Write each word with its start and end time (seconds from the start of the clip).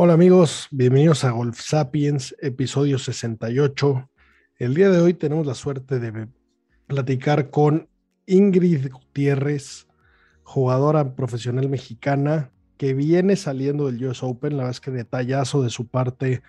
Hola 0.00 0.12
amigos, 0.12 0.68
bienvenidos 0.70 1.24
a 1.24 1.32
Golf 1.32 1.58
Sapiens, 1.58 2.36
episodio 2.40 3.00
68. 3.00 4.08
El 4.56 4.74
día 4.74 4.90
de 4.90 5.00
hoy 5.00 5.12
tenemos 5.12 5.44
la 5.44 5.54
suerte 5.54 5.98
de 5.98 6.28
platicar 6.86 7.50
con 7.50 7.88
Ingrid 8.24 8.92
Gutiérrez, 8.92 9.88
jugadora 10.44 11.16
profesional 11.16 11.68
mexicana 11.68 12.52
que 12.76 12.94
viene 12.94 13.34
saliendo 13.34 13.86
del 13.86 14.06
US 14.06 14.22
Open. 14.22 14.52
La 14.52 14.58
verdad 14.58 14.70
es 14.70 14.80
que 14.80 14.92
detallazo 14.92 15.64
de 15.64 15.70
su 15.70 15.88
parte 15.88 16.42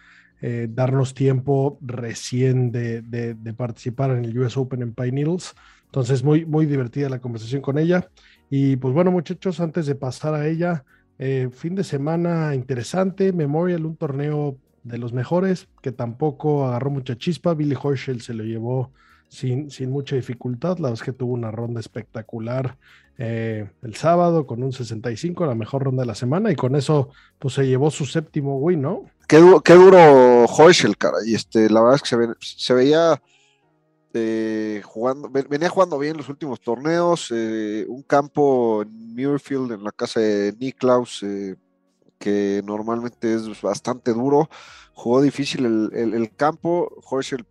eh, 0.44 0.67
darnos 0.70 1.16
tiempo 1.16 1.80
recién 1.81 2.72
de, 2.72 3.02
de, 3.02 3.53
participar 3.55 4.11
en 4.11 4.25
el 4.25 4.38
US 4.38 4.58
Open 4.58 4.83
en 4.83 4.94
Pine 4.94 5.11
Needles. 5.14 5.55
Entonces, 5.86 6.23
muy, 6.23 6.45
muy 6.45 6.67
divertida 6.67 7.09
la 7.09 7.20
conversación 7.20 7.64
con 7.64 7.80
ella. 7.80 8.11
Y 8.52 8.75
pues 8.75 8.94
bueno, 8.94 9.09
muchachos, 9.09 9.59
antes 9.59 9.88
de 9.88 9.95
pasar 9.95 10.36
a 10.36 10.47
ella, 10.47 10.86
eh, 11.19 11.49
fin 11.51 11.75
de 11.75 11.83
semana 11.83 12.55
interesante, 12.55 13.33
Memorial, 13.33 13.85
un 13.85 13.97
torneo 13.97 14.57
de 14.83 14.97
los 14.97 15.11
mejores, 15.11 15.67
que 15.81 15.91
tampoco 15.91 16.65
agarró 16.65 16.89
mucha 16.89 17.17
chispa. 17.17 17.53
Billy 17.53 17.75
Horschel 17.79 18.21
se 18.21 18.33
lo 18.33 18.43
llevó 18.45 18.91
sin, 19.27 19.69
sin 19.69 19.91
mucha 19.91 20.15
dificultad. 20.15 20.77
La 20.77 20.89
verdad 20.89 20.93
es 20.93 21.03
que 21.03 21.11
tuvo 21.11 21.33
una 21.33 21.52
ronda 21.52 21.81
espectacular 21.81 22.77
eh, 23.17 23.69
el 23.81 23.95
sábado 23.95 24.47
con 24.47 24.63
un 24.63 24.71
65, 24.71 25.45
la 25.45 25.55
mejor 25.55 25.83
ronda 25.83 26.03
de 26.03 26.08
la 26.08 26.15
semana, 26.15 26.52
y 26.52 26.55
con 26.55 26.77
eso 26.77 27.09
pues 27.37 27.53
se 27.53 27.67
llevó 27.67 27.91
su 27.91 28.05
séptimo 28.05 28.58
win, 28.58 28.81
¿no? 28.81 29.03
Qué, 29.27 29.37
duro, 29.37 29.59
qué 29.59 29.73
duro 29.73 30.45
Horschel, 30.45 30.97
cara. 30.97 31.17
Y 31.25 31.35
este, 31.35 31.69
la 31.69 31.81
verdad 31.81 31.97
es 31.97 32.02
que 32.02 32.37
se, 32.39 32.58
se 32.58 32.73
veía 32.73 33.21
eh, 34.14 34.81
jugando, 34.86 35.30
venía 35.30 35.70
jugando 35.70 35.99
bien 35.99 36.17
los 36.17 36.30
últimos 36.30 36.59
torneos, 36.61 37.31
eh, 37.31 37.86
un 37.87 38.02
campo 38.02 38.81
en 38.81 39.14
Muirfield, 39.14 39.71
en 39.71 39.83
la 39.83 39.92
casa 39.92 40.20
de 40.20 40.55
Niklaus, 40.59 41.21
eh, 41.21 41.55
que 42.17 42.61
normalmente 42.65 43.36
es 43.36 43.61
bastante 43.61 44.11
duro, 44.14 44.49
jugó 44.93 45.21
difícil 45.21 45.92
el, 45.93 46.36
campo, 46.36 46.92
Horschel 47.08 47.45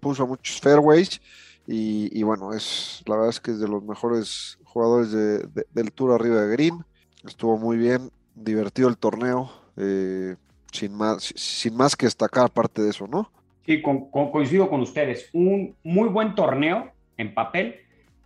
puso 0.00 0.26
muchos 0.26 0.60
fairways 0.60 1.20
y, 1.68 2.22
bueno, 2.24 2.52
es 2.52 3.02
la 3.06 3.14
verdad 3.14 3.30
es 3.30 3.40
que 3.40 3.52
es 3.52 3.60
de 3.60 3.68
los 3.68 3.82
mejores 3.84 4.58
jugadores 4.64 5.12
del 5.12 5.92
tour 5.92 6.12
arriba 6.12 6.42
de 6.42 6.52
Green, 6.52 6.84
estuvo 7.24 7.56
muy 7.56 7.76
bien, 7.76 8.10
divertido 8.34 8.88
el 8.88 8.98
torneo, 8.98 9.52
sin, 10.72 10.94
más, 10.94 11.32
sin 11.36 11.76
más 11.76 11.94
que 11.94 12.06
destacar 12.06 12.46
aparte 12.46 12.82
de 12.82 12.90
eso, 12.90 13.06
¿no? 13.06 13.30
Sí, 13.66 13.82
coincido 13.82 14.68
con 14.68 14.80
ustedes. 14.80 15.30
Un 15.32 15.76
muy 15.84 16.08
buen 16.08 16.34
torneo 16.34 16.90
en 17.16 17.34
papel, 17.34 17.76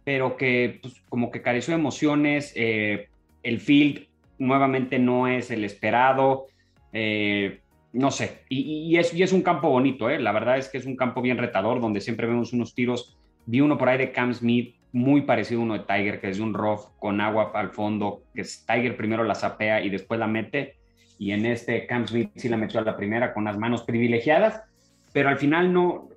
pero 0.04 0.36
que 0.36 0.78
pues, 0.80 1.02
como 1.08 1.30
que 1.30 1.42
careció 1.42 1.74
de 1.74 1.80
emociones. 1.80 2.52
Eh, 2.56 3.08
el 3.42 3.60
field 3.60 4.06
nuevamente 4.38 4.98
no 4.98 5.28
es 5.28 5.50
el 5.50 5.64
esperado. 5.64 6.46
Eh, 6.92 7.60
no 7.92 8.10
sé, 8.10 8.42
y, 8.48 8.96
es, 8.98 9.14
es, 9.14 9.32
un 9.32 9.42
campo 9.42 9.70
bonito, 9.70 10.10
¿eh? 10.10 10.19
la 10.19 10.32
verdad 10.32 10.58
es 10.58 10.69
que 10.69 10.76
es 10.76 10.84
un 10.84 10.96
campo 10.96 11.22
bien 11.22 11.38
retador, 11.38 11.80
donde 11.80 12.00
siempre 12.00 12.26
vemos 12.26 12.52
unos 12.52 12.75
tiros. 12.75 13.16
Vi 13.46 13.60
uno 13.60 13.78
por 13.78 13.88
ahí 13.88 13.96
de 13.96 14.12
Cam 14.12 14.34
Smith, 14.34 14.75
muy 14.92 15.22
parecido 15.22 15.60
a 15.60 15.64
uno 15.64 15.75
de 15.75 15.84
Tiger, 15.84 16.20
que 16.20 16.28
es 16.28 16.38
un 16.38 16.52
rough 16.52 16.91
con 16.98 17.20
agua 17.20 17.52
al 17.54 17.70
fondo, 17.70 18.22
que 18.34 18.42
Tiger 18.42 18.96
primero 18.96 19.25
la 19.25 19.34
sapea 19.34 19.82
y 19.82 19.88
después 19.88 20.20
la 20.20 20.26
mete, 20.26 20.76
y 21.19 21.30
en 21.32 21.46
este 21.46 21.86
Cam 21.86 22.06
Smith 22.06 22.30
sí 22.36 22.48
la 22.48 22.58
metió 22.58 22.80
a 22.80 22.84
la 22.84 22.96
primera 22.96 23.32
con 23.32 23.44
las 23.44 23.56
manos 23.56 23.82
privilegiadas, 23.82 24.62
pero 25.16 25.31
al 25.31 25.38
final 25.38 25.72
no, 25.72 26.10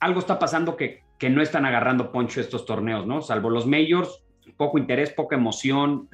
algo 0.00 0.18
está 0.18 0.36
pasando 0.36 0.76
que, 0.76 1.04
que 1.18 1.30
no 1.30 1.40
están 1.40 1.66
agarrando 1.66 2.10
poncho 2.10 2.40
estos 2.40 2.66
torneos, 2.66 3.06
¿no? 3.06 3.22
Salvo 3.22 3.48
los 3.48 3.64
majors, 3.64 4.24
poco 4.56 4.76
interés, 4.76 5.10
poca 5.10 5.36
emoción 5.36 6.08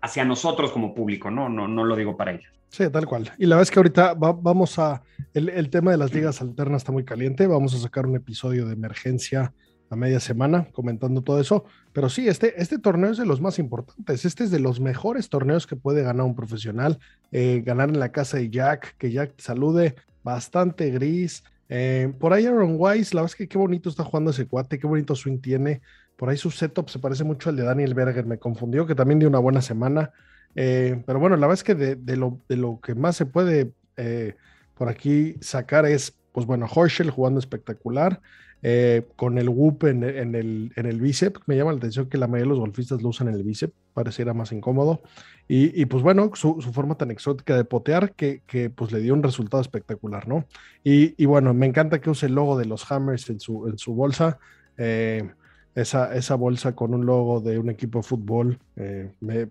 hacia 0.00 0.24
nosotros 0.24 0.70
como 0.70 0.94
público, 0.94 1.32
¿no? 1.32 1.48
¿no? 1.48 1.66
No 1.66 1.82
lo 1.82 1.96
digo 1.96 2.16
para 2.16 2.30
ellos. 2.30 2.52
Sí, 2.68 2.88
tal 2.90 3.06
cual. 3.06 3.32
Y 3.38 3.46
la 3.46 3.56
verdad 3.56 3.62
es 3.62 3.70
que 3.72 3.80
ahorita 3.80 4.14
vamos 4.14 4.78
a, 4.78 5.02
el, 5.32 5.48
el, 5.48 5.68
tema 5.68 5.90
de 5.90 5.96
las 5.96 6.14
ligas 6.14 6.40
alternas 6.40 6.82
está 6.82 6.92
muy 6.92 7.04
caliente, 7.04 7.48
vamos 7.48 7.74
a 7.74 7.78
sacar 7.78 8.06
un 8.06 8.14
episodio 8.14 8.66
de 8.66 8.74
emergencia 8.74 9.52
a 9.90 9.96
media 9.96 10.20
semana 10.20 10.68
comentando 10.70 11.22
todo 11.22 11.40
eso, 11.40 11.64
pero 11.92 12.08
sí, 12.08 12.28
este, 12.28 12.54
este 12.62 12.78
torneo 12.78 13.10
es 13.10 13.18
de 13.18 13.26
los 13.26 13.40
más 13.40 13.58
importantes, 13.58 14.24
este 14.24 14.44
es 14.44 14.52
de 14.52 14.60
los 14.60 14.78
mejores 14.78 15.28
torneos 15.28 15.66
que 15.66 15.74
puede 15.74 16.04
ganar 16.04 16.24
un 16.24 16.36
profesional, 16.36 17.00
eh, 17.32 17.64
ganar 17.66 17.88
en 17.88 17.98
la 17.98 18.12
casa 18.12 18.36
de 18.36 18.48
Jack, 18.48 18.96
que 18.96 19.10
Jack 19.10 19.34
te 19.34 19.42
salude, 19.42 19.96
bastante 20.22 20.90
gris, 20.90 21.42
eh, 21.68 22.12
por 22.18 22.32
ahí 22.32 22.46
Aaron 22.46 22.76
Wise, 22.78 23.14
la 23.14 23.22
verdad 23.22 23.32
es 23.32 23.36
que 23.36 23.48
qué 23.48 23.58
bonito 23.58 23.88
está 23.88 24.04
jugando 24.04 24.30
ese 24.30 24.46
cuate, 24.46 24.78
qué 24.78 24.86
bonito 24.86 25.14
swing 25.14 25.38
tiene. 25.38 25.80
Por 26.16 26.28
ahí 26.28 26.36
su 26.36 26.50
setup 26.50 26.88
se 26.88 26.98
parece 26.98 27.24
mucho 27.24 27.50
al 27.50 27.56
de 27.56 27.64
Daniel 27.64 27.94
Berger, 27.94 28.26
me 28.26 28.38
confundió, 28.38 28.86
que 28.86 28.94
también 28.94 29.18
dio 29.18 29.28
una 29.28 29.38
buena 29.38 29.62
semana. 29.62 30.12
Eh, 30.54 31.02
pero 31.06 31.18
bueno, 31.18 31.36
la 31.36 31.46
verdad 31.46 31.60
es 31.60 31.64
que 31.64 31.74
de, 31.74 32.16
lo, 32.16 32.80
que 32.80 32.94
más 32.94 33.16
se 33.16 33.26
puede 33.26 33.72
eh, 33.96 34.36
por 34.74 34.88
aquí 34.88 35.34
sacar 35.40 35.86
es, 35.86 36.16
pues 36.32 36.46
bueno, 36.46 36.66
Horschel 36.72 37.10
jugando 37.10 37.40
espectacular. 37.40 38.20
Eh, 38.66 39.02
con 39.16 39.36
el 39.36 39.50
whoop 39.50 39.84
en, 39.84 40.02
el, 40.02 40.98
bíceps. 40.98 41.42
Me 41.44 41.54
llama 41.54 41.72
la 41.72 41.76
atención 41.76 42.08
que 42.08 42.16
la 42.16 42.26
mayoría 42.26 42.44
de 42.44 42.48
los 42.48 42.60
golfistas 42.60 43.02
lo 43.02 43.10
usan 43.10 43.28
en 43.28 43.34
el 43.34 43.42
bíceps, 43.42 43.74
pareciera 43.92 44.32
más 44.32 44.52
incómodo. 44.52 45.02
Y, 45.46 45.84
pues 45.84 46.02
bueno, 46.02 46.30
su, 46.32 46.62
forma 46.72 46.94
tan 46.94 47.10
exótica 47.10 47.58
de 47.58 47.66
potear 47.66 48.14
que, 48.14 48.40
pues 48.74 48.90
le 48.90 49.00
dio 49.00 49.12
un 49.12 49.22
resultado 49.22 49.60
espectacular, 49.60 50.26
¿no? 50.26 50.46
Y, 50.82 51.26
bueno, 51.26 51.52
me 51.52 51.66
encanta 51.66 52.00
que 52.00 52.08
use 52.08 52.24
el 52.24 52.34
logo 52.34 52.56
de 52.56 52.64
los 52.64 52.90
Hammers 52.90 53.28
en 53.28 53.38
su, 53.38 53.94
bolsa. 53.94 54.38
Eh, 54.78 55.28
esa, 55.74 56.34
bolsa 56.34 56.74
con 56.74 56.94
un 56.94 57.04
logo 57.04 57.42
de 57.42 57.58
un 57.58 57.68
equipo 57.68 57.98
de 57.98 58.04
fútbol 58.04 58.58
eh, 58.76 59.12
me, 59.20 59.50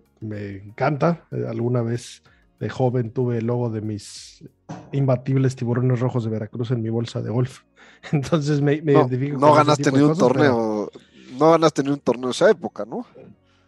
encanta. 0.56 1.24
alguna 1.30 1.82
vez 1.82 2.24
de 2.58 2.68
joven 2.68 3.10
tuve 3.12 3.38
el 3.38 3.46
logo 3.46 3.70
de 3.70 3.80
mis 3.80 4.42
imbatibles 4.90 5.54
tiburones 5.54 6.00
rojos 6.00 6.24
de 6.24 6.30
Veracruz 6.30 6.72
en 6.72 6.82
mi 6.82 6.88
bolsa 6.88 7.22
de 7.22 7.30
golf. 7.30 7.60
Entonces 8.12 8.60
me, 8.60 8.80
me 8.82 8.92
no, 8.92 9.00
identifico 9.00 9.38
No 9.38 9.54
ganaste 9.54 9.92
ni 9.92 10.00
un 10.00 10.16
torneo, 10.16 10.90
no 11.38 11.50
ganaste 11.52 11.82
ni 11.82 11.90
un 11.90 12.00
torneo 12.00 12.30
esa 12.30 12.50
época, 12.50 12.84
¿no? 12.84 13.06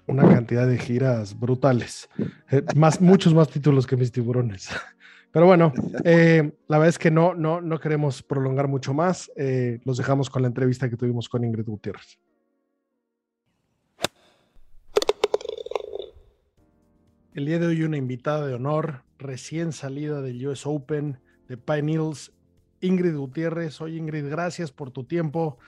Una 0.06 0.28
cantidad 0.28 0.66
de 0.66 0.78
giras 0.78 1.38
brutales. 1.38 2.08
Eh, 2.50 2.62
más, 2.76 3.00
muchos 3.00 3.34
más 3.34 3.48
títulos 3.48 3.86
que 3.86 3.96
mis 3.96 4.12
tiburones. 4.12 4.68
Pero 5.32 5.46
bueno, 5.46 5.72
eh, 6.04 6.52
la 6.68 6.78
verdad 6.78 6.88
es 6.88 6.98
que 6.98 7.10
no, 7.10 7.34
no, 7.34 7.60
no 7.60 7.78
queremos 7.80 8.22
prolongar 8.22 8.68
mucho 8.68 8.94
más. 8.94 9.30
Eh, 9.36 9.80
los 9.84 9.98
dejamos 9.98 10.30
con 10.30 10.42
la 10.42 10.48
entrevista 10.48 10.88
que 10.88 10.96
tuvimos 10.96 11.28
con 11.28 11.44
Ingrid 11.44 11.66
Gutiérrez. 11.66 12.18
El 17.34 17.44
día 17.44 17.58
de 17.58 17.66
hoy 17.66 17.82
una 17.82 17.98
invitada 17.98 18.46
de 18.46 18.54
honor, 18.54 19.02
recién 19.18 19.72
salida 19.72 20.22
del 20.22 20.46
US 20.46 20.64
Open 20.64 21.18
de 21.48 21.58
Pine 21.58 21.92
Hills, 21.92 22.32
Ingrid 22.80 23.16
Gutiérrez. 23.16 23.80
Oye 23.80 23.96
Ingrid, 23.96 24.28
gracias 24.28 24.70
por 24.72 24.90
tu 24.90 25.04
tiempo, 25.04 25.58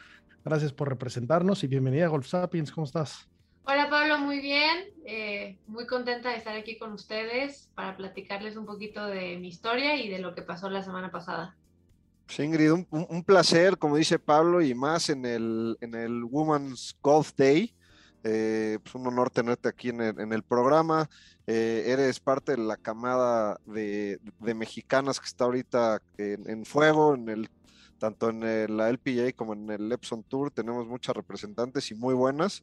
gracias 0.45 0.73
por 0.73 0.89
representarnos 0.89 1.65
y 1.65 1.67
bienvenida 1.67 2.07
a 2.07 2.09
Golf 2.09 2.27
Sapiens. 2.27 2.73
¿Cómo 2.73 2.85
estás? 2.85 3.29
Hola 3.65 3.91
Pablo, 3.91 4.19
muy 4.19 4.41
bien. 4.41 4.87
Eh, 5.05 5.59
muy 5.67 5.87
contenta 5.87 6.31
de 6.31 6.37
estar 6.37 6.57
aquí 6.57 6.79
con 6.79 6.93
ustedes 6.93 7.71
para 7.75 7.97
platicarles 7.97 8.57
un 8.57 8.65
poquito 8.65 9.07
de 9.07 9.37
mi 9.39 9.49
historia 9.49 9.97
y 9.97 10.09
de 10.09 10.19
lo 10.19 10.35
que 10.35 10.43
pasó 10.43 10.71
la 10.71 10.83
semana 10.83 11.11
pasada. 11.11 11.57
Sí, 12.29 12.43
Ingrid, 12.43 12.73
un, 12.73 12.87
un 12.91 13.25
placer, 13.25 13.79
como 13.79 13.97
dice 13.97 14.19
Pablo, 14.19 14.61
y 14.61 14.75
más 14.75 15.09
en 15.09 15.25
el, 15.25 15.77
en 15.81 15.95
el 15.95 16.25
Women's 16.25 16.97
Golf 17.03 17.33
Day. 17.37 17.75
Eh, 18.31 18.79
pues 18.83 18.95
un 18.95 19.07
honor 19.07 19.31
tenerte 19.31 19.69
aquí 19.69 19.89
en 19.89 20.03
el, 20.03 20.21
en 20.21 20.33
el 20.35 20.43
programa. 20.43 21.09
Eh, 21.47 21.85
eres 21.87 22.21
parte 22.21 22.53
de 22.53 22.59
la 22.59 22.77
camada 22.77 23.59
de, 23.65 24.21
de, 24.39 24.55
mexicanas 24.55 25.19
que 25.19 25.27
está 25.27 25.45
ahorita 25.45 26.03
en, 26.19 26.49
en 26.49 26.67
fuego, 26.67 27.15
en 27.15 27.31
el, 27.31 27.51
tanto 27.99 28.29
en 28.29 28.43
el, 28.43 28.77
la 28.77 28.91
LPA 28.91 29.33
como 29.35 29.55
en 29.55 29.71
el 29.71 29.91
Epson 29.91 30.23
Tour. 30.25 30.51
Tenemos 30.51 30.87
muchas 30.87 31.17
representantes 31.17 31.91
y 31.91 31.95
muy 31.95 32.13
buenas. 32.13 32.63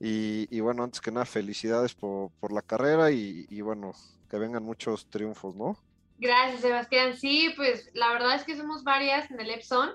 Y, 0.00 0.48
y 0.50 0.60
bueno, 0.60 0.82
antes 0.82 1.02
que 1.02 1.12
nada, 1.12 1.26
felicidades 1.26 1.94
por, 1.94 2.30
por 2.40 2.50
la 2.50 2.62
carrera 2.62 3.10
y, 3.10 3.46
y, 3.50 3.60
bueno, 3.60 3.92
que 4.30 4.38
vengan 4.38 4.62
muchos 4.62 5.06
triunfos, 5.10 5.54
¿no? 5.54 5.76
Gracias, 6.18 6.62
Sebastián. 6.62 7.16
Sí, 7.18 7.52
pues 7.54 7.90
la 7.92 8.12
verdad 8.14 8.34
es 8.36 8.44
que 8.44 8.56
somos 8.56 8.82
varias 8.82 9.30
en 9.30 9.40
el 9.40 9.50
Epson, 9.50 9.90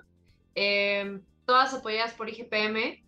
eh, 0.53 1.19
todas 1.45 1.73
apoyadas 1.73 2.13
por 2.13 2.29
IGPM. 2.29 3.06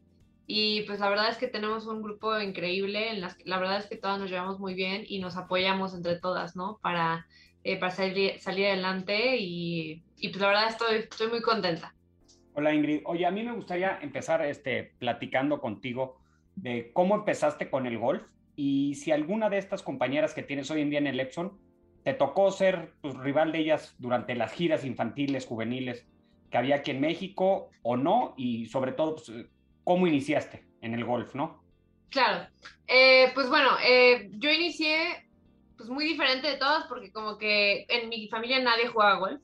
Y 0.51 0.81
pues 0.87 0.99
la 0.99 1.09
verdad 1.09 1.29
es 1.29 1.37
que 1.37 1.47
tenemos 1.47 1.85
un 1.85 2.01
grupo 2.01 2.39
increíble, 2.39 3.11
en 3.11 3.21
las, 3.21 3.37
la 3.45 3.59
verdad 3.59 3.77
es 3.77 3.85
que 3.85 3.97
todas 3.97 4.17
nos 4.17 4.31
llevamos 4.31 4.59
muy 4.59 4.73
bien 4.73 5.03
y 5.07 5.19
nos 5.19 5.37
apoyamos 5.37 5.93
entre 5.93 6.19
todas, 6.19 6.55
¿no? 6.55 6.79
Para, 6.81 7.27
eh, 7.63 7.79
para 7.79 7.91
salir, 7.91 8.39
salir 8.39 8.65
adelante 8.65 9.37
y, 9.37 10.01
y, 10.17 10.29
pues 10.29 10.41
la 10.41 10.47
verdad 10.47 10.69
estoy, 10.69 10.95
estoy 11.01 11.27
muy 11.27 11.43
contenta. 11.43 11.93
Hola 12.55 12.73
Ingrid, 12.73 13.01
oye, 13.05 13.27
a 13.27 13.31
mí 13.31 13.43
me 13.43 13.51
gustaría 13.51 13.99
empezar 14.01 14.43
este, 14.43 14.95
platicando 14.97 15.61
contigo 15.61 16.19
de 16.55 16.89
cómo 16.93 17.13
empezaste 17.13 17.69
con 17.69 17.85
el 17.85 17.99
golf 17.99 18.23
y 18.55 18.95
si 18.95 19.11
alguna 19.11 19.51
de 19.51 19.59
estas 19.59 19.83
compañeras 19.83 20.33
que 20.33 20.41
tienes 20.41 20.71
hoy 20.71 20.81
en 20.81 20.89
día 20.89 20.97
en 20.97 21.05
el 21.05 21.19
Epson 21.19 21.59
te 22.03 22.15
tocó 22.15 22.49
ser 22.49 22.95
pues, 23.01 23.15
rival 23.17 23.51
de 23.51 23.59
ellas 23.59 23.93
durante 23.99 24.33
las 24.33 24.51
giras 24.53 24.83
infantiles, 24.83 25.45
juveniles 25.45 26.07
que 26.49 26.57
había 26.57 26.77
aquí 26.77 26.89
en 26.89 27.01
México 27.01 27.69
o 27.83 27.97
no 27.97 28.33
y 28.35 28.65
sobre 28.65 28.93
todo 28.93 29.13
pues, 29.13 29.31
cómo 29.83 30.07
iniciaste 30.07 30.65
en 30.81 30.93
el 30.93 31.05
golf, 31.05 31.35
¿no? 31.35 31.63
Claro, 32.09 32.47
eh, 32.87 33.31
pues 33.33 33.49
bueno, 33.49 33.69
eh, 33.83 34.29
yo 34.33 34.51
inicié 34.51 35.27
pues 35.77 35.89
muy 35.89 36.05
diferente 36.05 36.47
de 36.47 36.57
todos 36.57 36.85
porque 36.89 37.11
como 37.11 37.37
que 37.37 37.85
en 37.87 38.09
mi 38.09 38.27
familia 38.27 38.59
nadie 38.59 38.87
jugaba 38.87 39.19
golf. 39.19 39.41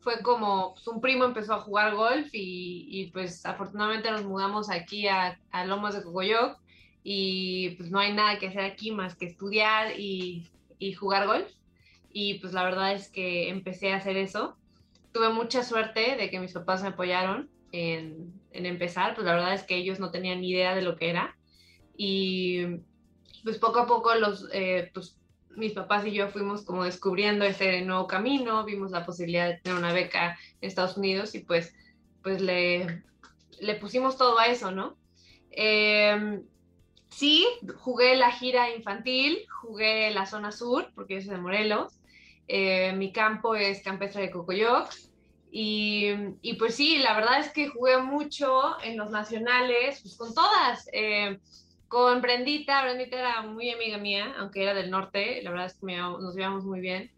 Fue 0.00 0.22
como 0.22 0.74
pues, 0.74 0.86
un 0.88 1.00
primo 1.00 1.24
empezó 1.24 1.54
a 1.54 1.60
jugar 1.60 1.94
golf 1.94 2.28
y, 2.32 3.10
pues 3.12 3.44
afortunadamente 3.44 4.10
nos 4.10 4.24
mudamos 4.24 4.70
aquí 4.70 5.08
a, 5.08 5.38
Lomas 5.66 5.94
de 5.94 6.02
Cocoyoc 6.02 6.58
y 7.02 7.70
pues 7.70 7.90
no 7.90 7.98
hay 7.98 8.12
nada 8.12 8.38
que 8.38 8.48
hacer 8.48 8.62
aquí 8.62 8.90
más 8.90 9.16
que 9.16 9.26
estudiar 9.26 9.98
y 9.98 10.48
jugar 10.98 11.26
golf. 11.26 11.48
Y 12.12 12.34
pues 12.40 12.52
la 12.52 12.64
verdad 12.64 12.92
es 12.92 13.10
que 13.10 13.48
empecé 13.48 13.92
a 13.92 13.96
hacer 13.96 14.16
eso. 14.16 14.56
Tuve 15.12 15.30
mucha 15.30 15.62
suerte 15.62 16.16
de 16.16 16.30
que 16.30 16.40
mis 16.40 16.52
papás 16.52 16.82
me 16.82 16.88
apoyaron 16.88 17.50
en, 17.72 18.32
en, 18.52 18.66
empezar, 18.66 19.14
pues 19.14 19.26
la 19.26 19.34
verdad 19.34 19.54
es 19.54 19.62
que 19.62 19.76
ellos 19.76 20.00
no 20.00 20.10
tenían 20.10 20.40
ni 20.40 20.50
idea 20.50 20.74
de 20.74 20.82
lo 20.82 20.96
que 20.96 21.10
era. 21.10 21.36
Y 21.96 22.64
pues 23.44 23.58
poco 23.58 23.80
a 23.80 23.86
poco 23.86 24.14
los, 24.14 24.48
eh, 24.52 24.90
pues 24.94 25.18
mis 25.50 25.72
papás 25.72 26.06
y 26.06 26.12
yo 26.12 26.28
fuimos 26.28 26.64
como 26.64 26.84
descubriendo 26.84 27.44
ese 27.44 27.82
nuevo 27.82 28.06
camino, 28.06 28.64
vimos 28.64 28.90
la 28.90 29.04
posibilidad 29.04 29.48
de 29.48 29.58
tener 29.58 29.78
una 29.78 29.92
beca 29.92 30.38
en 30.60 30.68
Estados 30.68 30.96
Unidos 30.96 31.34
y 31.34 31.40
pues, 31.40 31.74
pues 32.22 32.40
le, 32.40 33.02
le 33.60 33.74
pusimos 33.74 34.16
todo 34.16 34.38
a 34.38 34.46
eso, 34.46 34.70
¿no? 34.70 34.96
Eh, 35.50 36.40
sí, 37.08 37.46
jugué 37.78 38.16
la 38.16 38.30
gira 38.30 38.74
infantil, 38.74 39.38
jugué 39.60 40.10
la 40.10 40.26
zona 40.26 40.52
sur, 40.52 40.92
porque 40.94 41.14
yo 41.14 41.20
soy 41.22 41.30
de 41.30 41.40
Morelos. 41.40 42.00
Eh, 42.46 42.92
mi 42.92 43.12
campo 43.12 43.54
es 43.54 43.82
Campestre 43.82 44.22
de 44.22 44.30
Cocoyoc, 44.30 44.88
y, 45.50 46.08
y, 46.42 46.54
pues 46.54 46.74
sí, 46.74 46.98
la 46.98 47.14
verdad 47.14 47.40
es 47.40 47.50
que 47.52 47.68
jugué 47.68 47.98
mucho 47.98 48.80
en 48.82 48.96
los 48.96 49.10
nacionales, 49.10 50.00
pues 50.02 50.16
con 50.16 50.34
todas. 50.34 50.88
Eh, 50.92 51.38
con 51.88 52.20
Brendita, 52.20 52.82
Brendita 52.82 53.18
era 53.18 53.42
muy 53.42 53.70
amiga 53.70 53.96
mía, 53.96 54.34
aunque 54.38 54.62
era 54.62 54.74
del 54.74 54.90
norte, 54.90 55.42
la 55.42 55.50
verdad 55.50 55.66
es 55.66 55.74
que 55.74 55.86
me, 55.86 55.96
nos 55.96 56.34
llevamos 56.34 56.64
muy 56.64 56.80
bien. 56.80 57.10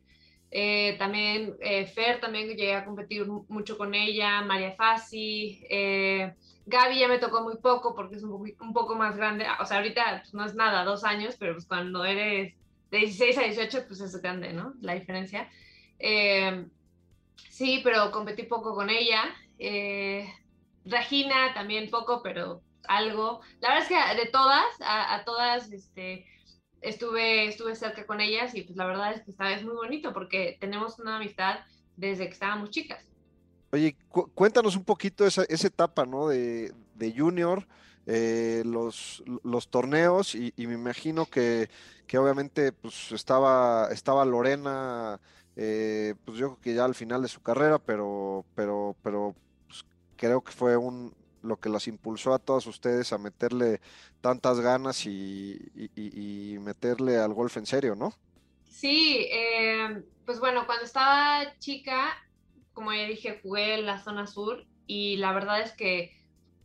Eh, 0.53 0.97
también 0.99 1.57
eh, 1.61 1.87
Fer, 1.87 2.21
también 2.21 2.49
llegué 2.49 2.75
a 2.75 2.85
competir 2.85 3.27
mucho 3.27 3.77
con 3.77 3.95
ella, 3.95 4.43
María 4.43 4.73
Fassi, 4.73 5.65
eh, 5.69 6.35
Gaby 6.67 6.99
ya 6.99 7.09
me 7.09 7.19
tocó 7.19 7.43
muy 7.43 7.57
poco 7.57 7.95
porque 7.95 8.17
es 8.17 8.23
un, 8.23 8.33
un 8.33 8.73
poco 8.73 8.97
más 8.97 9.17
grande, 9.17 9.45
o 9.61 9.65
sea, 9.65 9.79
ahorita 9.79 10.21
pues, 10.23 10.35
no 10.35 10.45
es 10.45 10.55
nada, 10.55 10.85
dos 10.85 11.05
años, 11.05 11.37
pero 11.39 11.55
pues 11.55 11.67
cuando 11.67 12.05
eres 12.05 12.55
de 12.91 12.99
16 12.99 13.39
a 13.39 13.43
18, 13.43 13.85
pues 13.87 14.01
es 14.01 14.21
grande, 14.21 14.53
¿no? 14.53 14.75
La 14.81 14.95
diferencia. 14.95 15.49
Eh, 15.99 16.67
Sí, 17.49 17.81
pero 17.83 18.11
competí 18.11 18.43
poco 18.45 18.75
con 18.75 18.91
ella. 18.91 19.23
Eh, 19.59 20.27
Regina 20.85 21.53
también 21.55 21.91
poco, 21.91 22.23
pero 22.23 22.63
algo. 22.89 23.41
La 23.61 23.69
verdad 23.69 23.83
es 23.83 23.89
que 23.89 24.23
de 24.23 24.31
todas, 24.31 24.65
a, 24.81 25.23
todas, 25.25 25.71
este, 25.73 26.27
estuve, 26.81 27.47
estuve 27.47 27.75
cerca 27.75 28.07
con 28.07 28.21
ellas 28.21 28.55
y 28.55 28.63
pues 28.63 28.77
la 28.77 28.87
verdad 28.87 29.13
es 29.13 29.23
que 29.23 29.31
esta 29.31 29.45
vez 29.45 29.63
muy 29.63 29.75
bonito 29.75 30.13
porque 30.13 30.57
tenemos 30.61 30.99
una 30.99 31.17
amistad 31.17 31.61
desde 31.97 32.27
que 32.27 32.33
estábamos 32.33 32.71
chicas. 32.71 33.05
Oye, 33.73 33.97
cu 34.09 34.31
cuéntanos 34.35 34.75
un 34.75 34.85
poquito 34.85 35.27
esa, 35.27 35.45
esa 35.45 35.69
etapa, 35.69 36.05
¿no? 36.05 36.29
De, 36.29 36.73
de 36.95 37.15
junior, 37.17 37.67
eh, 38.07 38.63
los, 38.65 39.23
los 39.45 39.69
torneos 39.69 40.35
y, 40.35 40.53
y, 40.57 40.67
me 40.67 40.75
imagino 40.75 41.27
que, 41.27 41.69
que 42.07 42.19
obviamente 42.19 42.73
pues 42.73 43.13
estaba, 43.13 43.89
estaba 43.93 44.25
Lorena 44.25 45.21
eh, 45.57 46.15
pues 46.25 46.39
yo 46.39 46.49
creo 46.49 46.61
que 46.61 46.75
ya 46.75 46.85
al 46.85 46.95
final 46.95 47.23
de 47.23 47.29
su 47.29 47.43
carrera, 47.43 47.79
pero, 47.79 48.45
pero, 48.55 48.97
pero 49.03 49.35
pues 49.67 49.85
creo 50.17 50.43
que 50.43 50.53
fue 50.53 50.77
un, 50.77 51.15
lo 51.43 51.59
que 51.59 51.69
las 51.69 51.89
impulsó 51.89 52.35
a 52.35 52.39
todos 52.39 52.67
ustedes 52.67 53.13
a 53.13 53.19
meterle 53.19 53.81
tantas 54.21 54.61
ganas 54.61 55.07
y 55.07 56.57
meterle 56.61 57.19
al 57.19 57.35
golf 57.35 57.57
en 57.57 57.67
serio, 57.67 57.95
¿no? 57.95 58.15
Sí, 58.81 59.27
eh, 59.31 60.03
pues 60.25 60.41
bueno, 60.41 60.65
cuando 60.65 60.87
estaba 60.87 61.59
chica, 61.59 62.17
como 62.73 62.95
ya 62.95 63.05
dije, 63.05 63.39
jugué 63.43 63.75
en 63.75 63.85
la 63.85 63.99
zona 63.99 64.27
sur 64.27 64.65
y 64.87 65.17
la 65.17 65.33
verdad 65.33 65.61
es 65.61 65.73
que 65.73 66.17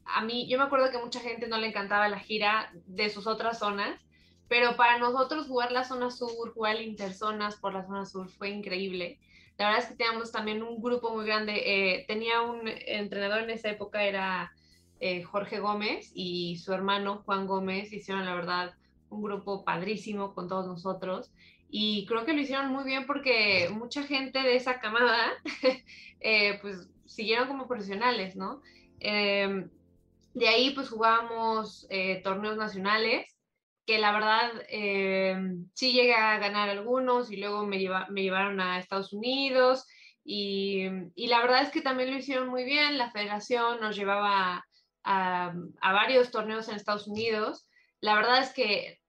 a 0.05 0.21
mí, 0.21 0.48
yo 0.48 0.57
me 0.57 0.63
acuerdo 0.63 0.91
que 0.91 1.00
mucha 1.00 1.19
gente 1.19 1.48
no 1.48 1.57
le 1.57 1.67
encantaba 1.67 2.07
la 2.07 2.19
gira 2.19 2.71
de 2.86 3.09
sus 3.09 3.27
otras 3.27 3.59
zonas 3.59 4.00
pero 4.47 4.75
para 4.75 4.99
nosotros 4.99 5.47
jugar 5.47 5.71
la 5.71 5.83
zona 5.83 6.11
sur, 6.11 6.53
jugar 6.53 6.75
el 6.75 6.87
interzonas 6.87 7.55
por 7.55 7.73
la 7.73 7.85
zona 7.85 8.05
sur 8.05 8.29
fue 8.29 8.49
increíble. 8.49 9.19
La 9.57 9.67
verdad 9.67 9.83
es 9.83 9.89
que 9.89 9.95
teníamos 9.95 10.31
también 10.31 10.61
un 10.61 10.81
grupo 10.81 11.13
muy 11.13 11.25
grande. 11.25 11.53
Eh, 11.65 12.05
tenía 12.07 12.41
un 12.41 12.67
entrenador 12.67 13.41
en 13.41 13.49
esa 13.49 13.69
época, 13.69 14.03
era 14.03 14.51
eh, 14.99 15.23
Jorge 15.23 15.59
Gómez 15.59 16.11
y 16.13 16.57
su 16.57 16.73
hermano 16.73 17.23
Juan 17.25 17.47
Gómez. 17.47 17.91
Hicieron, 17.91 18.25
la 18.25 18.35
verdad, 18.35 18.75
un 19.09 19.23
grupo 19.23 19.63
padrísimo 19.63 20.35
con 20.35 20.47
todos 20.47 20.67
nosotros. 20.67 21.31
Y 21.69 22.05
creo 22.05 22.25
que 22.25 22.33
lo 22.33 22.41
hicieron 22.41 22.71
muy 22.71 22.83
bien 22.83 23.07
porque 23.07 23.69
mucha 23.73 24.03
gente 24.03 24.39
de 24.39 24.55
esa 24.55 24.79
camada, 24.79 25.31
eh, 26.19 26.59
pues, 26.61 26.87
siguieron 27.05 27.47
como 27.47 27.67
profesionales, 27.67 28.35
¿no? 28.35 28.61
Eh, 28.99 29.67
de 30.33 30.47
ahí, 30.47 30.71
pues, 30.71 30.89
jugábamos 30.89 31.87
torneos 32.23 32.57
nacionales 32.57 33.34
que 33.85 33.99
la 33.99 34.11
verdad 34.11 34.51
eh, 34.67 35.37
sí 35.73 35.93
llegué 35.93 36.15
a 36.15 36.37
ganar 36.39 36.69
algunos 36.69 37.31
y 37.31 37.37
luego 37.37 37.65
me, 37.65 37.79
lleva, 37.79 38.07
me 38.09 38.23
llevaron 38.23 38.59
a 38.59 38.79
Estados 38.79 39.13
Unidos 39.13 39.85
y, 40.23 40.87
y, 41.13 41.27
la 41.27 41.39
verdad 41.41 41.61
es 41.61 41.69
que 41.69 41.81
también 41.81 42.09
lo 42.09 42.17
hicieron 42.17 42.47
muy 42.47 42.63
bien, 42.63 42.97
la 42.97 43.11
federación 43.11 43.79
nos 43.79 43.95
llevaba 43.95 44.65
a, 45.03 45.53
a, 45.81 45.93
varios 45.93 46.31
torneos 46.31 46.67
en 46.67 46.75
Estados 46.75 47.07
Unidos, 47.07 47.67
la 48.01 48.15
verdad 48.15 48.41
es 48.41 48.51
que 48.51 48.99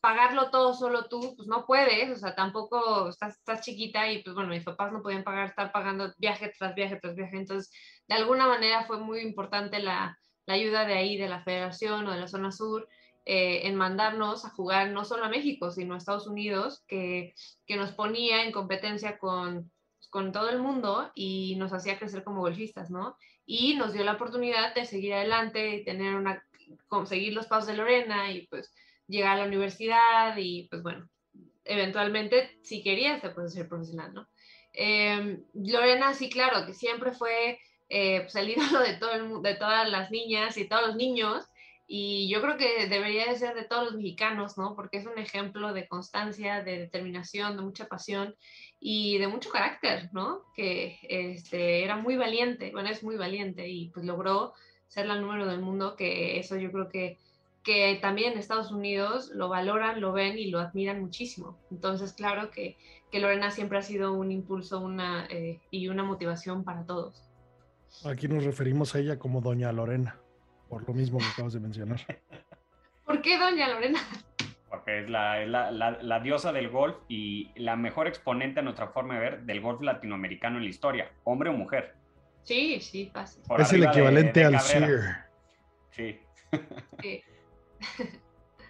pagarlo 0.00 0.50
todo 0.50 0.74
solo 0.74 1.06
tú, 1.08 1.34
pues 1.36 1.46
no 1.46 1.64
puedes, 1.64 2.10
o 2.10 2.16
sea, 2.16 2.34
tampoco 2.34 3.08
estás, 3.08 3.38
estás 3.38 3.60
chiquita 3.60 4.10
y 4.10 4.24
pues 4.24 4.34
bueno, 4.34 4.50
mis 4.50 4.64
papás 4.64 4.92
no 4.92 5.00
podían 5.00 5.22
pagar, 5.22 5.46
estar 5.46 5.70
pagando 5.70 6.12
viaje 6.18 6.52
tras 6.58 6.74
viaje 6.74 6.98
tras 7.00 7.14
viaje, 7.14 7.36
entonces 7.36 7.72
de 8.08 8.16
alguna 8.16 8.48
manera 8.48 8.84
fue 8.84 8.98
muy 8.98 9.20
importante 9.20 9.78
la, 9.78 10.18
la 10.46 10.54
ayuda 10.54 10.84
de 10.84 10.94
ahí, 10.94 11.16
de 11.16 11.28
la 11.28 11.42
federación 11.42 12.06
o 12.06 12.12
de 12.12 12.20
la 12.20 12.28
zona 12.28 12.50
sur, 12.50 12.88
eh, 13.26 13.66
en 13.66 13.74
mandarnos 13.76 14.44
a 14.44 14.50
jugar 14.50 14.90
no 14.90 15.04
solo 15.04 15.24
a 15.24 15.28
México, 15.28 15.70
sino 15.70 15.94
a 15.94 15.98
Estados 15.98 16.26
Unidos, 16.26 16.84
que, 16.86 17.34
que 17.66 17.76
nos 17.76 17.92
ponía 17.92 18.44
en 18.44 18.52
competencia 18.52 19.18
con, 19.18 19.70
con 20.10 20.32
todo 20.32 20.50
el 20.50 20.58
mundo 20.58 21.10
y 21.14 21.56
nos 21.56 21.72
hacía 21.72 21.98
crecer 21.98 22.22
como 22.22 22.40
golfistas, 22.40 22.90
¿no? 22.90 23.16
Y 23.46 23.74
nos 23.74 23.92
dio 23.92 24.04
la 24.04 24.12
oportunidad 24.12 24.74
de 24.74 24.84
seguir 24.84 25.14
adelante 25.14 25.76
y 25.76 25.84
tener 25.84 26.14
una, 26.14 26.44
conseguir 26.86 27.32
los 27.32 27.46
pasos 27.46 27.66
de 27.66 27.76
Lorena 27.76 28.30
y 28.30 28.46
pues 28.46 28.72
llegar 29.06 29.36
a 29.36 29.40
la 29.40 29.46
universidad 29.46 30.36
y 30.36 30.68
pues 30.68 30.82
bueno, 30.82 31.08
eventualmente 31.64 32.58
si 32.62 32.82
quería 32.82 33.20
se 33.20 33.30
puede 33.30 33.48
ser 33.48 33.68
profesional, 33.68 34.14
¿no? 34.14 34.28
Em, 34.72 35.44
Lorena 35.54 36.14
sí, 36.14 36.28
claro, 36.28 36.66
que 36.66 36.74
siempre 36.74 37.12
fue 37.12 37.58
eh, 37.88 38.20
pues 38.22 38.34
el 38.36 38.50
ídolo 38.56 38.80
de, 38.80 38.94
todo 38.94 39.12
el, 39.12 39.42
de 39.42 39.54
todas 39.54 39.88
las 39.88 40.10
niñas 40.10 40.56
y 40.56 40.68
todos 40.68 40.88
los 40.88 40.96
niños, 40.96 41.44
y 41.86 42.28
yo 42.30 42.40
creo 42.40 42.56
que 42.56 42.88
debería 42.88 43.26
de 43.26 43.36
ser 43.36 43.54
de 43.54 43.64
todos 43.64 43.84
los 43.84 43.94
mexicanos, 43.96 44.56
¿no? 44.56 44.74
Porque 44.74 44.96
es 44.96 45.06
un 45.06 45.18
ejemplo 45.18 45.74
de 45.74 45.86
constancia, 45.86 46.62
de 46.62 46.78
determinación, 46.78 47.56
de 47.56 47.62
mucha 47.62 47.86
pasión 47.88 48.34
y 48.80 49.18
de 49.18 49.28
mucho 49.28 49.50
carácter, 49.50 50.08
¿no? 50.12 50.42
Que 50.54 50.98
este, 51.02 51.84
era 51.84 51.96
muy 51.96 52.16
valiente, 52.16 52.70
bueno, 52.72 52.88
es 52.88 53.02
muy 53.02 53.16
valiente 53.16 53.68
y 53.68 53.90
pues 53.90 54.06
logró 54.06 54.54
ser 54.88 55.06
la 55.06 55.20
número 55.20 55.46
del 55.46 55.60
mundo, 55.60 55.94
que 55.94 56.38
eso 56.38 56.56
yo 56.56 56.72
creo 56.72 56.88
que, 56.88 57.18
que 57.62 57.98
también 58.00 58.38
Estados 58.38 58.72
Unidos 58.72 59.30
lo 59.34 59.48
valoran, 59.48 60.00
lo 60.00 60.12
ven 60.12 60.38
y 60.38 60.46
lo 60.46 60.60
admiran 60.60 61.02
muchísimo. 61.02 61.58
Entonces, 61.70 62.14
claro 62.14 62.50
que, 62.50 62.78
que 63.10 63.20
Lorena 63.20 63.50
siempre 63.50 63.76
ha 63.76 63.82
sido 63.82 64.14
un 64.14 64.30
impulso 64.30 64.80
una, 64.80 65.26
eh, 65.26 65.60
y 65.70 65.88
una 65.88 66.02
motivación 66.02 66.64
para 66.64 66.86
todos. 66.86 67.28
Aquí 68.04 68.26
nos 68.26 68.44
referimos 68.44 68.94
a 68.94 69.00
ella 69.00 69.18
como 69.18 69.40
Doña 69.40 69.70
Lorena 69.70 70.18
por 70.74 70.88
lo 70.88 70.94
mismo 70.94 71.18
que 71.18 71.24
acabas 71.26 71.52
de 71.52 71.60
mencionar. 71.60 72.00
¿Por 73.06 73.22
qué 73.22 73.38
Doña 73.38 73.68
Lorena? 73.68 74.00
Porque 74.68 75.02
es 75.02 75.08
la, 75.08 75.46
la, 75.46 75.70
la, 75.70 76.20
diosa 76.20 76.52
del 76.52 76.68
golf 76.68 76.96
y 77.08 77.50
la 77.54 77.76
mejor 77.76 78.08
exponente 78.08 78.58
a 78.58 78.62
nuestra 78.64 78.88
forma 78.88 79.14
de 79.14 79.20
ver 79.20 79.42
del 79.42 79.60
golf 79.60 79.80
latinoamericano 79.82 80.56
en 80.56 80.64
la 80.64 80.70
historia, 80.70 81.12
hombre 81.22 81.50
o 81.50 81.52
mujer. 81.52 81.94
Sí, 82.42 82.80
sí, 82.80 83.08
fácil. 83.12 83.42
es 83.56 83.72
el 83.72 83.84
equivalente 83.84 84.44
al 84.44 84.58
Sear. 84.58 85.28
Sí. 85.90 86.18
sí. 87.00 87.22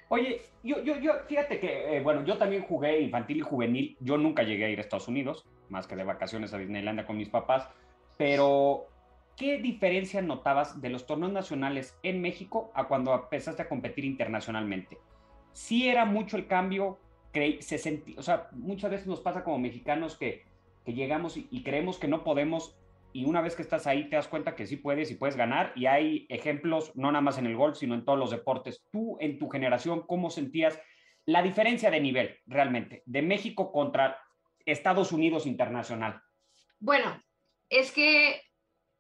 Oye, 0.09 0.43
yo, 0.63 0.83
yo, 0.83 0.99
yo, 0.99 1.13
fíjate 1.27 1.59
que, 1.59 1.97
eh, 1.97 2.01
bueno, 2.03 2.23
yo 2.25 2.37
también 2.37 2.65
jugué 2.65 3.01
infantil 3.01 3.39
y 3.39 3.41
juvenil. 3.41 3.97
Yo 4.01 4.19
nunca 4.19 4.43
llegué 4.43 4.67
a 4.67 4.69
ir 4.69 4.79
a 4.79 4.83
Estados 4.83 5.09
Unidos, 5.09 5.47
más 5.71 5.87
que 5.87 5.97
de 5.97 6.05
vacaciones 6.05 6.53
a 6.53 6.59
Disneylandia 6.59 7.07
con 7.07 7.17
mis 7.17 7.31
papás, 7.31 7.67
pero 8.19 8.89
¿qué 9.37 9.59
diferencia 9.59 10.23
notabas 10.23 10.81
de 10.81 10.91
los 10.91 11.07
torneos 11.07 11.33
nacionales 11.33 11.99
en 12.03 12.21
México 12.21 12.71
a 12.75 12.87
cuando 12.87 13.15
empezaste 13.15 13.63
a 13.63 13.69
competir 13.69 14.05
internacionalmente? 14.05 14.99
Sí 15.53 15.89
era 15.89 16.05
mucho 16.05 16.37
el 16.37 16.47
cambio, 16.47 16.99
se 17.61 17.79
sentí, 17.79 18.15
o 18.17 18.23
sea, 18.23 18.49
muchas 18.53 18.91
veces 18.91 19.07
nos 19.07 19.21
pasa 19.21 19.43
como 19.45 19.59
mexicanos 19.59 20.17
que, 20.17 20.45
llegamos 20.87 21.37
y, 21.37 21.63
creemos 21.63 21.99
que 21.99 22.09
no 22.09 22.25
podemos 22.25 22.77
y 23.13 23.25
una 23.25 23.41
vez 23.41 23.57
que 23.57 23.63
estás 23.63 23.87
ahí 23.87 24.11
te 24.11 24.17
das 24.17 24.29
cuenta 24.29 24.55
que 24.55 24.67
sí 24.67 24.77
puedes 24.77 25.11
y 25.11 25.15
puedes 25.15 25.37
ganar 25.37 25.73
y 25.77 25.87
hay 25.87 26.27
ejemplos 26.29 26.93
no 26.95 27.11
nada 27.11 27.23
más 27.23 27.39
en 27.39 27.47
el 27.47 27.57
golf, 27.57 27.79
sino 27.79 27.95
en 27.95 28.05
todos 28.05 28.19
los 28.19 28.31
deportes. 28.31 28.85
Tú 28.91 29.17
en 29.21 29.39
tu 29.39 29.49
generación, 29.49 30.03
¿cómo 30.07 30.31
sentías 30.31 30.79
la 31.25 31.43
diferencia 31.43 31.91
de 31.91 32.01
nivel 32.01 32.39
realmente 32.47 33.03
de 33.07 33.23
México 33.23 33.73
contra 33.73 34.19
Estados 34.67 35.13
Unidos 35.13 35.47
internacional? 35.47 36.21
Bueno, 36.81 37.23
es 37.71 37.93
que 37.93 38.43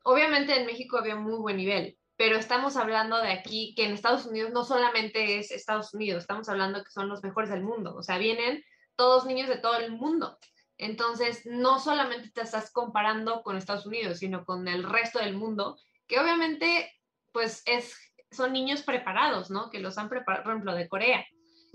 obviamente 0.05 0.59
en 0.59 0.67
México 0.67 0.99
había 0.99 1.17
muy 1.17 1.39
buen 1.39 1.57
nivel, 1.57 1.99
pero 2.17 2.37
estamos 2.37 2.77
hablando 2.77 3.17
de 3.19 3.33
aquí 3.33 3.75
que 3.75 3.85
en 3.85 3.93
Estados 3.93 4.25
Unidos 4.27 4.53
no 4.53 4.65
solamente 4.65 5.39
es 5.39 5.51
Estados 5.51 5.93
Unidos, 5.93 6.23
estamos 6.23 6.49
hablando 6.49 6.85
que 6.85 6.91
son 6.91 7.09
los 7.09 7.23
mejores 7.23 7.51
del 7.51 7.65
mundo, 7.65 7.95
o 7.97 8.03
sea, 8.03 8.19
vienen 8.19 8.65
todos 8.97 9.27
niños 9.27 9.49
de 9.49 9.59
todo 9.59 9.77
el 9.77 9.93
mundo. 9.93 10.39
Entonces, 10.77 11.43
no 11.45 11.79
solamente 11.79 12.31
te 12.31 12.43
estás 12.43 12.73
comparando 12.73 13.43
con 13.43 13.57
Estados 13.57 13.87
Unidos, 13.87 14.19
sino 14.19 14.45
con 14.45 14.67
el 14.69 14.85
resto 14.85 15.19
del 15.19 15.37
mundo, 15.37 15.79
que 16.07 16.19
obviamente, 16.19 16.93
pues, 17.33 17.63
es, 17.67 17.97
son 18.31 18.53
niños 18.53 18.83
preparados, 18.83 19.51
¿no? 19.51 19.71
Que 19.71 19.79
los 19.79 19.99
han 19.99 20.09
preparado, 20.09 20.45
por 20.45 20.53
ejemplo, 20.53 20.75
de 20.75 20.89
Corea, 20.89 21.27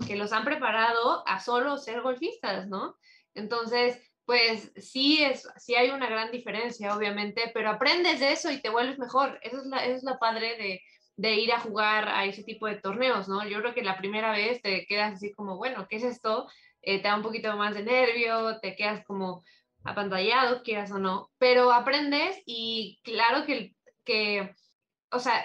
que 0.06 0.16
los 0.16 0.32
han 0.32 0.44
preparado 0.44 1.26
a 1.26 1.40
solo 1.40 1.78
ser 1.78 2.02
golfistas, 2.02 2.68
¿no? 2.68 2.96
Entonces, 3.34 4.09
pues 4.30 4.70
sí, 4.76 5.24
es, 5.24 5.48
sí 5.56 5.74
hay 5.74 5.90
una 5.90 6.08
gran 6.08 6.30
diferencia, 6.30 6.94
obviamente, 6.96 7.50
pero 7.52 7.68
aprendes 7.68 8.20
de 8.20 8.30
eso 8.30 8.48
y 8.48 8.62
te 8.62 8.70
vuelves 8.70 8.96
mejor. 8.96 9.40
Eso 9.42 9.58
es 9.58 9.66
la, 9.66 9.84
es 9.84 10.04
la 10.04 10.20
padre 10.20 10.56
de, 10.56 10.82
de, 11.16 11.34
ir 11.34 11.52
a 11.52 11.58
jugar 11.58 12.08
a 12.08 12.24
ese 12.26 12.44
tipo 12.44 12.68
de 12.68 12.76
torneos, 12.76 13.26
¿no? 13.26 13.44
Yo 13.48 13.58
creo 13.58 13.74
que 13.74 13.82
la 13.82 13.98
primera 13.98 14.30
vez 14.30 14.62
te 14.62 14.86
quedas 14.86 15.14
así 15.14 15.32
como, 15.32 15.56
bueno, 15.56 15.88
¿qué 15.88 15.96
es 15.96 16.04
esto? 16.04 16.46
Eh, 16.80 17.02
te 17.02 17.08
da 17.08 17.16
un 17.16 17.24
poquito 17.24 17.56
más 17.56 17.74
de 17.74 17.82
nervio, 17.82 18.60
te 18.60 18.76
quedas 18.76 19.04
como 19.04 19.42
apantallado, 19.82 20.62
quieras 20.62 20.92
o 20.92 21.00
no, 21.00 21.32
pero 21.38 21.72
aprendes 21.72 22.40
y 22.46 23.00
claro 23.02 23.44
que, 23.44 23.74
que 24.04 24.54
o 25.10 25.18
sea, 25.18 25.44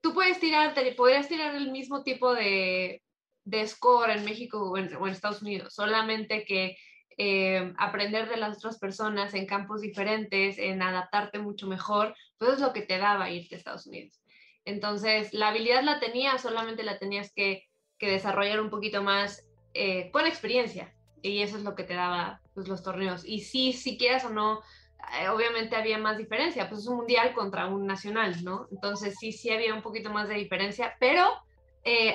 tú 0.00 0.14
puedes 0.14 0.38
tirar, 0.38 0.72
te 0.72 0.92
podrías 0.92 1.26
tirar 1.26 1.56
el 1.56 1.72
mismo 1.72 2.04
tipo 2.04 2.32
de, 2.32 3.02
de 3.42 3.66
score 3.66 4.10
en 4.10 4.24
México 4.24 4.70
o 4.70 4.78
en, 4.78 4.94
o 4.94 5.08
en 5.08 5.14
Estados 5.14 5.42
Unidos, 5.42 5.74
solamente 5.74 6.44
que 6.44 6.76
eh, 7.22 7.74
aprender 7.76 8.30
de 8.30 8.38
las 8.38 8.56
otras 8.56 8.78
personas 8.78 9.34
en 9.34 9.44
campos 9.44 9.82
diferentes, 9.82 10.56
en 10.56 10.80
adaptarte 10.80 11.38
mucho 11.38 11.66
mejor, 11.66 12.14
pues 12.38 12.54
es 12.54 12.60
lo 12.60 12.72
que 12.72 12.80
te 12.80 12.96
daba 12.96 13.28
irte 13.28 13.54
a 13.54 13.58
Estados 13.58 13.86
Unidos. 13.86 14.22
Entonces, 14.64 15.34
la 15.34 15.48
habilidad 15.48 15.82
la 15.82 16.00
tenías, 16.00 16.40
solamente 16.40 16.82
la 16.82 16.98
tenías 16.98 17.30
que, 17.34 17.68
desarrollar 17.98 18.62
un 18.62 18.70
poquito 18.70 19.02
más 19.02 19.46
eh, 19.74 20.10
con 20.12 20.26
experiencia. 20.26 20.94
Y 21.20 21.42
eso 21.42 21.58
es 21.58 21.62
lo 21.62 21.74
que 21.74 21.84
te 21.84 21.92
daba 21.92 22.40
pues, 22.54 22.68
los 22.68 22.82
torneos. 22.82 23.22
Y 23.26 23.40
sí, 23.40 23.74
si 23.74 23.98
quieras 23.98 24.24
o 24.24 24.30
no, 24.30 24.62
eh, 25.20 25.28
obviamente 25.28 25.76
había 25.76 25.98
más 25.98 26.16
diferencia, 26.16 26.70
pues 26.70 26.80
es 26.80 26.86
un 26.86 26.96
mundial 26.96 27.34
contra 27.34 27.66
un 27.66 27.86
nacional, 27.86 28.42
¿no? 28.42 28.66
Entonces 28.70 29.16
sí, 29.20 29.32
sí 29.32 29.50
había 29.50 29.74
un 29.74 29.82
poquito 29.82 30.08
más 30.08 30.26
de 30.26 30.36
diferencia, 30.36 30.96
pero 30.98 31.28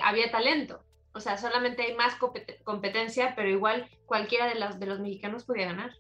había 0.02 0.32
talento. 0.32 0.85
O 1.16 1.22
sea, 1.22 1.38
solamente 1.38 1.82
hay 1.82 1.96
más 1.96 2.16
competencia, 2.66 3.34
pero 3.38 3.50
igual 3.50 3.90
cualquiera 4.06 4.48
de, 4.48 4.56
las, 4.56 4.80
de 4.82 4.86
los 4.86 5.00
mexicanos 5.00 5.46
podía 5.46 5.68
ganar. 5.68 5.94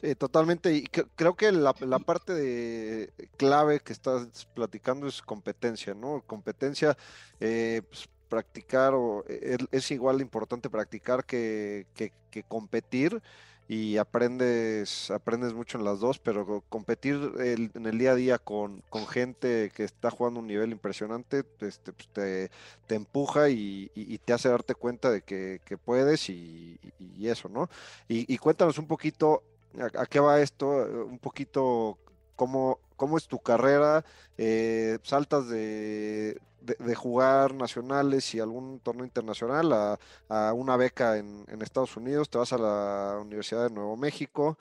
Sí, 0.00 0.14
totalmente. 0.14 0.72
Y 0.72 0.84
creo 0.84 1.34
que 1.34 1.52
la, 1.52 1.74
parte 1.74 2.32
de 2.32 3.12
clave 3.36 3.80
que 3.80 3.92
estás 3.92 4.46
platicando 4.54 5.06
es 5.06 5.20
competencia, 5.20 5.92
¿no? 5.92 6.22
Competencia, 6.26 6.96
eh, 7.38 7.82
pues, 7.86 8.08
practicar, 8.30 8.94
o, 8.94 9.24
e, 9.28 9.58
es, 9.70 9.90
igual 9.90 10.22
importante 10.22 10.70
practicar 10.70 11.26
que, 11.26 11.86
que 11.94 12.42
competir 12.42 13.22
y 13.68 13.96
aprendes, 13.96 15.10
aprendes 15.10 15.52
mucho 15.52 15.78
en 15.78 15.84
las 15.84 15.98
dos, 15.98 16.18
pero 16.20 16.62
competir 16.68 17.32
en 17.38 17.86
el 17.86 17.98
día 17.98 18.12
a 18.12 18.14
día 18.14 18.38
con, 18.38 18.82
gente 19.08 19.72
que 19.74 19.82
está 19.84 20.10
jugando 20.10 20.40
un 20.40 20.46
nivel 20.46 20.70
impresionante, 20.70 21.44
este, 21.60 21.92
pues 21.92 22.08
te, 22.12 22.50
te, 22.86 22.94
empuja 22.94 23.48
y, 23.48 24.20
te 24.24 24.32
hace 24.32 24.48
darte 24.48 24.74
cuenta 24.74 25.10
de 25.10 25.22
que, 25.22 25.78
puedes 25.84 26.30
y, 26.30 26.78
eso, 27.22 27.48
¿no? 27.48 27.68
Y, 28.08 28.36
cuéntanos 28.38 28.78
un 28.78 28.86
poquito 28.86 29.42
a, 29.94 30.06
qué 30.06 30.20
va 30.20 30.40
esto, 30.40 30.68
un 30.68 31.18
poquito 31.18 31.98
cómo, 32.36 32.78
cómo 32.96 33.18
es 33.18 33.26
tu 33.26 33.40
carrera, 33.40 34.04
eh, 34.38 34.98
saltas 35.02 35.48
de, 35.48 36.40
de, 36.66 36.94
jugar 36.94 37.54
nacionales 37.54 38.34
y 38.34 38.40
algún 38.40 38.80
torneo 38.80 39.04
internacional 39.04 39.98
a, 40.28 40.52
una 40.52 40.76
beca 40.76 41.16
en, 41.16 41.44
Estados 41.62 41.96
Unidos, 41.96 42.28
te 42.28 42.38
vas 42.38 42.52
a 42.52 42.58
la 42.58 43.18
Universidad 43.20 43.68
de 43.68 43.74
Nuevo 43.74 43.96
México. 43.96 44.58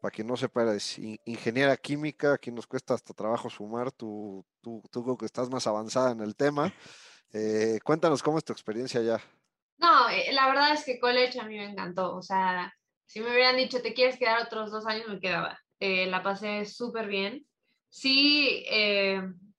Para 0.00 0.12
quien 0.12 0.26
no 0.26 0.36
sepa, 0.36 0.74
es 0.74 0.98
ingeniera 0.98 1.76
química, 1.76 2.32
aquí 2.34 2.50
nos 2.50 2.66
cuesta 2.66 2.94
hasta 2.94 3.12
trabajo 3.12 3.50
sumar, 3.50 3.92
tú, 3.92 4.46
tú, 4.62 4.82
tú 4.90 5.16
que 5.18 5.26
estás 5.26 5.50
más 5.50 5.66
avanzada 5.66 6.12
en 6.12 6.20
el 6.20 6.34
tema. 6.34 6.72
Eh, 7.32 7.78
cuéntanos 7.84 8.22
cómo 8.22 8.38
es 8.38 8.44
tu 8.44 8.52
experiencia 8.52 9.00
allá. 9.00 9.20
No, 9.76 10.08
eh, 10.08 10.32
la 10.32 10.48
verdad 10.48 10.72
es 10.72 10.84
que 10.84 10.98
college 10.98 11.38
a 11.38 11.44
mí 11.44 11.56
me 11.56 11.70
encantó. 11.70 12.16
O 12.16 12.22
sea, 12.22 12.72
si 13.04 13.20
me 13.20 13.30
hubieran 13.30 13.56
dicho, 13.56 13.82
te 13.82 13.92
quieres 13.92 14.18
quedar 14.18 14.42
otros 14.42 14.70
dos 14.70 14.86
años, 14.86 15.08
me 15.08 15.20
quedaba. 15.20 15.58
Eh, 15.78 16.06
la 16.06 16.22
pasé 16.22 16.64
súper 16.64 17.06
bien. 17.06 17.46
Sí, 17.90 18.64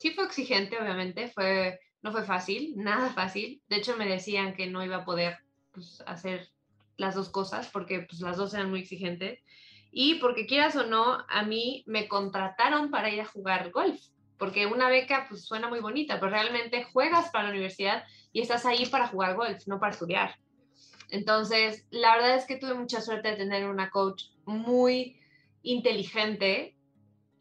sí 0.01 0.09
fue 0.09 0.23
exigente, 0.23 0.79
obviamente, 0.79 1.27
fue, 1.27 1.79
no 2.01 2.11
fue 2.11 2.23
fácil, 2.23 2.73
nada 2.75 3.11
fácil. 3.11 3.61
De 3.69 3.75
hecho, 3.75 3.95
me 3.97 4.07
decían 4.07 4.55
que 4.55 4.65
no 4.65 4.83
iba 4.83 4.95
a 4.97 5.05
poder 5.05 5.37
pues, 5.71 6.03
hacer 6.07 6.49
las 6.97 7.13
dos 7.13 7.29
cosas 7.29 7.69
porque 7.71 7.99
pues, 8.09 8.19
las 8.19 8.35
dos 8.35 8.51
eran 8.55 8.71
muy 8.71 8.79
exigentes. 8.79 9.43
Y 9.91 10.15
porque 10.15 10.47
quieras 10.47 10.75
o 10.75 10.87
no, 10.87 11.19
a 11.29 11.43
mí 11.43 11.83
me 11.85 12.07
contrataron 12.07 12.89
para 12.89 13.11
ir 13.11 13.21
a 13.21 13.27
jugar 13.27 13.69
golf, 13.69 14.01
porque 14.39 14.65
una 14.65 14.89
beca 14.89 15.27
pues 15.29 15.45
suena 15.45 15.69
muy 15.69 15.81
bonita, 15.81 16.19
pero 16.19 16.31
realmente 16.31 16.83
juegas 16.83 17.29
para 17.29 17.43
la 17.43 17.51
universidad 17.51 18.03
y 18.33 18.41
estás 18.41 18.65
ahí 18.65 18.87
para 18.87 19.07
jugar 19.07 19.35
golf, 19.35 19.67
no 19.67 19.79
para 19.79 19.91
estudiar. 19.91 20.35
Entonces, 21.11 21.85
la 21.91 22.15
verdad 22.15 22.37
es 22.37 22.45
que 22.45 22.55
tuve 22.55 22.73
mucha 22.73 23.01
suerte 23.01 23.29
de 23.29 23.37
tener 23.37 23.69
una 23.69 23.91
coach 23.91 24.23
muy 24.45 25.19
inteligente 25.61 26.75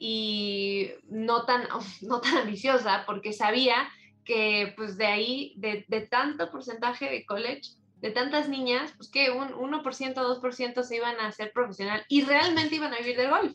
y 0.02 0.92
no 1.11 1.45
tan, 1.45 1.69
no 2.00 2.21
tan 2.21 2.38
ambiciosa 2.38 3.04
porque 3.07 3.35
sabía 3.35 3.88
que 4.25 4.73
pues 4.76 4.97
de 4.97 5.07
ahí, 5.07 5.54
de, 5.59 5.85
de 5.88 6.00
tanto 6.00 6.50
porcentaje 6.50 7.11
de 7.11 7.26
college, 7.26 7.73
de 7.97 8.11
tantas 8.11 8.49
niñas, 8.49 8.95
pues 8.97 9.11
que 9.11 9.30
un 9.30 9.50
1%, 9.50 9.83
2% 9.83 10.83
se 10.83 10.97
iban 10.97 11.21
a 11.21 11.26
hacer 11.26 11.52
profesional 11.52 12.02
y 12.09 12.23
realmente 12.23 12.76
iban 12.76 12.95
a 12.95 12.99
vivir 12.99 13.16
del 13.16 13.28
golf. 13.28 13.52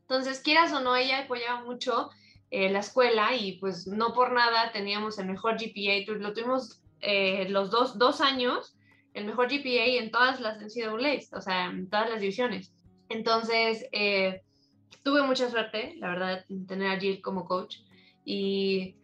Entonces, 0.00 0.40
quieras 0.40 0.72
o 0.72 0.80
no, 0.80 0.96
ella 0.96 1.20
apoyaba 1.20 1.62
mucho 1.62 2.10
eh, 2.50 2.70
la 2.70 2.80
escuela 2.80 3.34
y 3.36 3.58
pues 3.58 3.86
no 3.86 4.12
por 4.12 4.32
nada 4.32 4.72
teníamos 4.72 5.18
el 5.18 5.26
mejor 5.26 5.56
GPA, 5.56 6.12
lo 6.12 6.32
tuvimos 6.32 6.82
eh, 7.00 7.48
los 7.50 7.70
dos, 7.70 7.98
dos 7.98 8.20
años 8.20 8.76
el 9.12 9.26
mejor 9.26 9.46
GPA 9.46 10.02
en 10.02 10.10
todas 10.10 10.40
las 10.40 10.58
NCAAs, 10.58 11.32
o 11.32 11.40
sea, 11.40 11.66
en 11.66 11.88
todas 11.88 12.10
las 12.10 12.20
divisiones. 12.20 12.74
Entonces, 13.08 13.86
eh, 13.92 14.42
tuve 15.02 15.22
mucha 15.22 15.50
suerte, 15.50 15.94
la 15.98 16.08
verdad, 16.08 16.44
en 16.48 16.66
tener 16.66 16.90
a 16.90 17.00
Jill 17.00 17.22
como 17.22 17.46
coach 17.46 17.78
y 18.24 18.96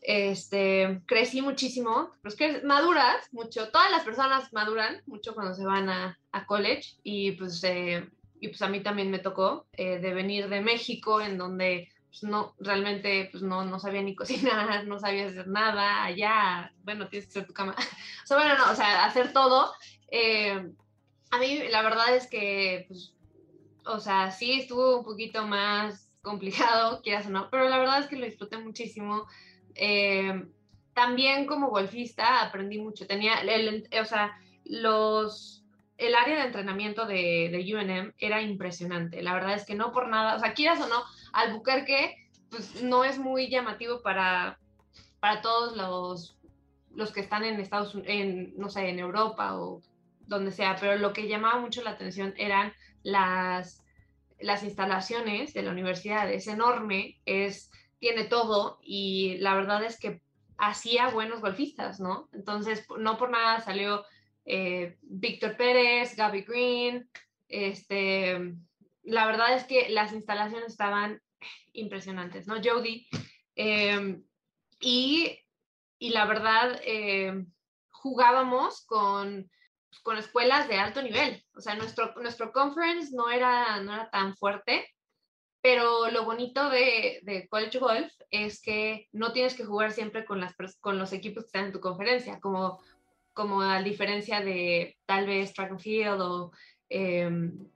este, 0.00 1.00
crecí 1.06 1.42
muchísimo, 1.42 2.10
pues 2.22 2.34
que 2.34 2.60
maduras 2.62 3.32
mucho, 3.32 3.68
todas 3.70 3.90
las 3.90 4.02
personas 4.02 4.52
maduran 4.52 5.00
mucho 5.06 5.34
cuando 5.34 5.54
se 5.54 5.64
van 5.64 5.88
a, 5.88 6.18
a 6.32 6.46
college 6.46 6.96
y 7.04 7.32
pues, 7.32 7.62
eh, 7.64 8.08
y 8.40 8.48
pues 8.48 8.60
a 8.62 8.68
mí 8.68 8.80
también 8.80 9.10
me 9.10 9.20
tocó 9.20 9.66
eh, 9.72 9.98
de 10.00 10.12
venir 10.12 10.48
de 10.48 10.60
México 10.60 11.20
en 11.20 11.38
donde 11.38 11.88
pues, 12.08 12.24
no, 12.24 12.54
realmente 12.58 13.28
pues 13.30 13.44
no, 13.44 13.64
no 13.64 13.78
sabía 13.78 14.02
ni 14.02 14.14
cocinar, 14.16 14.86
no 14.86 14.98
sabía 14.98 15.28
hacer 15.28 15.46
nada, 15.46 16.04
allá, 16.04 16.72
bueno, 16.82 17.08
tienes 17.08 17.26
que 17.26 17.38
hacer 17.38 17.46
tu 17.46 17.54
cama, 17.54 17.74
o 18.24 18.26
sea, 18.26 18.36
bueno, 18.36 18.58
no, 18.58 18.72
o 18.72 18.74
sea, 18.74 19.04
hacer 19.04 19.32
todo. 19.32 19.72
Eh, 20.10 20.68
a 21.30 21.38
mí 21.38 21.62
la 21.70 21.82
verdad 21.82 22.14
es 22.14 22.26
que, 22.26 22.84
pues, 22.88 23.14
o 23.86 24.00
sea, 24.00 24.30
sí 24.30 24.52
estuvo 24.52 24.98
un 24.98 25.04
poquito 25.04 25.46
más 25.46 26.10
complicado, 26.22 27.00
quieras 27.02 27.26
o 27.26 27.30
no, 27.30 27.48
pero 27.50 27.68
la 27.68 27.78
verdad 27.78 28.00
es 28.00 28.06
que 28.06 28.16
lo 28.16 28.26
disfruté 28.26 28.58
muchísimo. 28.58 29.26
Eh, 29.74 30.44
también 30.94 31.46
como 31.46 31.70
golfista 31.70 32.42
aprendí 32.42 32.78
mucho. 32.78 33.06
Tenía, 33.06 33.40
el, 33.40 33.88
o 34.00 34.04
sea, 34.04 34.36
los, 34.64 35.64
el 35.96 36.14
área 36.14 36.36
de 36.36 36.46
entrenamiento 36.46 37.06
de, 37.06 37.48
de, 37.50 37.74
UNM 37.74 38.12
era 38.18 38.42
impresionante. 38.42 39.22
La 39.22 39.34
verdad 39.34 39.54
es 39.54 39.64
que 39.64 39.74
no 39.74 39.92
por 39.92 40.08
nada, 40.08 40.36
o 40.36 40.38
sea, 40.38 40.54
quieras 40.54 40.80
o 40.80 40.88
no, 40.88 41.02
Albuquerque, 41.32 42.16
pues 42.50 42.82
no 42.82 43.04
es 43.04 43.18
muy 43.18 43.48
llamativo 43.48 44.02
para, 44.02 44.58
para 45.20 45.40
todos 45.40 45.76
los, 45.76 46.36
los 46.94 47.12
que 47.12 47.20
están 47.20 47.44
en 47.44 47.58
Estados 47.60 47.94
Unidos, 47.94 48.12
en, 48.12 48.54
no 48.56 48.68
sé, 48.68 48.88
en 48.88 48.98
Europa 48.98 49.58
o 49.58 49.80
donde 50.26 50.50
sea, 50.50 50.76
pero 50.78 50.96
lo 50.96 51.12
que 51.12 51.28
llamaba 51.28 51.60
mucho 51.60 51.82
la 51.82 51.90
atención 51.90 52.34
eran 52.36 52.72
las, 53.02 53.82
las 54.40 54.62
instalaciones 54.62 55.54
de 55.54 55.62
la 55.62 55.70
universidad. 55.70 56.30
Es 56.30 56.46
enorme, 56.46 57.20
es 57.24 57.70
tiene 57.98 58.24
todo 58.24 58.80
y 58.82 59.36
la 59.38 59.54
verdad 59.54 59.84
es 59.84 59.98
que 59.98 60.20
hacía 60.58 61.08
buenos 61.08 61.40
golfistas, 61.40 62.00
¿no? 62.00 62.28
Entonces, 62.32 62.84
no 62.98 63.16
por 63.16 63.30
nada 63.30 63.60
salió 63.60 64.04
eh, 64.44 64.96
Víctor 65.02 65.56
Pérez, 65.56 66.16
Gaby 66.16 66.42
Green, 66.42 67.08
este, 67.48 68.54
la 69.02 69.26
verdad 69.26 69.54
es 69.54 69.64
que 69.64 69.88
las 69.90 70.12
instalaciones 70.12 70.68
estaban 70.68 71.20
impresionantes, 71.72 72.46
¿no? 72.46 72.56
Jody, 72.62 73.06
eh, 73.54 74.20
y, 74.80 75.38
y, 75.98 76.10
la 76.10 76.26
verdad, 76.26 76.80
eh, 76.84 77.44
jugábamos 77.90 78.84
con, 78.86 79.50
con 80.02 80.16
escuelas 80.16 80.68
de 80.68 80.78
alto 80.78 81.02
nivel, 81.02 81.44
o 81.54 81.60
sea, 81.60 81.74
nuestro, 81.74 82.14
nuestro 82.16 82.52
conference 82.52 83.14
no 83.14 83.30
era, 83.30 83.80
no 83.80 83.92
era 83.94 84.10
tan 84.10 84.36
fuerte, 84.36 84.88
pero 85.60 86.10
lo 86.10 86.24
bonito 86.24 86.70
de, 86.70 87.20
de, 87.22 87.48
college 87.48 87.78
golf 87.78 88.12
es 88.30 88.60
que 88.60 89.08
no 89.12 89.32
tienes 89.32 89.54
que 89.54 89.64
jugar 89.64 89.92
siempre 89.92 90.24
con, 90.24 90.40
las, 90.40 90.54
con 90.80 90.98
los 90.98 91.12
equipos 91.12 91.44
que 91.44 91.46
están 91.46 91.66
en 91.66 91.72
tu 91.72 91.80
conferencia, 91.80 92.40
como, 92.40 92.80
como 93.32 93.62
a 93.62 93.80
diferencia 93.80 94.40
de 94.40 94.98
tal 95.06 95.26
vez 95.26 95.54
track 95.54 95.70
and 95.70 95.80
field 95.80 96.20
o, 96.20 96.52
eh, 96.88 97.30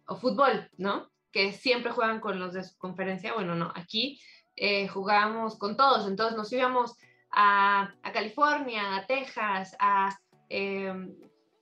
o 0.08 0.16
fútbol, 0.16 0.68
¿no? 0.76 1.12
Que 1.30 1.52
siempre 1.52 1.92
juegan 1.92 2.20
con 2.20 2.40
los 2.40 2.54
de 2.54 2.64
su 2.64 2.76
conferencia. 2.76 3.34
Bueno, 3.34 3.54
no, 3.54 3.72
aquí 3.74 4.20
eh, 4.56 4.88
jugábamos 4.88 5.56
con 5.56 5.76
todos, 5.76 6.08
entonces 6.08 6.36
nos 6.36 6.52
íbamos 6.52 6.96
a, 7.30 7.94
a 8.02 8.12
California, 8.12 8.96
a 8.96 9.06
Texas, 9.06 9.76
a, 9.78 10.18
eh, 10.48 10.92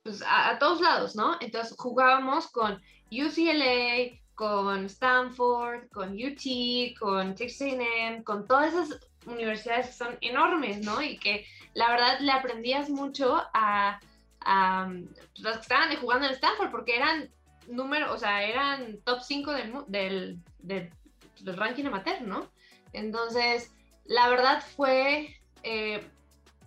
pues 0.05 0.23
a, 0.23 0.59
todos 0.59 0.81
lados, 0.81 1.15
¿no? 1.15 1.35
Entonces 1.41 1.75
jugábamos 1.79 2.45
con 2.49 2.79
UCLA, 3.11 4.15
con 4.35 4.85
Stanford, 4.85 5.89
con 5.89 6.13
UT, 6.13 6.95
con 6.99 7.33
Texas 7.33 7.69
A&M, 7.69 8.23
con 8.23 8.45
todas 8.45 8.71
esas 8.71 8.99
universidades 9.25 9.87
que 9.87 9.93
son 9.93 10.15
enormes, 10.21 10.85
¿no? 10.85 11.01
Y 11.01 11.17
que 11.17 11.47
la 11.73 11.89
verdad 11.89 12.19
le 12.19 12.31
aprendías 12.31 12.87
mucho 12.87 13.41
a, 13.55 13.99
a 14.41 14.93
los 15.37 15.55
que 15.55 15.61
estaban 15.61 15.95
jugando 15.95 16.27
en 16.27 16.33
Stanford, 16.33 16.69
porque 16.69 16.97
eran 16.97 17.31
número, 17.67 18.13
o 18.13 18.17
sea, 18.19 18.43
eran 18.43 18.99
top 19.05 19.21
5 19.23 19.53
del, 19.53 19.73
del, 19.87 20.39
del, 20.59 20.91
del, 21.39 21.57
ranking 21.57 21.85
amateur, 21.85 22.21
¿no? 22.21 22.47
Entonces, 22.93 23.71
la 24.03 24.29
verdad 24.29 24.63
fue 24.75 25.35
eh, 25.63 26.07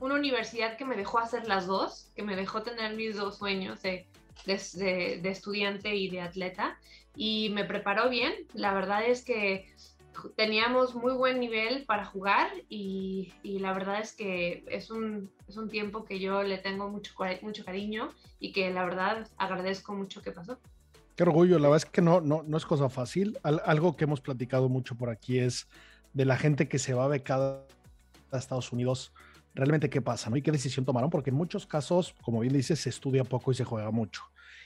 una 0.00 0.14
universidad 0.14 0.76
que 0.76 0.84
me 0.84 0.96
dejó 0.96 1.18
hacer 1.18 1.46
las 1.46 1.66
dos, 1.66 2.10
que 2.14 2.22
me 2.22 2.36
dejó 2.36 2.62
tener 2.62 2.94
mis 2.94 3.16
dos 3.16 3.38
sueños 3.38 3.82
de, 3.82 4.06
de, 4.46 5.20
de 5.22 5.28
estudiante 5.30 5.94
y 5.94 6.08
de 6.08 6.20
atleta 6.20 6.78
y 7.16 7.50
me 7.50 7.64
preparó 7.64 8.08
bien. 8.08 8.32
La 8.54 8.72
verdad 8.72 9.04
es 9.04 9.24
que 9.24 9.66
teníamos 10.36 10.94
muy 10.94 11.12
buen 11.12 11.38
nivel 11.40 11.84
para 11.84 12.04
jugar 12.04 12.48
y, 12.68 13.32
y 13.42 13.58
la 13.58 13.72
verdad 13.72 14.00
es 14.00 14.12
que 14.12 14.64
es 14.68 14.90
un, 14.90 15.30
es 15.48 15.56
un, 15.56 15.68
tiempo 15.68 16.04
que 16.04 16.18
yo 16.18 16.42
le 16.42 16.58
tengo 16.58 16.88
mucho, 16.88 17.12
mucho 17.42 17.64
cariño 17.64 18.10
y 18.40 18.52
que 18.52 18.70
la 18.70 18.84
verdad 18.84 19.28
agradezco 19.36 19.94
mucho 19.94 20.22
que 20.22 20.32
pasó. 20.32 20.58
Qué 21.16 21.24
orgullo, 21.24 21.58
la 21.58 21.68
verdad 21.68 21.84
es 21.84 21.90
que 21.90 22.02
no, 22.02 22.20
no, 22.20 22.44
no 22.44 22.56
es 22.56 22.64
cosa 22.64 22.88
fácil. 22.88 23.38
Al, 23.42 23.60
algo 23.64 23.96
que 23.96 24.04
hemos 24.04 24.20
platicado 24.20 24.68
mucho 24.68 24.94
por 24.94 25.10
aquí 25.10 25.38
es 25.38 25.68
de 26.12 26.24
la 26.24 26.36
gente 26.36 26.68
que 26.68 26.78
se 26.78 26.94
va 26.94 27.08
becada 27.08 27.64
a 28.30 28.38
Estados 28.38 28.72
Unidos. 28.72 29.12
Realmente, 29.58 29.90
¿qué 29.90 30.00
pasa? 30.00 30.30
¿no? 30.30 30.36
¿Y 30.36 30.42
qué 30.42 30.52
decisión 30.52 30.86
tomaron? 30.86 31.10
Porque 31.10 31.30
en 31.30 31.36
muchos 31.36 31.66
casos, 31.66 32.14
como 32.22 32.40
bien 32.40 32.54
dices, 32.54 32.80
se 32.80 32.88
estudia 32.88 33.24
poco 33.24 33.50
y 33.50 33.54
se 33.54 33.64
juega 33.64 33.90
mucho 33.90 34.22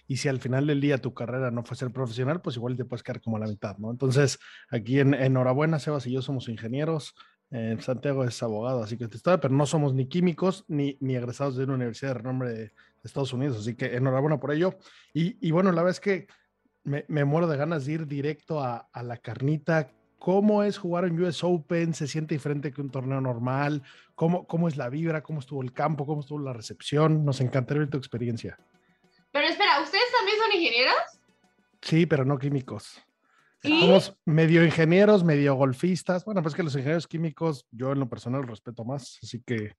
y 0.08 0.16
si 0.16 0.28
al 0.28 0.40
final 0.40 0.66
del 0.66 0.80
día 0.80 0.98
tu 0.98 1.14
carrera 1.14 1.50
no 1.50 1.62
fue 1.62 1.76
ser 1.76 1.90
profesional, 1.90 2.40
pues 2.40 2.56
igual 2.56 2.76
te 2.76 2.84
puedes 2.84 3.02
quedar 3.02 3.20
como 3.20 3.36
a 3.36 3.40
la 3.40 3.46
mitad, 3.46 3.76
¿no? 3.78 3.90
Entonces, 3.90 4.38
aquí 4.70 5.00
en 5.00 5.14
enhorabuena, 5.14 5.78
Sebas 5.78 6.06
y 6.06 6.12
yo 6.12 6.22
somos 6.22 6.48
ingenieros, 6.48 7.14
eh, 7.50 7.76
Santiago 7.80 8.24
es 8.24 8.42
abogado, 8.42 8.82
así 8.82 8.96
que 8.96 9.08
te 9.08 9.16
está, 9.16 9.40
pero 9.40 9.54
no 9.54 9.66
somos 9.66 9.94
ni 9.94 10.06
químicos 10.06 10.64
ni, 10.68 10.96
ni 11.00 11.16
egresados 11.16 11.56
de 11.56 11.64
una 11.64 11.74
universidad 11.74 12.10
de 12.10 12.18
renombre 12.18 12.52
de, 12.52 12.72
Estados 13.04 13.32
Unidos, 13.32 13.58
así 13.58 13.74
que 13.74 13.96
enhorabuena 13.96 14.38
por 14.38 14.52
ello. 14.52 14.76
Y, 15.12 15.36
y 15.44 15.50
bueno, 15.50 15.72
la 15.72 15.82
verdad 15.82 15.90
es 15.90 15.98
que 15.98 16.28
me, 16.84 17.04
me, 17.08 17.24
muero 17.24 17.48
de 17.48 17.56
ganas 17.56 17.84
de 17.84 17.94
ir 17.94 18.06
directo 18.06 18.60
a, 18.60 18.88
a 18.92 19.02
la 19.02 19.16
carnita. 19.16 19.90
¿Cómo 20.22 20.62
es 20.62 20.78
jugar 20.78 21.04
en 21.04 21.20
US 21.20 21.42
Open? 21.42 21.94
¿Se 21.94 22.06
siente 22.06 22.36
diferente 22.36 22.72
que 22.72 22.80
un 22.80 22.92
torneo 22.92 23.20
normal? 23.20 23.82
¿Cómo, 24.14 24.46
¿Cómo 24.46 24.68
es 24.68 24.76
la 24.76 24.88
vibra? 24.88 25.20
¿Cómo 25.20 25.40
estuvo 25.40 25.60
el 25.62 25.72
campo? 25.72 26.06
¿Cómo 26.06 26.20
estuvo 26.20 26.38
la 26.38 26.52
recepción? 26.52 27.24
Nos 27.24 27.40
encantaría 27.40 27.80
ver 27.80 27.90
tu 27.90 27.98
experiencia. 27.98 28.56
Pero 29.32 29.48
espera, 29.48 29.80
¿ustedes 29.82 30.04
también 30.16 30.38
son 30.38 30.52
ingenieros? 30.52 30.94
Sí, 31.80 32.06
pero 32.06 32.24
no 32.24 32.38
químicos. 32.38 33.02
¿Sí? 33.62 33.80
Somos 33.80 34.16
medio 34.24 34.64
ingenieros, 34.64 35.24
medio 35.24 35.56
golfistas. 35.56 36.24
Bueno, 36.24 36.40
pues 36.40 36.54
que 36.54 36.62
los 36.62 36.76
ingenieros 36.76 37.08
químicos, 37.08 37.66
yo 37.72 37.90
en 37.90 37.98
lo 37.98 38.08
personal 38.08 38.46
respeto 38.46 38.84
más, 38.84 39.18
así 39.24 39.42
que. 39.44 39.74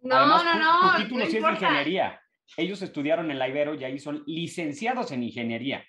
No, 0.00 0.16
Además, 0.16 0.44
no, 0.44 0.54
no. 0.58 0.96
Tu, 0.96 1.02
título 1.04 1.24
no 1.24 1.30
sí 1.30 1.36
es 1.36 1.44
ingeniería. 1.44 2.20
Ellos 2.56 2.82
estudiaron 2.82 3.30
en 3.30 3.38
la 3.38 3.48
Ibero 3.48 3.74
y 3.74 3.84
ahí 3.84 3.98
son 3.98 4.22
licenciados 4.26 5.10
en 5.12 5.22
ingeniería. 5.22 5.84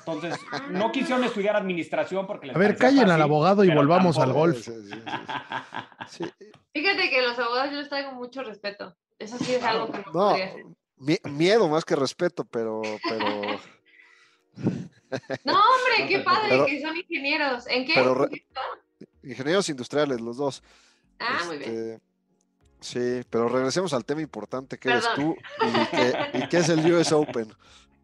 Entonces, 0.00 0.34
no 0.70 0.90
quisieron 0.90 1.24
estudiar 1.24 1.56
administración 1.56 2.26
porque 2.26 2.48
les 2.48 2.56
A 2.56 2.58
ver, 2.58 2.76
callen 2.76 2.98
fácil, 3.00 3.12
al 3.12 3.22
abogado 3.22 3.64
y 3.64 3.70
volvamos 3.70 4.16
tampoco. 4.16 4.44
al 4.44 4.52
golf. 4.52 4.64
Sí, 4.64 4.72
sí, 6.08 6.24
sí. 6.24 6.48
Fíjate 6.72 7.10
que 7.10 7.22
los 7.22 7.38
abogados 7.38 7.70
yo 7.72 7.78
les 7.78 7.88
traigo 7.88 8.12
mucho 8.12 8.42
respeto. 8.42 8.96
Eso 9.18 9.38
sí 9.38 9.54
es 9.54 9.62
algo 9.62 9.92
que 9.92 9.98
no, 9.98 10.04
no 10.06 10.12
podría 10.12 10.46
hacer. 10.46 10.64
Miedo 11.30 11.68
más 11.68 11.84
que 11.84 11.96
respeto, 11.96 12.44
pero. 12.44 12.82
pero... 13.08 13.60
No, 15.44 15.54
hombre, 15.54 16.06
qué 16.08 16.20
padre 16.20 16.50
pero, 16.50 16.66
que 16.66 16.80
son 16.80 16.96
ingenieros. 16.96 17.66
¿En 17.66 17.84
qué? 17.84 17.94
Pero 17.96 18.28
ingenieros 19.24 19.68
industriales, 19.68 20.20
los 20.20 20.36
dos. 20.36 20.62
Ah, 21.18 21.38
este, 21.40 21.46
muy 21.46 21.58
bien. 21.58 22.02
Sí, 22.80 23.22
pero 23.28 23.48
regresemos 23.48 23.92
al 23.92 24.04
tema 24.04 24.22
importante 24.22 24.78
que 24.78 24.88
Perdón. 24.88 25.10
eres 25.12 25.14
tú 25.14 25.36
y 25.66 25.86
que, 25.96 26.38
y 26.38 26.48
que 26.48 26.56
es 26.58 26.68
el 26.68 26.92
US 26.92 27.12
Open. 27.12 27.52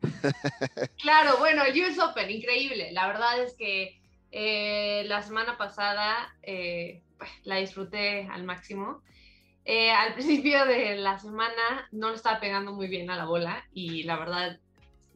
Claro, 1.01 1.39
bueno, 1.39 1.65
el 1.65 1.83
US 1.83 1.99
Open, 1.99 2.31
increíble. 2.31 2.93
La 2.93 3.07
verdad 3.07 3.43
es 3.43 3.55
que 3.55 3.99
eh, 4.31 5.05
la 5.07 5.23
semana 5.23 5.57
pasada 5.57 6.35
eh, 6.43 7.03
la 7.45 7.57
disfruté 7.57 8.29
al 8.31 8.45
máximo. 8.45 9.03
Eh, 9.65 9.91
al 9.91 10.15
principio 10.15 10.65
de 10.67 10.97
la 10.97 11.19
semana 11.19 11.89
no 11.93 12.11
le 12.11 12.17
estaba 12.17 12.41
pegando 12.41 12.73
muy 12.73 12.89
bien 12.89 13.11
a 13.11 13.17
la 13.17 13.25
bola 13.25 13.67
y 13.73 14.03
la 14.03 14.17
verdad, 14.19 14.61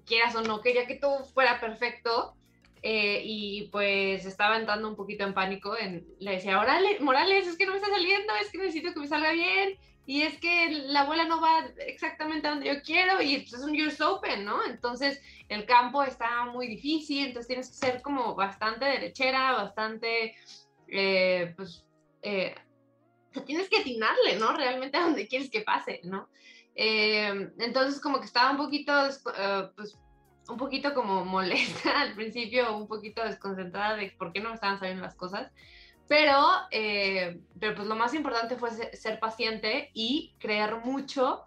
quieras 0.06 0.34
o 0.34 0.42
no, 0.42 0.60
quería 0.60 0.86
que 0.86 0.96
todo 0.96 1.24
fuera 1.24 1.60
perfecto 1.60 2.34
eh, 2.82 3.22
y 3.24 3.68
pues 3.70 4.24
estaba 4.24 4.56
entrando 4.56 4.88
un 4.88 4.96
poquito 4.96 5.24
en 5.24 5.34
pánico. 5.34 5.76
En, 5.76 6.06
le 6.18 6.32
decía, 6.32 6.58
Orale, 6.58 7.00
Morales, 7.00 7.46
es 7.46 7.56
que 7.56 7.66
no 7.66 7.72
me 7.72 7.78
está 7.78 7.90
saliendo, 7.90 8.32
es 8.40 8.50
que 8.50 8.58
necesito 8.58 8.92
que 8.92 9.00
me 9.00 9.08
salga 9.08 9.32
bien 9.32 9.78
y 10.06 10.22
es 10.22 10.38
que 10.38 10.70
la 10.86 11.04
bola 11.04 11.24
no 11.24 11.40
va 11.40 11.66
exactamente 11.86 12.48
a 12.48 12.50
donde 12.50 12.66
yo 12.66 12.82
quiero 12.82 13.22
y 13.22 13.36
es 13.36 13.52
un 13.52 13.80
US 13.80 14.00
Open, 14.00 14.44
¿no? 14.44 14.64
Entonces 14.64 15.22
el 15.48 15.66
campo 15.66 16.02
está 16.02 16.46
muy 16.46 16.66
difícil, 16.66 17.26
entonces 17.26 17.46
tienes 17.46 17.68
que 17.68 17.76
ser 17.76 18.02
como 18.02 18.34
bastante 18.34 18.86
derechera, 18.86 19.52
bastante, 19.52 20.34
eh, 20.88 21.52
pues, 21.56 21.84
eh, 22.22 22.54
tienes 23.46 23.68
que 23.68 23.78
atinarle, 23.78 24.36
¿no? 24.36 24.52
Realmente 24.52 24.96
a 24.96 25.02
donde 25.02 25.28
quieres 25.28 25.48
que 25.48 25.60
pase, 25.60 26.00
¿no? 26.02 26.28
Eh, 26.74 27.52
entonces 27.58 28.00
como 28.00 28.18
que 28.18 28.26
estaba 28.26 28.50
un 28.50 28.56
poquito, 28.56 28.92
pues, 29.76 29.96
un 30.50 30.56
poquito 30.56 30.94
como 30.94 31.24
molesta 31.36 32.00
al 32.00 32.14
principio, 32.14 32.76
un 32.76 32.88
poquito 32.88 33.24
desconcentrada 33.24 33.96
de 33.96 34.10
por 34.12 34.32
qué 34.32 34.40
no 34.40 34.50
me 34.50 34.54
estaban 34.54 34.78
saliendo 34.78 35.02
las 35.02 35.14
cosas. 35.14 35.50
Pero, 36.08 36.44
eh, 36.72 37.40
pero 37.58 37.76
pues 37.76 37.86
lo 37.86 37.94
más 37.94 38.14
importante 38.14 38.56
fue 38.56 38.70
ser 38.70 39.20
paciente 39.20 39.90
y 39.94 40.34
creer 40.40 40.76
mucho 40.84 41.46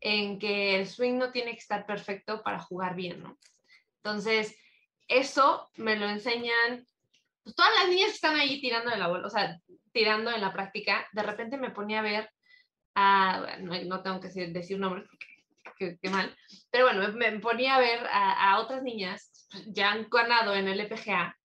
en 0.00 0.38
que 0.38 0.76
el 0.76 0.86
swing 0.86 1.18
no 1.18 1.30
tiene 1.30 1.52
que 1.52 1.58
estar 1.58 1.84
perfecto 1.84 2.42
para 2.42 2.60
jugar 2.60 2.94
bien, 2.94 3.22
¿no? 3.22 3.38
Entonces, 3.96 4.56
eso 5.08 5.68
me 5.76 5.96
lo 5.96 6.08
enseñan 6.08 6.86
pues, 7.42 7.54
todas 7.54 7.72
las 7.78 7.88
niñas 7.88 8.08
que 8.08 8.14
están 8.14 8.36
ahí 8.36 8.60
tirando 8.60 8.90
de 8.90 8.96
la 8.96 9.08
bola, 9.08 9.26
o 9.26 9.30
sea, 9.30 9.60
tirando 9.92 10.30
en 10.30 10.40
la 10.40 10.52
práctica. 10.52 11.06
De 11.12 11.22
repente 11.22 11.58
me 11.58 11.70
ponía 11.70 12.00
a 12.00 12.02
ver 12.02 12.30
a, 12.94 13.58
no, 13.60 14.02
tengo 14.02 14.20
que 14.20 14.28
decir, 14.28 14.78
nombres 14.78 15.06
porque 15.08 15.26
qué 15.76 15.98
mal, 16.10 16.36
pero 16.70 16.86
bueno, 16.86 17.12
me, 17.12 17.38
ponía 17.40 17.76
a 17.76 17.80
ver 17.80 18.06
a, 18.06 18.52
a, 18.52 18.60
otras 18.60 18.82
niñas 18.82 19.30
ya 19.66 19.92
han 19.92 20.08
ganado 20.08 20.54
en 20.54 20.68
el 20.68 20.80
EPGA 20.80 21.36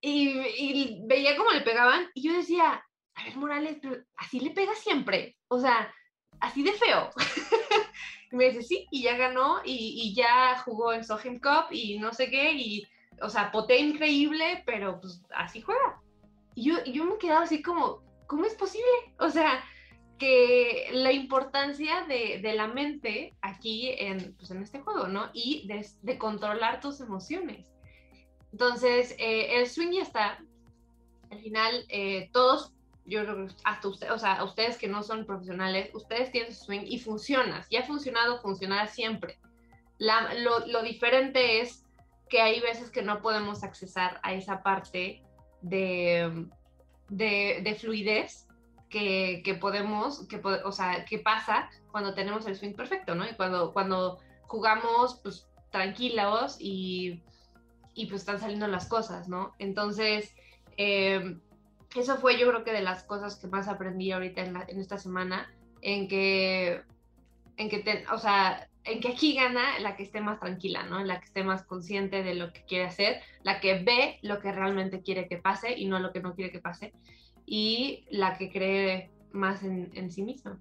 y, 0.00 1.00
veía 1.06 1.36
cómo 1.36 1.50
le 1.50 1.62
pegaban 1.62 2.08
y 2.14 2.22
yo 2.22 2.34
decía, 2.34 2.84
a 3.14 3.24
ver, 3.24 3.36
Morales, 3.36 3.78
así 4.16 4.40
le 4.40 4.50
pega 4.50 4.74
siempre, 4.74 5.36
o 5.48 5.58
sea, 5.58 5.92
así 6.40 6.62
de 6.62 6.72
feo. 6.72 7.10
y 8.30 8.36
me 8.36 8.50
dice, 8.50 8.62
sí, 8.62 8.86
y 8.90 9.02
ya 9.02 9.16
ganó 9.16 9.60
y, 9.64 10.14
ya 10.14 10.58
jugó 10.64 10.92
en 10.92 11.04
Sohim 11.04 11.40
Cup 11.40 11.66
y 11.70 11.98
no 11.98 12.12
sé 12.12 12.30
qué, 12.30 12.52
y, 12.52 12.86
o 13.20 13.28
sea, 13.28 13.50
poté 13.50 13.78
increíble, 13.78 14.62
pero 14.66 15.00
pues 15.00 15.22
así 15.34 15.60
juega. 15.60 16.00
Y 16.54 16.70
yo, 16.70 16.84
yo 16.84 17.04
me 17.04 17.18
quedaba 17.18 17.44
así 17.44 17.62
como, 17.62 18.02
¿cómo 18.26 18.44
es 18.44 18.54
posible? 18.54 18.90
O 19.18 19.30
sea, 19.30 19.64
que 20.18 20.88
la 20.92 21.12
importancia 21.12 22.04
de, 22.08 22.40
de 22.42 22.54
la 22.54 22.68
mente 22.68 23.34
aquí 23.42 23.90
en, 23.98 24.34
pues, 24.36 24.50
en 24.50 24.62
este 24.62 24.80
juego, 24.80 25.08
¿no? 25.08 25.30
Y 25.32 25.66
de, 25.66 25.86
de 26.02 26.18
controlar 26.18 26.80
tus 26.80 27.00
emociones. 27.00 27.72
Entonces, 28.52 29.14
eh, 29.18 29.58
el 29.58 29.68
swing 29.68 29.92
ya 29.92 30.02
está. 30.02 30.38
Al 31.30 31.40
final, 31.40 31.84
eh, 31.88 32.30
todos, 32.32 32.72
yo 33.04 33.22
creo 33.24 33.46
que 33.46 33.54
hasta 33.64 33.88
usted, 33.88 34.12
o 34.12 34.18
sea, 34.18 34.42
ustedes 34.44 34.78
que 34.78 34.88
no 34.88 35.02
son 35.02 35.26
profesionales, 35.26 35.90
ustedes 35.92 36.30
tienen 36.32 36.54
su 36.54 36.64
swing 36.64 36.84
y 36.86 36.98
funciona. 36.98 37.62
Si 37.64 37.76
ha 37.76 37.82
funcionado, 37.82 38.40
funcionará 38.40 38.86
siempre. 38.86 39.38
La, 39.98 40.34
lo, 40.34 40.66
lo, 40.66 40.82
diferente 40.82 41.60
es 41.60 41.84
que 42.28 42.40
hay 42.40 42.60
veces 42.60 42.90
que 42.90 43.02
no 43.02 43.20
podemos 43.20 43.62
accesar 43.62 44.20
a 44.22 44.32
esa 44.34 44.62
parte 44.62 45.22
de, 45.62 46.46
de, 47.08 47.60
de 47.62 47.74
fluidez 47.74 48.45
que, 48.88 49.58
podemos, 49.60 50.26
que, 50.28 50.40
o 50.64 50.72
sea, 50.72 51.04
que 51.04 51.18
pasa 51.18 51.70
cuando 51.90 52.14
tenemos 52.14 52.46
el 52.46 52.56
swing 52.56 52.74
perfecto, 52.74 53.14
¿no? 53.14 53.24
Y 53.28 53.34
cuando, 53.34 53.72
cuando 53.72 54.18
jugamos, 54.42 55.20
pues, 55.22 55.46
tranquilos 55.70 56.56
y 56.60 57.22
y 57.96 58.06
pues 58.06 58.20
están 58.22 58.38
saliendo 58.38 58.68
las 58.68 58.86
cosas, 58.86 59.26
¿no? 59.26 59.54
Entonces, 59.58 60.36
eh, 60.76 61.38
eso 61.96 62.18
fue 62.18 62.38
yo 62.38 62.46
creo 62.48 62.62
que 62.62 62.72
de 62.72 62.82
las 62.82 63.02
cosas 63.02 63.36
que 63.36 63.46
más 63.48 63.68
aprendí 63.68 64.12
ahorita 64.12 64.42
en, 64.42 64.78
esta 64.78 64.98
semana, 64.98 65.50
en 65.80 66.06
que, 66.06 66.82
en 67.56 67.70
que 67.70 68.04
o 68.12 68.18
sea, 68.18 68.68
en 68.84 69.00
que 69.00 69.08
aquí 69.08 69.34
gana 69.34 69.78
la 69.80 69.96
que 69.96 70.02
esté 70.02 70.20
más 70.20 70.38
tranquila, 70.38 70.82
¿no? 70.82 71.00
En 71.00 71.08
la 71.08 71.18
que 71.18 71.24
esté 71.24 71.42
más 71.42 71.64
consciente 71.64 72.22
de 72.22 72.34
lo 72.34 72.52
que 72.52 72.64
quiere 72.66 72.84
hacer, 72.84 73.22
la 73.42 73.60
que 73.60 73.82
ve 73.82 74.18
lo 74.20 74.40
que 74.40 74.52
realmente 74.52 75.00
quiere 75.00 75.26
que 75.26 75.38
pase 75.38 75.72
y 75.72 75.86
no 75.86 75.98
lo 75.98 76.12
que 76.12 76.20
no 76.20 76.34
quiere 76.34 76.52
que 76.52 76.60
pase, 76.60 76.92
y 77.46 78.04
la 78.10 78.36
que 78.36 78.50
cree 78.50 79.10
más 79.32 79.62
en, 79.62 80.10
sí 80.10 80.22
misma. 80.22 80.60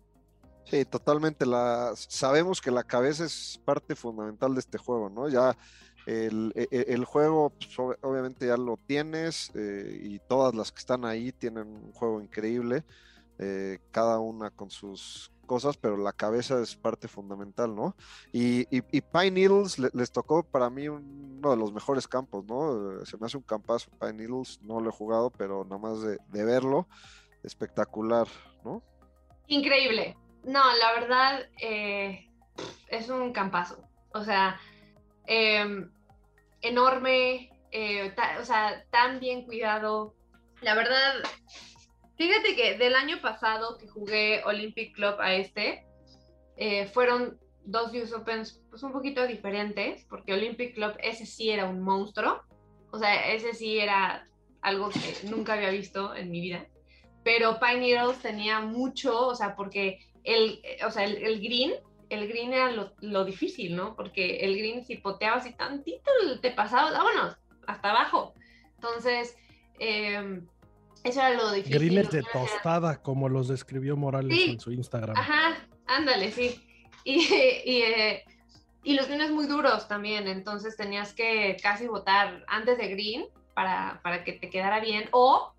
Sí, 0.66 0.86
totalmente. 0.86 1.46
La, 1.46 1.94
sabemos 1.96 2.62
que 2.62 2.72
la 2.72 2.84
cabeza 2.84 3.26
es 3.26 3.60
parte 3.66 3.96
fundamental 3.96 4.54
de 4.54 4.60
este 4.60 4.78
juego, 4.78 5.10
¿no? 5.10 5.28
Ya 5.28 5.58
el, 6.06 6.54
e, 6.56 6.68
e, 6.70 6.94
el, 6.94 7.06
juego, 7.06 7.50
pues, 7.50 7.78
obviamente 8.02 8.48
ya 8.48 8.58
lo 8.58 8.78
tienes 8.78 9.52
eh, 9.56 10.00
y 10.04 10.20
todas 10.20 10.54
las 10.54 10.72
que 10.72 10.80
están 10.80 11.06
ahí 11.06 11.32
tienen 11.32 11.68
un 11.68 11.92
juego 11.92 12.22
increíble, 12.22 12.84
eh, 13.40 13.80
cada 13.92 14.20
una 14.20 14.50
con 14.52 14.70
sus 14.70 15.32
cosas, 15.46 15.78
pero 15.78 15.98
la 15.98 16.14
cabeza 16.14 16.62
es 16.62 16.76
parte 16.76 17.08
fundamental, 17.08 17.76
¿no? 17.76 17.96
Y, 18.32 18.66
Pine 18.82 19.32
Needles 19.32 19.80
les 19.80 20.12
tocó 20.12 20.44
para 20.44 20.70
mí 20.70 20.88
uno 20.88 21.52
de 21.52 21.58
los 21.58 21.72
mejores 21.72 22.08
campos, 22.08 22.46
¿no? 22.46 23.06
Se 23.06 23.18
me 23.18 23.26
hace 23.26 23.38
un 23.38 23.44
campazo 23.44 23.90
Pine 24.00 24.14
Needles, 24.14 24.60
no 24.62 24.80
lo 24.80 24.90
he 24.90 24.94
jugado, 24.94 25.30
pero 25.30 25.64
nada 25.64 25.78
más 25.78 26.02
de, 26.02 26.18
verlo, 26.46 26.88
espectacular, 27.44 28.28
¿no? 28.64 28.84
Increíble. 29.48 30.18
No, 30.44 30.64
la 30.78 30.94
verdad 31.00 31.50
eh, 31.60 32.30
es 32.88 33.10
un 33.10 33.32
campazo. 33.32 33.88
O 34.14 34.24
sea, 34.24 34.60
eh, 35.28 35.88
enorme, 36.62 37.52
eh, 37.72 38.14
o 38.40 38.46
sea, 38.46 38.84
tan 38.90 39.20
bien 39.20 39.46
cuidado. 39.46 40.16
La 40.62 40.74
verdad, 40.74 41.16
fíjate 42.18 42.56
que 42.56 42.78
del 42.78 42.96
año 42.96 43.22
pasado 43.22 43.78
que 43.78 43.88
jugué 43.88 44.44
Olympic 44.46 44.96
Club 44.96 45.16
a 45.20 45.34
este, 45.36 45.86
eh, 46.58 46.88
fueron 46.88 47.40
dos 47.64 47.94
US 47.94 48.14
Opens 48.14 48.62
pues 48.70 48.84
un 48.84 48.92
poquito 48.92 49.26
diferentes, 49.26 50.06
porque 50.10 50.34
Olympic 50.34 50.76
Club 50.76 50.94
ese 51.02 51.26
sí 51.26 51.50
era 51.50 51.66
un 51.66 51.82
monstruo, 51.82 52.42
o 52.92 53.00
sea, 53.00 53.34
ese 53.34 53.54
sí 53.54 53.80
era 53.80 54.28
algo 54.62 54.90
que 54.90 55.28
nunca 55.30 55.54
había 55.54 55.70
visto 55.70 56.16
en 56.16 56.32
mi 56.32 56.42
vida, 56.42 56.66
pero 57.24 57.60
Pine 57.60 57.80
Needles 57.80 58.20
tenía 58.20 58.60
mucho, 58.62 59.28
o 59.28 59.36
sea, 59.36 59.56
porque 59.56 60.00
el, 60.24 60.62
o 60.86 60.92
sea, 60.92 61.06
el 61.06 61.42
green 61.42 61.74
el 62.10 62.28
green 62.28 62.54
era 62.54 62.72
lo, 62.72 63.26
difícil, 63.26 63.76
¿no? 63.76 63.96
Porque 63.96 64.38
el 64.38 64.58
green 64.58 64.84
si 64.86 64.98
poteabas 64.98 65.46
y 65.46 65.54
tantito 65.54 66.12
te 66.42 66.52
pasaba, 66.52 66.92
vámonos, 66.92 67.38
hasta 67.68 67.90
abajo. 67.90 68.34
Entonces, 68.76 69.36
em, 69.80 70.48
eso 71.06 71.22
era 71.22 71.34
lo 71.36 71.52
difícil. 71.52 71.96
De 71.96 72.24
tostada, 72.34 73.02
como 73.02 73.30
los 73.30 73.48
describió 73.48 73.96
Morales 73.96 74.38
en 74.48 74.60
su 74.60 74.72
Instagram. 74.72 75.16
Ajá, 75.16 75.56
ándale, 75.88 76.32
sí. 76.32 76.62
Y, 77.04 77.20
y, 77.66 77.82
eh, 77.84 78.24
y 78.84 78.94
los 78.96 79.08
greens 79.08 79.32
muy 79.32 79.48
duros 79.48 79.88
también, 79.88 80.28
entonces 80.28 80.76
tenías 80.76 81.14
que 81.14 81.58
casi 81.62 81.88
votar 81.88 82.44
antes 82.48 82.78
de 82.78 82.88
green 82.90 83.26
para, 83.54 84.00
para 84.04 84.24
que 84.24 84.34
te 84.34 84.50
quedara 84.50 84.80
bien, 84.80 85.08
o, 85.12 85.54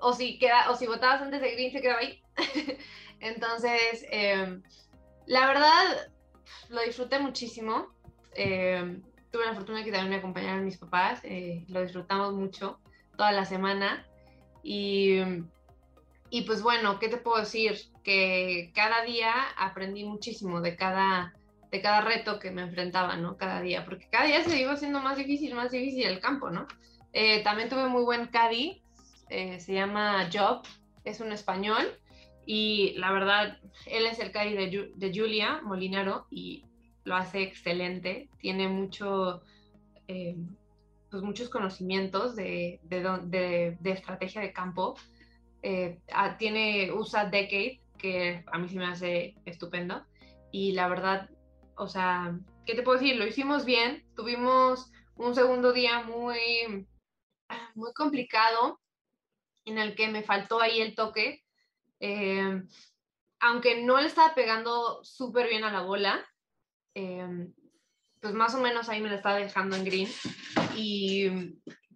o, 0.00 0.12
si 0.12 0.38
queda, 0.38 0.70
o 0.70 0.76
si 0.76 0.86
votabas 0.86 1.22
antes 1.22 1.40
de 1.40 1.52
green 1.52 1.72
se 1.72 1.80
quedaba 1.80 2.00
ahí. 2.00 2.20
entonces, 3.20 4.04
eh, 4.10 4.60
la 5.26 5.46
verdad, 5.46 6.10
lo 6.70 6.80
disfruté 6.82 7.18
muchísimo. 7.18 7.88
Eh, 8.34 9.00
tuve 9.30 9.46
la 9.46 9.54
fortuna 9.54 9.78
de 9.78 9.84
que 9.84 9.92
también 9.92 10.10
me 10.10 10.16
acompañaron 10.16 10.64
mis 10.64 10.78
papás. 10.78 11.20
Eh, 11.24 11.64
lo 11.68 11.82
disfrutamos 11.82 12.34
mucho 12.34 12.80
toda 13.16 13.32
la 13.32 13.44
semana. 13.44 14.06
Y, 14.62 15.20
y 16.30 16.42
pues 16.42 16.62
bueno, 16.62 16.98
¿qué 16.98 17.08
te 17.08 17.16
puedo 17.16 17.38
decir? 17.38 17.76
Que 18.02 18.72
cada 18.74 19.04
día 19.04 19.32
aprendí 19.56 20.04
muchísimo 20.04 20.60
de 20.60 20.76
cada, 20.76 21.34
de 21.70 21.80
cada 21.80 22.00
reto 22.00 22.38
que 22.38 22.50
me 22.50 22.62
enfrentaba, 22.62 23.16
¿no? 23.16 23.36
Cada 23.36 23.60
día, 23.60 23.84
porque 23.84 24.08
cada 24.10 24.26
día 24.26 24.42
se 24.42 24.60
iba 24.60 24.72
haciendo 24.72 25.00
más 25.00 25.16
difícil, 25.16 25.54
más 25.54 25.70
difícil 25.70 26.04
el 26.04 26.20
campo, 26.20 26.50
¿no? 26.50 26.66
Eh, 27.12 27.42
también 27.42 27.68
tuve 27.68 27.88
muy 27.88 28.02
buen 28.02 28.26
caddy, 28.26 28.82
se 29.28 29.72
llama 29.72 30.28
Job, 30.32 30.62
es 31.04 31.20
un 31.20 31.32
español, 31.32 31.86
y 32.50 32.94
la 32.96 33.12
verdad, 33.12 33.58
él 33.84 34.06
es 34.06 34.18
el 34.20 34.32
caddy 34.32 34.54
de, 34.54 35.12
Julia 35.14 35.60
Molinaro 35.62 36.26
y 36.30 36.64
lo 37.04 37.14
hace 37.14 37.42
excelente. 37.42 38.30
Tiene 38.38 38.68
mucho, 38.68 39.42
eh, 40.06 40.34
pues 41.10 41.22
muchos 41.22 41.48
conocimientos 41.48 42.36
de, 42.36 42.80
de, 42.82 43.76
estrategia 43.84 44.40
de 44.40 44.52
campo. 44.52 44.96
Eh, 45.62 46.00
ah, 46.12 46.36
tiene, 46.36 46.92
usa 46.92 47.24
Decade, 47.24 47.80
que 47.96 48.44
a 48.52 48.58
mí 48.58 48.68
sí 48.68 48.76
me 48.76 48.86
hace 48.86 49.36
estupendo. 49.44 50.04
Y 50.52 50.72
la 50.72 50.88
verdad, 50.88 51.30
o 51.76 51.88
sea, 51.88 52.38
¿qué 52.66 52.74
te 52.74 52.82
puedo 52.82 52.98
decir? 52.98 53.16
Lo 53.16 53.26
hicimos 53.26 53.64
bien. 53.64 54.04
Tuvimos 54.14 54.90
un 55.16 55.34
segundo 55.34 55.72
día 55.72 56.02
muy, 56.02 56.86
muy 57.74 57.92
complicado 57.94 58.80
en 59.64 59.78
el 59.78 59.94
que 59.94 60.08
me 60.08 60.22
faltó 60.22 60.60
ahí 60.60 60.80
el 60.80 60.94
toque 60.94 61.42
eh, 62.00 62.62
aunque 63.40 63.82
no 63.82 64.00
le 64.00 64.06
estaba 64.06 64.34
pegando 64.34 65.02
súper 65.04 65.48
bien 65.48 65.64
a 65.64 65.72
la 65.72 65.82
bola, 65.82 66.24
eh, 66.94 67.48
pues 68.20 68.34
más 68.34 68.54
o 68.54 68.60
menos 68.60 68.88
ahí 68.88 69.00
me 69.00 69.08
la 69.08 69.16
estaba 69.16 69.36
dejando 69.36 69.76
en 69.76 69.84
green. 69.84 70.08
Y, 70.76 71.28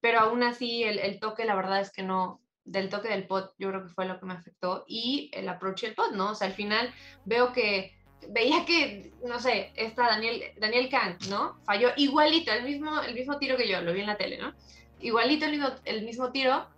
pero 0.00 0.20
aún 0.20 0.42
así 0.42 0.82
el, 0.85 1.18
toque, 1.20 1.44
la 1.44 1.54
verdad 1.54 1.80
es 1.80 1.92
que 1.92 2.02
no, 2.02 2.40
del 2.64 2.88
toque 2.88 3.08
del 3.08 3.26
pot, 3.26 3.54
yo 3.58 3.68
creo 3.70 3.82
que 3.85 3.92
fue 3.92 4.06
lo 4.06 4.18
que 4.18 4.26
me 4.26 4.35
afectó. 4.35 4.85
Y 4.87 5.30
el 5.32 5.48
approach 5.48 5.82
del 5.82 5.94
pot, 5.94 6.12
¿no? 6.12 6.30
O 6.30 6.35
sea, 6.35 6.48
al 6.48 6.54
final 6.54 6.92
veo 7.24 7.52
que, 7.52 7.96
veía 8.30 8.64
que, 8.64 9.12
no 9.24 9.40
sé, 9.40 9.72
esta 9.76 10.06
Daniel, 10.06 10.42
Daniel 10.58 10.88
Kang, 10.88 11.18
¿no? 11.28 11.61
Falló 11.64 11.90
igualito, 11.96 12.52
el 12.52 12.64
mismo, 12.64 13.00
el 13.02 13.14
mismo 13.14 13.38
tiro 13.38 13.56
que 13.56 13.68
yo, 13.68 13.80
lo 13.82 13.92
vi 13.92 14.00
en 14.00 14.06
la 14.06 14.16
tele, 14.16 14.38
¿no? 14.38 14.54
Igualito 15.00 15.46
el 15.46 15.52
mismo, 15.52 15.68
el 15.85 16.04
mismo 16.04 16.30
tiro, 16.30 16.68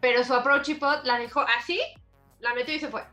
pero 0.00 0.24
su 0.24 0.34
approach 0.34 0.68
y 0.68 0.74
pot 0.74 1.04
la 1.04 1.18
dejó 1.18 1.40
así 1.40 1.80
la 2.40 2.54
metió 2.54 2.74
y 2.74 2.80
se 2.80 2.88
fue. 2.88 3.04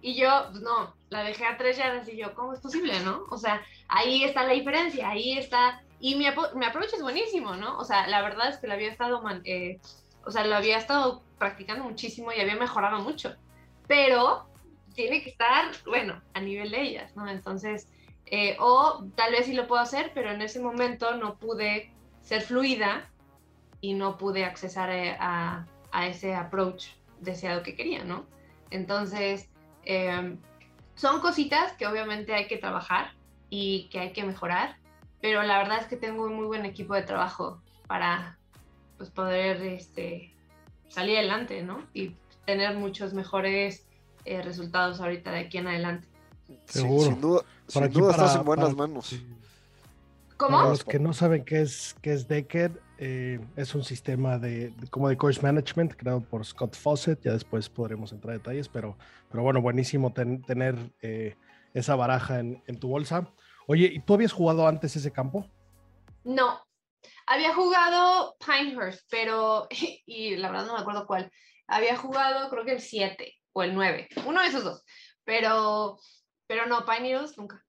Y 0.00 0.14
yo, 0.14 0.48
pues 0.50 0.62
no, 0.62 0.95
la 1.08 1.22
dejé 1.22 1.46
a 1.46 1.56
tres 1.56 1.76
yardas 1.76 2.08
y 2.08 2.16
yo, 2.16 2.34
¿cómo 2.34 2.52
es 2.52 2.60
posible, 2.60 3.00
no? 3.00 3.24
O 3.30 3.36
sea, 3.36 3.62
ahí 3.88 4.24
está 4.24 4.44
la 4.44 4.52
diferencia, 4.52 5.10
ahí 5.10 5.38
está. 5.38 5.82
Y 6.00 6.16
mi, 6.16 6.26
mi 6.54 6.66
approach 6.66 6.92
es 6.94 7.02
buenísimo, 7.02 7.56
¿no? 7.56 7.78
O 7.78 7.84
sea, 7.84 8.06
la 8.06 8.22
verdad 8.22 8.48
es 8.48 8.58
que 8.58 8.66
lo 8.66 8.74
había 8.74 8.90
estado, 8.90 9.22
eh, 9.44 9.80
o 10.24 10.30
sea, 10.30 10.46
lo 10.46 10.56
había 10.56 10.78
estado 10.78 11.22
practicando 11.38 11.84
muchísimo 11.84 12.32
y 12.32 12.40
había 12.40 12.56
mejorado 12.56 13.00
mucho. 13.00 13.34
Pero 13.86 14.48
tiene 14.94 15.22
que 15.22 15.30
estar, 15.30 15.66
bueno, 15.86 16.20
a 16.34 16.40
nivel 16.40 16.70
de 16.70 16.82
ellas, 16.82 17.16
¿no? 17.16 17.28
Entonces, 17.28 17.88
eh, 18.26 18.56
o 18.58 19.04
tal 19.14 19.32
vez 19.32 19.46
sí 19.46 19.52
lo 19.52 19.66
puedo 19.68 19.80
hacer, 19.80 20.10
pero 20.14 20.30
en 20.30 20.42
ese 20.42 20.60
momento 20.60 21.16
no 21.16 21.38
pude 21.38 21.92
ser 22.22 22.42
fluida 22.42 23.08
y 23.80 23.94
no 23.94 24.18
pude 24.18 24.44
accesar 24.44 24.90
eh, 24.90 25.16
a, 25.20 25.66
a 25.92 26.06
ese 26.08 26.34
approach 26.34 26.88
deseado 27.20 27.62
que 27.62 27.76
quería, 27.76 28.04
¿no? 28.04 28.26
Entonces, 28.70 29.48
Em, 29.86 30.38
son 30.96 31.20
cositas 31.20 31.72
que 31.74 31.86
obviamente 31.86 32.34
hay 32.34 32.48
que 32.48 32.56
trabajar 32.56 33.12
y 33.48 33.88
que 33.90 34.00
hay 34.00 34.12
que 34.12 34.24
mejorar, 34.24 34.76
pero 35.20 35.42
la 35.42 35.58
verdad 35.58 35.78
es 35.80 35.86
que 35.86 35.96
tengo 35.96 36.24
un 36.24 36.34
muy 36.34 36.46
buen 36.46 36.64
equipo 36.64 36.94
de 36.94 37.02
trabajo 37.02 37.62
para 37.86 38.38
pues, 38.96 39.10
poder 39.10 39.62
este, 39.62 40.34
salir 40.88 41.18
adelante, 41.18 41.62
¿no? 41.62 41.84
Y 41.94 42.16
tener 42.44 42.76
muchos 42.76 43.12
mejores 43.12 43.86
eh, 44.24 44.42
resultados 44.42 45.00
ahorita 45.00 45.30
de 45.30 45.40
aquí 45.40 45.58
en 45.58 45.68
adelante. 45.68 46.08
Seguro. 46.64 47.04
sin 47.04 47.20
duda, 47.20 47.42
sin 47.66 47.90
duda 47.90 48.10
estás 48.12 48.36
en 48.36 48.44
buenas 48.44 48.74
manos. 48.74 49.14
¿Cómo? 50.36 50.58
Para 50.58 50.70
los 50.70 50.84
que 50.84 50.98
no 50.98 51.12
saben 51.12 51.44
qué 51.44 51.62
es, 51.62 51.94
qué 52.00 52.12
es 52.12 52.28
Decade, 52.28 52.72
eh, 52.98 53.40
es 53.56 53.74
un 53.74 53.84
sistema 53.84 54.38
de, 54.38 54.72
como 54.90 55.08
de 55.08 55.16
course 55.16 55.42
management 55.42 55.94
creado 55.94 56.20
por 56.20 56.44
Scott 56.44 56.74
Fawcett. 56.74 57.22
Ya 57.22 57.32
después 57.32 57.68
podremos 57.68 58.12
entrar 58.12 58.34
a 58.34 58.38
detalles, 58.38 58.68
pero, 58.68 58.96
pero 59.30 59.42
bueno, 59.42 59.60
buenísimo 59.60 60.12
tener 60.12 60.76
eh, 61.02 61.36
esa 61.74 61.94
baraja 61.94 62.40
en, 62.40 62.62
en, 62.66 62.78
tu 62.78 62.88
bolsa. 62.88 63.30
Oye, 63.66 63.90
¿y 63.92 64.00
tú 64.00 64.14
habías 64.14 64.32
jugado 64.32 64.66
antes 64.66 64.96
ese 64.96 65.12
campo? 65.12 65.46
No, 66.24 66.60
había 67.26 67.54
jugado 67.54 68.36
Pinehurst, 68.44 69.06
pero, 69.10 69.66
y 70.06 70.36
la 70.36 70.50
verdad 70.50 70.66
no 70.66 70.74
me 70.74 70.80
acuerdo 70.80 71.06
cuál. 71.06 71.30
Había 71.66 71.96
jugado 71.96 72.48
creo 72.48 72.64
que 72.64 72.72
el 72.72 72.80
7 72.80 73.34
o 73.52 73.62
el 73.62 73.74
9, 73.74 74.08
uno 74.26 74.40
de 74.40 74.46
esos 74.46 74.64
dos, 74.64 74.84
pero, 75.24 75.98
pero 76.46 76.66
no, 76.66 76.84
Pinehurst 76.86 77.36
nunca. 77.36 77.65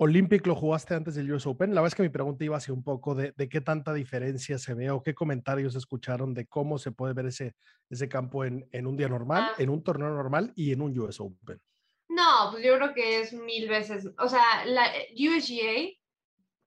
Olympic 0.00 0.46
lo 0.46 0.54
jugaste 0.54 0.94
antes 0.94 1.16
del 1.16 1.32
US 1.32 1.44
Open. 1.46 1.74
La 1.74 1.80
verdad 1.80 1.88
es 1.88 1.94
que 1.96 2.04
mi 2.04 2.08
pregunta 2.08 2.44
iba 2.44 2.56
hacia 2.56 2.72
un 2.72 2.84
poco 2.84 3.16
de, 3.16 3.32
qué 3.48 3.60
tanta 3.60 3.92
diferencia 3.92 4.56
se 4.56 4.72
ve 4.74 4.90
o 4.90 5.02
qué 5.02 5.12
comentarios 5.12 5.74
escucharon 5.74 6.34
de 6.34 6.46
cómo 6.46 6.78
se 6.78 6.92
puede 6.92 7.14
ver 7.14 7.26
ese, 7.26 7.56
ese 7.90 8.08
campo 8.08 8.44
en, 8.44 8.86
un 8.86 8.96
día 8.96 9.08
normal, 9.08 9.48
ah. 9.50 9.54
en 9.58 9.70
un 9.70 9.82
torneo 9.82 10.10
normal 10.10 10.52
y 10.54 10.72
en 10.72 10.82
un 10.82 10.96
US 11.00 11.18
Open. 11.18 11.60
No, 12.08 12.50
pues 12.52 12.64
yo 12.64 12.76
creo 12.76 12.94
que 12.94 13.20
es 13.20 13.32
mil 13.32 13.68
veces. 13.68 14.08
O 14.18 14.28
sea, 14.28 14.64
la 14.66 14.86
eh, 14.96 15.08
USGA 15.18 15.90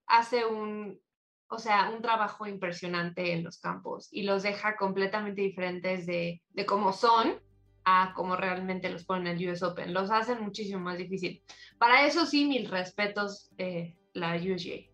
hace 0.08 0.46
un, 0.46 1.00
o 1.48 1.58
sea, 1.58 1.90
un 1.90 2.02
trabajo 2.02 2.48
impresionante 2.48 3.32
en 3.32 3.46
los 3.46 3.62
campos 3.62 4.10
y 4.12 4.24
los 4.24 4.44
deja 4.44 4.76
completamente 4.76 5.42
diferentes 5.42 6.06
de, 6.06 6.42
de 6.50 6.66
cómo 6.66 6.92
son 6.92 7.40
a 7.86 8.14
como 8.16 8.36
realmente 8.36 8.90
los 8.90 9.06
ponen 9.06 9.28
en 9.28 9.38
el 9.38 9.50
US 9.52 9.64
Open. 9.64 9.94
Los 9.94 10.12
hacen 10.12 10.42
muchísimo 10.42 10.80
más 10.80 10.98
difícil. 10.98 11.44
Para 11.78 12.06
eso 12.06 12.26
sí, 12.26 12.46
mil 12.46 12.70
respetos 12.70 13.50
eh, 13.58 13.96
la 14.14 14.36
USGA. 14.36 14.92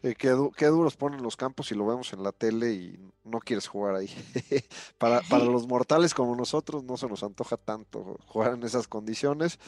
Sí, 0.00 0.14
qué, 0.16 0.66
duros 0.66 0.96
ponen 0.96 1.22
los 1.22 1.36
campos 1.36 1.70
y 1.70 1.74
lo 1.74 1.86
vemos 1.86 2.14
en 2.14 2.22
la 2.22 2.32
tele 2.32 2.72
y 2.72 2.98
no 3.24 3.40
quieres 3.40 3.66
jugar 3.66 3.94
ahí. 3.94 4.08
para, 4.98 5.20
para, 5.22 5.44
los 5.44 5.66
mortales 5.66 6.14
como 6.14 6.34
nosotros 6.34 6.82
no 6.82 6.96
se 6.96 7.08
nos 7.08 7.22
antoja 7.22 7.58
tanto 7.58 8.16
jugar 8.26 8.54
en 8.54 8.62
esas 8.62 8.88
condiciones. 8.88 9.58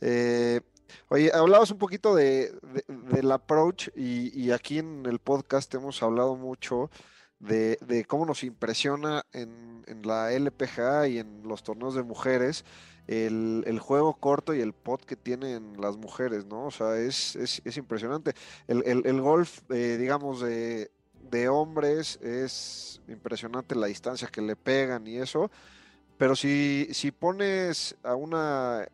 Eh, 0.00 0.60
oye, 1.08 1.32
hablabas 1.32 1.72
un 1.72 1.78
poquito 1.78 2.14
de, 2.14 2.52
del 2.86 3.32
approach 3.32 3.88
y, 3.96 4.38
y, 4.40 4.52
aquí 4.52 4.78
en 4.78 5.06
el 5.06 5.18
podcast 5.18 5.74
hemos 5.74 6.02
hablado 6.04 6.36
mucho 6.36 6.90
de, 7.40 8.04
cómo 8.08 8.26
nos 8.26 8.42
impresiona 8.44 9.24
en, 9.32 9.74
la 10.02 10.32
LPGA 10.32 11.08
y 11.08 11.18
en 11.18 11.42
los 11.44 11.62
torneos 11.62 11.94
de 11.94 12.02
mujeres 12.02 12.64
el, 13.06 13.78
juego 13.80 14.14
corto 14.14 14.54
y 14.54 14.60
el 14.60 14.72
pot 14.72 15.04
que 15.04 15.16
tienen 15.16 15.74
las 15.78 15.96
mujeres, 15.96 16.46
¿no? 16.46 16.66
O 16.66 16.70
sea, 16.70 16.96
es, 16.96 17.36
es, 17.36 17.76
impresionante. 17.76 18.32
El, 18.66 19.20
golf, 19.20 19.60
eh, 19.70 19.96
digamos, 19.98 20.40
de, 20.40 20.90
de, 21.30 21.48
hombres 21.48 22.18
es 22.22 23.02
impresionante 23.08 23.74
la 23.74 23.86
distancia 23.86 24.28
que 24.28 24.40
le 24.40 24.56
pegan 24.56 25.06
y 25.06 25.18
eso, 25.18 25.50
pero 26.16 26.34
si, 26.34 26.88
si 26.92 27.10
pones 27.10 27.94
a 28.02 28.14
una 28.14 28.86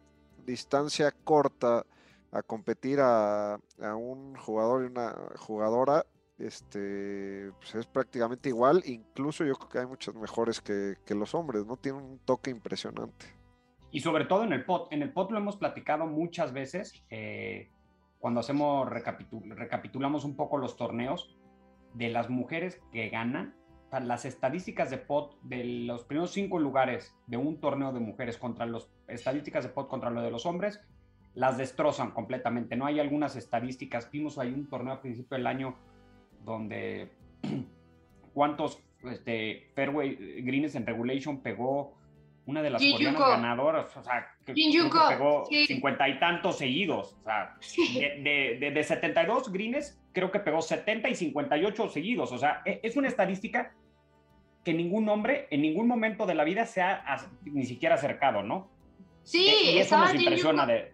distancia 0.44 1.14
corta 1.24 1.87
a 2.33 2.42
competir 2.42 3.00
a, 3.00 3.55
a 3.55 3.94
un 3.94 4.35
jugador 4.37 4.83
y 4.83 4.87
una 4.87 5.14
jugadora, 5.37 6.05
este, 6.40 7.53
pues 7.59 7.74
es 7.74 7.87
prácticamente 7.87 8.48
igual, 8.48 8.83
incluso 8.87 9.44
yo 9.44 9.55
creo 9.55 9.68
que 9.68 9.79
hay 9.79 9.87
muchos 9.87 10.14
mejores 10.14 10.61
que, 10.61 10.96
los 11.14 11.35
hombres, 11.35 11.66
¿no? 11.66 11.76
Tienen 11.76 12.03
un 12.03 12.18
toque 12.20 12.50
impresionante. 12.50 13.26
Y 13.90 14.00
sobre 14.00 14.24
todo 14.24 14.44
en 14.44 14.53
el 14.53 14.64
pot, 14.64 14.92
en 14.92 15.03
el 15.03 15.12
pot 15.12 15.31
lo 15.31 15.38
hemos 15.38 15.57
platicado 15.57 16.07
muchas 16.07 16.53
veces, 16.53 17.05
eh, 17.11 17.70
cuando 18.18 18.40
hacemos, 18.40 18.88
recapitulamos 18.88 20.24
un 20.24 20.37
poco 20.37 20.59
los 20.59 20.76
torneos, 20.76 21.37
de 21.94 22.09
las 22.09 22.31
mujeres 22.31 22.81
que 22.92 23.09
ganan, 23.09 23.57
las 23.98 24.24
estadísticas 24.24 24.90
de 24.90 24.98
pot 24.98 25.40
de 25.42 25.64
los 25.64 26.05
primeros 26.05 26.31
cinco 26.31 26.61
lugares 26.61 27.16
de 27.26 27.37
un 27.37 27.61
torneo 27.61 27.92
de 27.92 27.98
mujeres 27.98 28.38
contra 28.38 28.64
las 28.66 28.88
estadísticas 29.09 29.64
de 29.64 29.70
pot 29.70 29.88
contra 29.88 30.11
lo 30.11 30.22
de 30.22 30.31
los 30.31 30.46
hombres, 30.46 30.81
las 31.35 31.59
destrozan 31.59 32.12
completamente. 32.12 32.76
No 32.76 32.87
hay 32.87 33.00
algunas 33.00 33.37
estadísticas. 33.37 34.11
Vimos 34.11 34.38
ahí 34.38 34.53
un 34.53 34.68
torneo 34.68 34.94
a 34.94 35.00
principio 35.00 35.37
del 35.37 35.46
año 35.46 35.76
donde 36.44 37.11
cuántos 38.35 38.83
este, 39.05 39.70
fairway 39.74 40.42
greens 40.42 40.74
en 40.74 40.87
regulation 40.87 41.40
pegó 41.40 41.98
una 42.46 42.62
de 42.62 42.70
las 42.70 42.83
coreanas 42.83 43.20
ganadoras, 43.20 43.96
o 43.96 44.03
sea, 44.03 44.26
que, 44.44 44.55
pegó 44.55 45.44
cincuenta 45.66 46.09
y 46.09 46.18
tantos 46.18 46.59
seguidos, 46.59 47.16
o 47.20 47.22
sea, 47.22 47.57
de, 48.22 48.59
de, 48.59 48.70
de, 48.70 48.83
72 48.83 49.53
greens 49.53 50.00
creo 50.12 50.33
que 50.33 50.40
pegó 50.40 50.61
70 50.61 51.09
y 51.09 51.14
58 51.14 51.88
seguidos, 51.90 52.33
o 52.33 52.38
sea, 52.38 52.62
e, 52.64 52.81
es 52.83 52.96
una 52.96 53.09
estadística 53.09 53.72
que 54.64 54.74
ningún 54.74 55.09
hombre 55.09 55.46
en 55.50 55.62
ningún 55.62 55.87
momento 55.87 56.26
de 56.26 56.35
la 56.35 56.44
vida 56.44 56.66
se 56.66 56.83
ha 56.83 57.16
ni 57.44 57.64
siquiera 57.64 57.94
acercado, 57.94 58.42
¿no? 58.42 58.68
Sí, 59.22 59.48
e, 59.48 59.72
y 59.72 59.79
eso 59.79 59.96
nos 59.96 60.14
impresiona 60.14 60.66
de, 60.66 60.92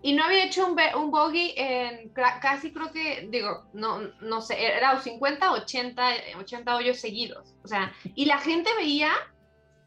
y 0.00 0.12
no 0.12 0.24
había 0.24 0.44
hecho 0.44 0.66
un, 0.66 0.78
un 0.96 1.10
bogey 1.10 1.54
en 1.56 2.10
casi 2.10 2.72
creo 2.72 2.92
que, 2.92 3.28
digo, 3.30 3.68
no, 3.72 4.00
no 4.20 4.40
sé, 4.40 4.64
era 4.64 5.00
50, 5.00 5.52
80, 5.52 6.10
80 6.38 6.76
hoyos 6.76 6.98
seguidos. 6.98 7.56
O 7.64 7.68
sea, 7.68 7.92
y 8.14 8.26
la 8.26 8.38
gente 8.38 8.70
veía, 8.76 9.10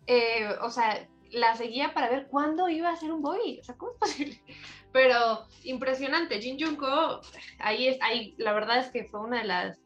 eh, 0.07 0.49
o 0.61 0.69
sea, 0.69 1.07
la 1.31 1.55
seguía 1.55 1.93
para 1.93 2.09
ver 2.09 2.27
cuándo 2.27 2.67
iba 2.67 2.89
a 2.89 2.93
hacer 2.93 3.11
un 3.11 3.21
bogey. 3.21 3.59
O 3.59 3.63
sea, 3.63 3.75
¿cómo 3.77 3.93
es 3.93 3.97
posible? 3.99 4.41
Pero 4.91 5.47
impresionante. 5.63 6.41
Jin 6.41 6.59
Junko, 6.59 7.21
ahí 7.59 7.87
es, 7.87 7.97
ahí, 8.01 8.35
la 8.37 8.51
verdad 8.51 8.79
es 8.79 8.89
que 8.89 9.05
fue 9.05 9.21
una 9.21 9.39
de 9.39 9.47
las, 9.47 9.79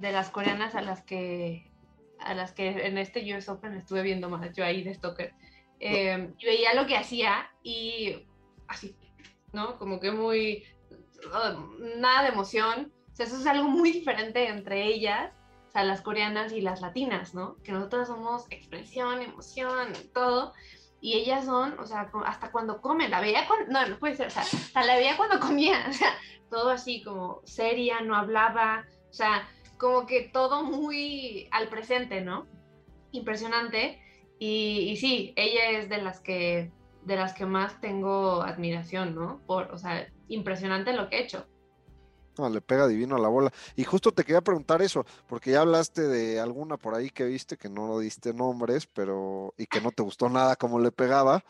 de 0.00 0.10
las 0.10 0.30
coreanas 0.30 0.74
a 0.74 0.82
las 0.82 1.04
que, 1.04 1.70
a 2.18 2.34
las 2.34 2.50
que 2.50 2.68
en 2.68 2.98
este 2.98 3.20
US 3.32 3.48
Open 3.48 3.74
estuve 3.74 4.02
viendo 4.02 4.28
más, 4.28 4.52
yo 4.56 4.64
ahí 4.64 4.82
de 4.82 4.94
Stoker. 4.94 5.32
Eh, 5.78 6.34
y 6.36 6.46
veía 6.46 6.74
lo 6.74 6.88
que 6.88 6.96
hacía 6.96 7.48
y 7.62 8.26
así, 8.66 8.96
¿no? 9.52 9.78
Como 9.78 10.00
que 10.00 10.10
muy, 10.10 10.64
ah, 11.32 11.56
nada 11.96 12.22
de 12.22 12.28
emoción. 12.28 12.92
O 13.12 13.16
sea, 13.16 13.26
eso 13.26 13.36
es 13.36 13.46
algo 13.46 13.68
muy 13.68 13.92
diferente 13.92 14.48
entre 14.48 14.84
ellas, 14.86 15.32
o 15.68 15.70
sea, 15.72 15.84
las 15.84 16.00
coreanas 16.00 16.52
y 16.52 16.60
las 16.60 16.80
latinas, 16.80 17.34
¿no? 17.34 17.56
Que 17.62 17.72
nosotros 17.72 18.08
somos 18.08 18.46
expresión, 18.50 19.22
emoción, 19.22 19.92
todo. 20.14 20.54
Y 21.00 21.14
ellas 21.14 21.44
son, 21.44 21.78
o 21.78 21.86
sea, 21.86 22.10
hasta 22.26 22.50
cuando 22.50 22.80
comen, 22.80 23.10
la 23.10 23.20
veía 23.20 23.46
cuando, 23.46 23.70
no, 23.72 23.86
no 23.86 23.98
puede 23.98 24.16
ser, 24.16 24.28
o 24.28 24.30
sea, 24.30 24.44
la 24.84 24.96
veía 24.96 25.16
cuando 25.16 25.38
comía, 25.38 25.86
o 25.90 25.92
sea, 25.92 26.12
todo 26.50 26.70
así 26.70 27.02
como 27.02 27.40
seria, 27.44 28.00
no 28.00 28.16
hablaba, 28.16 28.84
o 29.10 29.12
sea, 29.12 29.48
como 29.76 30.06
que 30.06 30.22
todo 30.22 30.64
muy 30.64 31.48
al 31.52 31.68
presente, 31.68 32.20
¿no? 32.20 32.46
Impresionante. 33.12 34.02
Y 34.40 34.96
sí, 35.00 35.32
ella 35.36 35.70
es 35.70 35.88
de 35.88 35.98
las 35.98 36.20
que 36.20 36.70
de 37.08 37.16
las 37.16 37.32
que 37.32 37.46
más 37.46 37.80
tengo 37.80 38.42
admiración, 38.42 39.14
¿no? 39.14 39.40
Por, 39.46 39.72
o 39.72 39.78
sea, 39.78 40.06
impresionante 40.28 40.92
lo 40.92 41.08
que 41.08 41.16
he 41.16 41.22
hecho. 41.22 41.46
No, 42.36 42.50
le 42.50 42.60
pega 42.60 42.86
divino 42.86 43.16
a 43.16 43.18
la 43.18 43.28
bola. 43.28 43.50
Y 43.74 43.84
justo 43.84 44.12
te 44.12 44.24
quería 44.24 44.42
preguntar 44.42 44.82
eso, 44.82 45.06
porque 45.26 45.52
ya 45.52 45.62
hablaste 45.62 46.02
de 46.02 46.38
alguna 46.38 46.76
por 46.76 46.94
ahí 46.94 47.08
que 47.08 47.24
viste, 47.24 47.56
que 47.56 47.70
no 47.70 47.88
lo 47.88 47.98
diste 47.98 48.34
nombres, 48.34 48.86
pero, 48.86 49.54
y 49.56 49.66
que 49.66 49.80
no 49.80 49.90
te 49.90 50.02
gustó 50.02 50.28
nada 50.28 50.54
como 50.54 50.78
le 50.78 50.92
pegaba, 50.92 51.42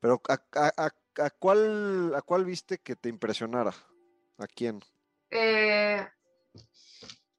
pero 0.00 0.20
¿a, 0.28 1.30
cuál, 1.38 2.12
a 2.14 2.20
cuál 2.20 2.44
viste 2.44 2.78
que 2.78 2.96
te 2.96 3.08
impresionara? 3.08 3.72
¿A 4.36 4.48
quién? 4.48 4.80
Eh, 5.30 6.04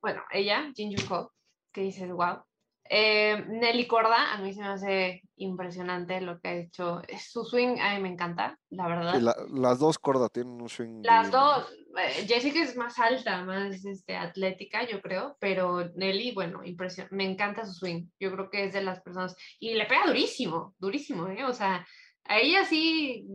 bueno, 0.02 0.24
ella, 0.32 0.72
Jin 0.74 0.96
Ko, 1.06 1.34
que 1.74 1.82
dices, 1.82 2.10
wow. 2.10 2.42
Eh, 2.88 3.44
Nelly 3.48 3.88
Corda, 3.88 4.34
a 4.34 4.38
mí 4.38 4.54
se 4.54 4.62
me 4.62 4.68
hace 4.68 5.24
impresionante 5.38 6.22
lo 6.22 6.40
que 6.40 6.48
ha 6.48 6.56
hecho. 6.56 7.02
Su 7.20 7.44
swing 7.44 7.80
a 7.80 7.96
mí 7.96 8.02
me 8.02 8.10
encanta, 8.10 8.60
la 8.70 8.88
verdad. 8.88 9.36
las 9.52 9.80
dos 9.80 9.98
Corda 9.98 10.30
tienen 10.30 10.62
un 10.62 10.70
swing. 10.70 11.02
Las 11.04 11.32
dos. 11.32 11.68
Eh, 11.98 12.26
Jessica 12.28 12.62
es 12.62 12.76
más 12.76 13.00
alta, 13.00 13.44
más 13.44 13.84
este, 13.86 14.16
atlética, 14.16 14.86
yo 14.86 15.02
creo, 15.02 15.36
pero 15.40 15.90
Nelly, 15.96 16.34
bueno, 16.34 16.64
impresión, 16.64 17.08
me 17.12 17.30
encanta 17.30 17.66
su 17.66 17.74
swing. 17.74 18.08
Yo 18.20 18.32
creo 18.32 18.50
que 18.50 18.66
es 18.66 18.74
de 18.74 18.84
las 18.84 19.02
personas. 19.02 19.36
Y 19.60 19.74
le 19.74 19.86
pega 19.86 20.06
durísimo, 20.06 20.76
durísimo, 20.78 21.28
¿eh? 21.28 21.44
O 21.46 21.54
sea, 21.54 21.86
a 22.26 22.40
ella 22.40 22.66
sí, 22.66 23.26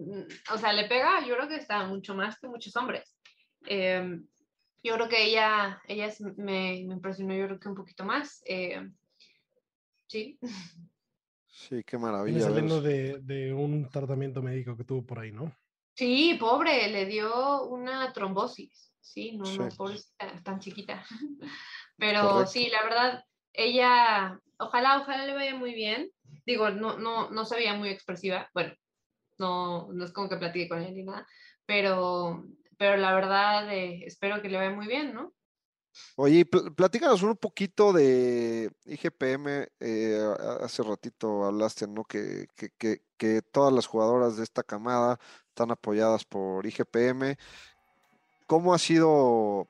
o 0.52 0.58
sea, 0.58 0.72
le 0.72 0.86
pega, 0.86 1.26
yo 1.26 1.36
creo 1.36 1.48
que 1.48 1.56
está 1.56 1.86
mucho 1.86 2.14
más 2.14 2.38
que 2.38 2.48
muchos 2.48 2.76
hombres. 2.76 3.16
Em, 3.66 4.26
yo 4.82 4.94
creo 4.94 5.08
que 5.08 5.24
ella, 5.24 5.82
ella 5.88 6.08
me, 6.20 6.84
me, 6.86 6.94
impresionó, 6.94 7.34
yo 7.34 7.46
creo 7.46 7.60
que 7.60 7.68
un 7.68 7.74
poquito 7.74 8.04
más. 8.04 8.42
Eh, 8.46 8.80
sí. 10.10 10.38
Sí, 11.46 11.84
qué 11.84 11.98
maravilla. 11.98 12.40
Saliendo 12.40 12.80
de, 12.80 13.20
de, 13.20 13.52
un 13.52 13.88
tratamiento 13.88 14.42
médico 14.42 14.76
que 14.76 14.84
tuvo 14.84 15.06
por 15.06 15.20
ahí, 15.20 15.30
¿no? 15.30 15.54
Sí, 15.94 16.36
pobre, 16.38 16.88
le 16.88 17.06
dio 17.06 17.64
una 17.66 18.12
trombosis. 18.12 18.92
Sí, 19.00 19.36
no, 19.36 19.44
no, 19.44 19.68
pobrecita, 19.76 20.42
tan 20.42 20.58
chiquita. 20.58 21.04
Pero 21.96 22.46
sí, 22.46 22.70
la 22.70 22.82
verdad, 22.82 23.24
ella, 23.52 24.40
ojalá, 24.58 25.00
ojalá 25.00 25.26
le 25.26 25.34
vaya 25.34 25.54
muy 25.54 25.74
bien. 25.74 26.10
Digo, 26.46 26.70
no, 26.70 26.98
no, 26.98 27.30
no 27.30 27.44
se 27.44 27.56
veía 27.56 27.74
muy 27.74 27.90
expresiva. 27.90 28.48
Bueno, 28.54 28.72
no, 29.38 29.92
no 29.92 30.04
es 30.04 30.12
como 30.12 30.28
que 30.28 30.36
platique 30.36 30.68
con 30.68 30.80
ella 30.80 30.90
ni 30.90 31.02
nada, 31.02 31.26
pero, 31.66 32.46
pero 32.78 32.96
la 32.96 33.14
verdad, 33.14 33.72
eh, 33.72 34.04
espero 34.06 34.40
que 34.40 34.48
le 34.48 34.58
vaya 34.58 34.70
muy 34.70 34.86
bien, 34.86 35.12
¿no? 35.12 35.34
Oye, 36.16 36.44
platícanos 36.44 37.22
un 37.22 37.36
poquito 37.36 37.92
de 37.92 38.70
IGPM. 38.86 39.68
Eh, 39.80 40.34
hace 40.60 40.82
ratito 40.82 41.44
hablaste, 41.44 41.86
¿no? 41.86 42.04
Que, 42.04 42.48
que, 42.56 43.00
que, 43.16 43.42
todas 43.42 43.72
las 43.72 43.86
jugadoras 43.86 44.36
de 44.36 44.44
esta 44.44 44.62
camada 44.62 45.18
están 45.48 45.70
apoyadas 45.70 46.24
por 46.24 46.66
IGPM. 46.66 47.36
¿Cómo 48.46 48.74
ha 48.74 48.78
sido, 48.78 49.66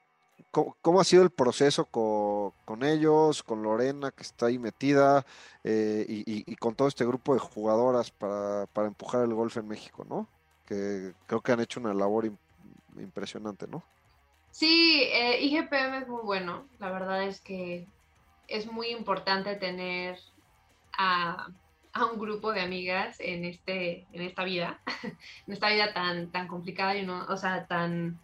cómo, 0.50 1.00
ha 1.00 1.04
sido 1.04 1.22
el 1.22 1.30
proceso 1.30 1.85
con, 1.87 2.83
ellos, 2.83 3.42
con 3.42 3.62
Lorena, 3.62 4.11
que 4.11 4.22
está 4.22 4.46
ahí 4.46 4.59
metida, 4.59 5.26
eh, 5.64 6.04
y, 6.09 6.50
y, 6.50 6.56
con 6.56 6.74
todo 6.74 6.88
este 6.88 7.04
grupo 7.04 7.35
de 7.35 7.40
jugadoras 7.40 8.11
para, 8.11 8.66
para, 8.66 8.88
empujar 8.88 9.24
el 9.24 9.35
golf 9.35 9.56
en 9.56 9.68
México, 9.68 10.04
¿no? 10.09 10.28
Que 10.66 11.14
creo 11.26 11.40
que 11.42 11.52
han 11.52 11.61
hecho 11.61 11.80
una 11.80 11.92
labor 11.92 12.30
impresionante, 12.96 13.66
¿no? 13.66 13.83
Sí, 14.50 15.04
eh, 15.12 15.40
IGPM 15.42 15.98
es 15.98 16.08
muy 16.08 16.22
bueno. 16.22 16.68
La 16.78 16.90
verdad 16.90 17.22
es 17.24 17.40
que 17.40 17.86
es 18.48 18.70
muy 18.70 18.88
importante 18.88 19.54
tener 19.56 20.18
a, 20.98 21.48
un 22.12 22.18
grupo 22.18 22.52
de 22.52 22.60
amigas 22.60 23.16
en 23.20 23.44
este, 23.44 24.06
en 24.12 24.22
esta 24.22 24.44
vida, 24.44 24.80
en 25.46 25.52
esta 25.52 25.68
vida 25.70 25.92
tan, 25.92 26.30
tan 26.30 26.48
complicada 26.48 26.96
y 26.96 27.06
no, 27.06 27.24
o 27.26 27.36
sea, 27.36 27.66
tan, 27.66 28.20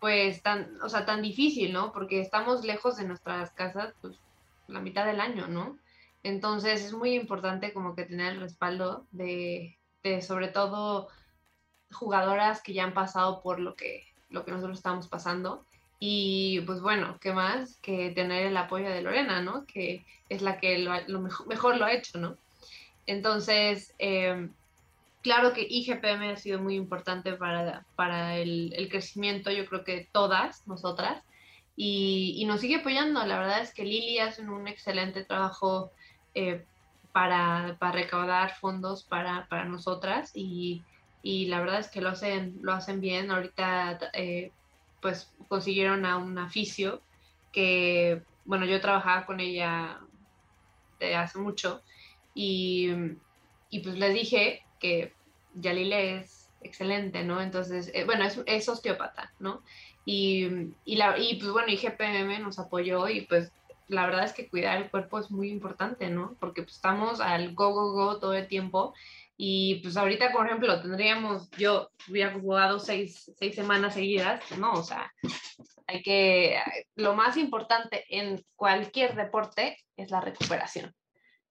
pues, 0.00 0.42
tan, 0.42 0.80
o 0.82 0.88
sea, 0.88 1.06
tan 1.06 1.22
difícil, 1.22 1.72
¿no? 1.72 1.92
Porque 1.92 2.20
estamos 2.20 2.64
lejos 2.64 2.96
de 2.96 3.06
nuestras 3.06 3.50
casas, 3.52 3.94
pues, 4.00 4.18
la 4.66 4.80
mitad 4.80 5.06
del 5.06 5.20
año, 5.20 5.46
¿no? 5.48 5.78
Entonces 6.22 6.84
es 6.84 6.92
muy 6.92 7.14
importante 7.14 7.72
como 7.72 7.94
que 7.94 8.04
tener 8.04 8.34
el 8.34 8.40
respaldo 8.40 9.06
de, 9.10 9.78
de 10.02 10.22
sobre 10.22 10.48
todo 10.48 11.08
jugadoras 11.92 12.62
que 12.62 12.74
ya 12.74 12.84
han 12.84 12.94
pasado 12.94 13.42
por 13.42 13.58
lo 13.60 13.74
que 13.74 14.09
lo 14.30 14.44
que 14.44 14.52
nosotros 14.52 14.78
estamos 14.78 15.08
pasando. 15.08 15.64
Y 15.98 16.60
pues 16.62 16.80
bueno, 16.80 17.18
¿qué 17.20 17.32
más 17.32 17.76
que 17.82 18.10
tener 18.10 18.46
el 18.46 18.56
apoyo 18.56 18.88
de 18.88 19.02
Lorena, 19.02 19.42
¿no? 19.42 19.66
Que 19.66 20.04
es 20.28 20.40
la 20.40 20.58
que 20.58 20.78
lo, 20.78 21.20
mejor, 21.20 21.76
lo 21.76 21.84
ha 21.84 21.92
hecho, 21.92 22.18
¿no? 22.18 22.36
Entonces, 23.06 23.94
em, 23.98 24.50
claro 25.22 25.52
que 25.52 25.66
IGPM 25.68 26.30
ha 26.32 26.36
sido 26.36 26.58
muy 26.58 26.76
importante 26.76 27.34
para, 27.34 27.84
para 27.96 28.38
el, 28.38 28.72
el, 28.76 28.88
crecimiento, 28.88 29.50
yo 29.50 29.66
creo 29.66 29.84
que 29.84 30.08
todas 30.12 30.66
nosotras, 30.66 31.22
y, 31.76 32.34
y, 32.36 32.44
nos 32.46 32.60
sigue 32.60 32.76
apoyando. 32.76 33.24
La 33.26 33.38
verdad 33.38 33.60
es 33.62 33.72
que 33.74 33.84
Lili 33.84 34.18
hace 34.18 34.42
un 34.42 34.68
excelente 34.68 35.24
trabajo 35.24 35.90
eh, 36.34 36.64
para, 37.12 37.76
para, 37.78 37.92
recaudar 37.92 38.56
fondos 38.56 39.02
para, 39.04 39.46
para 39.48 39.64
nosotras 39.64 40.30
y, 40.34 40.82
y 41.22 41.46
la 41.46 41.60
verdad 41.60 41.80
es 41.80 41.88
que 41.88 42.00
lo 42.00 42.08
hacen, 42.08 42.58
lo 42.62 42.72
hacen 42.72 43.00
bien. 43.00 43.30
Ahorita 43.30 43.98
eh, 44.12 44.52
pues 45.00 45.32
consiguieron 45.48 46.04
a 46.06 46.16
un 46.16 46.38
aficio 46.38 47.02
que, 47.52 48.22
bueno, 48.44 48.64
yo 48.66 48.80
trabajaba 48.80 49.26
con 49.26 49.40
ella 49.40 50.00
de 50.98 51.14
hace 51.16 51.38
mucho 51.38 51.82
y, 52.34 52.90
y 53.70 53.80
pues 53.80 53.98
les 53.98 54.14
dije 54.14 54.62
que 54.78 55.12
Yalile 55.54 56.18
es 56.18 56.48
excelente, 56.62 57.24
¿no? 57.24 57.40
Entonces, 57.40 57.90
eh, 57.94 58.04
bueno, 58.04 58.24
es, 58.24 58.40
es, 58.46 58.68
osteópata, 58.68 59.32
¿no? 59.38 59.62
Y, 60.04 60.46
y, 60.84 60.96
la, 60.96 61.18
y 61.18 61.36
pues 61.36 61.50
bueno, 61.52 61.72
IGPM 61.72 62.42
nos 62.42 62.58
apoyó 62.58 63.08
y 63.08 63.22
pues 63.22 63.52
la 63.88 64.06
verdad 64.06 64.24
es 64.24 64.32
que 64.32 64.48
cuidar 64.48 64.78
el 64.78 64.90
cuerpo 64.90 65.18
es 65.18 65.30
muy 65.30 65.50
importante, 65.50 66.08
¿no? 66.08 66.36
Porque 66.38 66.62
pues, 66.62 66.76
estamos 66.76 67.20
al 67.20 67.54
go, 67.54 67.72
go, 67.72 67.92
go 67.92 68.18
todo 68.18 68.34
el 68.34 68.46
tiempo 68.46 68.94
y 69.42 69.76
pues 69.76 69.96
ahorita, 69.96 70.32
por 70.32 70.44
ejemplo, 70.44 70.82
tendríamos, 70.82 71.50
yo 71.52 71.88
hubiera 72.10 72.38
jugado 72.38 72.78
seis, 72.78 73.32
seis 73.38 73.54
semanas 73.54 73.94
seguidas, 73.94 74.42
pues, 74.46 74.60
no, 74.60 74.70
o 74.72 74.82
sea, 74.82 75.10
hay 75.86 76.02
que, 76.02 76.58
lo 76.96 77.14
más 77.14 77.38
importante 77.38 78.04
en 78.10 78.44
cualquier 78.54 79.16
deporte 79.16 79.78
es 79.96 80.10
la 80.10 80.20
recuperación. 80.20 80.94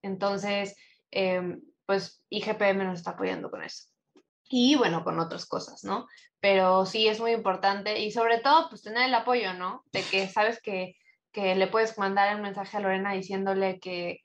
Entonces, 0.03 0.75
em, 1.09 1.63
pues 1.87 2.23
IGPM 2.29 2.83
nos 2.83 2.99
está 2.99 3.11
apoyando 3.11 3.49
con 3.49 3.63
eso. 3.63 3.85
Y 4.47 4.75
bueno, 4.75 5.03
con 5.03 5.19
otras 5.19 5.47
cosas, 5.47 5.83
¿no? 5.83 6.05
Pero 6.39 6.85
sí 6.85 7.07
es 7.07 7.19
muy 7.19 7.31
importante 7.31 7.97
y 7.97 8.11
sobre 8.11 8.37
todo, 8.37 8.69
pues 8.69 8.83
tener 8.83 9.07
el 9.07 9.15
apoyo, 9.15 9.55
¿no? 9.55 9.83
De 9.91 10.03
que 10.03 10.27
sabes 10.27 10.61
que, 10.61 10.95
que 11.31 11.55
le 11.55 11.65
puedes 11.65 11.97
mandar 11.97 12.35
un 12.35 12.43
mensaje 12.43 12.77
a 12.77 12.81
Lorena 12.81 13.13
diciéndole 13.13 13.79
que, 13.79 14.19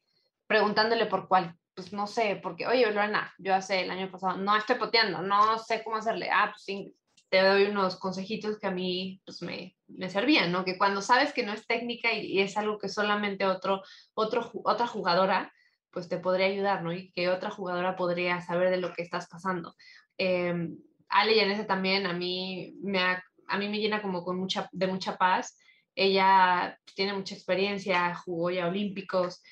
preguntándole 0.47 1.07
por 1.07 1.29
cuál 1.29 1.57
pues 1.75 1.93
no 1.93 2.07
sé, 2.07 2.39
porque, 2.43 2.67
oye, 2.67 2.87
Lorena, 2.91 3.33
yo 3.39 3.55
hace 3.55 3.83
el 3.83 3.91
año 3.91 4.11
pasado, 4.11 4.37
no 4.37 4.57
estoy 4.57 4.77
poteando, 4.77 5.23
no 5.23 5.59
sé 5.59 5.83
cómo 5.83 5.97
hacerle, 5.97 6.31
ah, 6.31 6.51
pues 6.53 6.63
sí, 6.63 6.95
te 7.29 7.43
doy 7.43 7.65
unos 7.65 7.97
consejitos 7.97 8.59
que 8.59 8.69
a 8.69 8.71
mí, 8.71 9.21
pues 9.25 9.43
me, 9.43 9.77
me 9.89 10.09
servían, 10.09 10.53
¿no? 10.53 10.65
Que 10.65 10.79
cuando 10.79 11.03
sabes 11.03 11.33
que 11.33 11.45
no 11.45 11.53
es 11.53 11.67
técnica 11.67 12.13
y, 12.13 12.41
es 12.41 12.57
algo 12.57 12.79
que 12.79 12.89
solamente 12.89 13.45
otro, 13.45 13.83
otro, 14.15 14.51
otra 14.65 14.87
jugadora, 14.87 15.53
pues 15.91 16.09
te 16.09 16.19
podría 16.19 16.47
ayudar, 16.47 16.83
¿no? 16.83 16.93
Y 16.93 17.11
que 17.13 17.29
otra 17.29 17.51
jugadora 17.51 17.97
podría 17.97 18.41
saber 18.41 18.71
de 18.71 18.77
lo 18.77 18.93
que 18.93 19.03
estás 19.03 19.29
pasando. 19.29 19.75
Eh, 20.17 20.69
Ale 21.09 21.37
Yanese 21.37 21.65
también 21.65 22.07
a 22.07 22.13
mí 22.13 22.75
me, 22.83 23.01
a 23.01 23.59
mí 23.59 23.69
me 23.69 23.79
llena 23.79 24.03
como 24.03 24.25
con 24.25 24.39
mucha, 24.39 24.69
de 24.73 24.87
mucha 24.87 25.17
paz. 25.17 25.59
Ella 25.95 26.79
tiene 26.95 27.15
mucha 27.15 27.35
experiencia, 27.35 28.15
jugó 28.15 28.51
ya 28.51 28.67
olímpicos, 28.67 29.43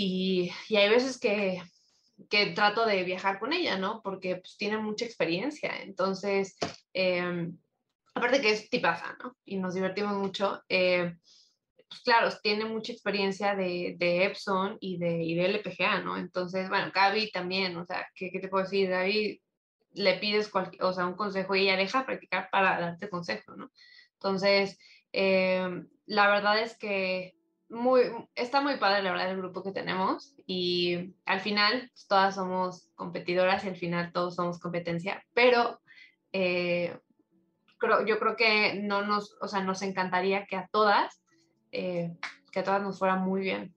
y, 0.00 0.52
y 0.68 0.76
hay 0.76 0.88
veces 0.88 1.18
que, 1.18 1.60
que, 2.30 2.46
trato 2.52 2.86
de 2.86 3.02
viajar 3.02 3.40
con 3.40 3.52
ella, 3.52 3.76
¿no? 3.78 4.00
Porque 4.00 4.36
pues, 4.36 4.56
tiene 4.56 4.78
mucha 4.78 5.04
experiencia. 5.04 5.82
Entonces, 5.82 6.56
eh, 6.94 7.50
aparte 8.14 8.40
que 8.40 8.52
es 8.52 8.70
tipaza, 8.70 9.16
¿no? 9.20 9.36
Y 9.44 9.56
nos 9.56 9.74
divertimos 9.74 10.14
mucho. 10.14 10.62
Eh, 10.68 11.16
pues 11.88 12.00
claro, 12.02 12.28
tiene 12.40 12.64
mucha 12.64 12.92
experiencia 12.92 13.56
de, 13.56 13.96
de 13.98 14.24
Epson 14.26 14.76
y 14.80 14.98
de, 14.98 15.20
y 15.24 15.34
de 15.34 15.46
LPGA, 15.46 16.00
¿no? 16.02 16.16
Entonces, 16.16 16.68
bueno, 16.68 16.92
Gaby 16.94 17.32
también, 17.32 17.76
o 17.76 17.84
sea, 17.84 18.06
¿qué, 18.14 18.30
qué 18.30 18.38
te 18.38 18.46
puedo 18.46 18.62
decir? 18.62 18.88
Gaby 18.88 19.42
le 19.94 20.18
pides 20.18 20.48
o 20.80 20.92
sea, 20.92 21.06
un 21.06 21.16
consejo 21.16 21.56
y 21.56 21.62
ella 21.62 21.76
deja 21.76 22.06
practicar 22.06 22.50
para 22.52 22.78
darte 22.78 23.08
consejo, 23.08 23.56
¿no? 23.56 23.72
Entonces, 24.12 24.78
eh, 25.12 25.82
la 26.06 26.28
verdad 26.28 26.60
es 26.62 26.78
que 26.78 27.37
muy, 27.68 28.02
está 28.34 28.60
muy 28.60 28.76
padre 28.78 29.02
la 29.02 29.12
verdad 29.12 29.30
el 29.30 29.38
grupo 29.38 29.62
que 29.62 29.72
tenemos 29.72 30.34
y 30.46 31.14
al 31.26 31.40
final 31.40 31.90
pues, 31.92 32.06
todas 32.06 32.34
somos 32.34 32.90
competidoras 32.94 33.64
y 33.64 33.68
al 33.68 33.76
final 33.76 34.12
todos 34.12 34.34
somos 34.34 34.58
competencia, 34.58 35.22
pero 35.34 35.80
eh, 36.32 36.98
creo, 37.76 38.06
yo 38.06 38.18
creo 38.18 38.36
que 38.36 38.80
no 38.82 39.02
nos, 39.04 39.36
o 39.40 39.48
sea, 39.48 39.62
nos 39.62 39.82
encantaría 39.82 40.46
que 40.46 40.56
a 40.56 40.68
todas, 40.72 41.22
eh, 41.72 42.16
que 42.50 42.60
a 42.60 42.64
todas 42.64 42.82
nos 42.82 42.98
fuera 42.98 43.16
muy 43.16 43.42
bien. 43.42 43.74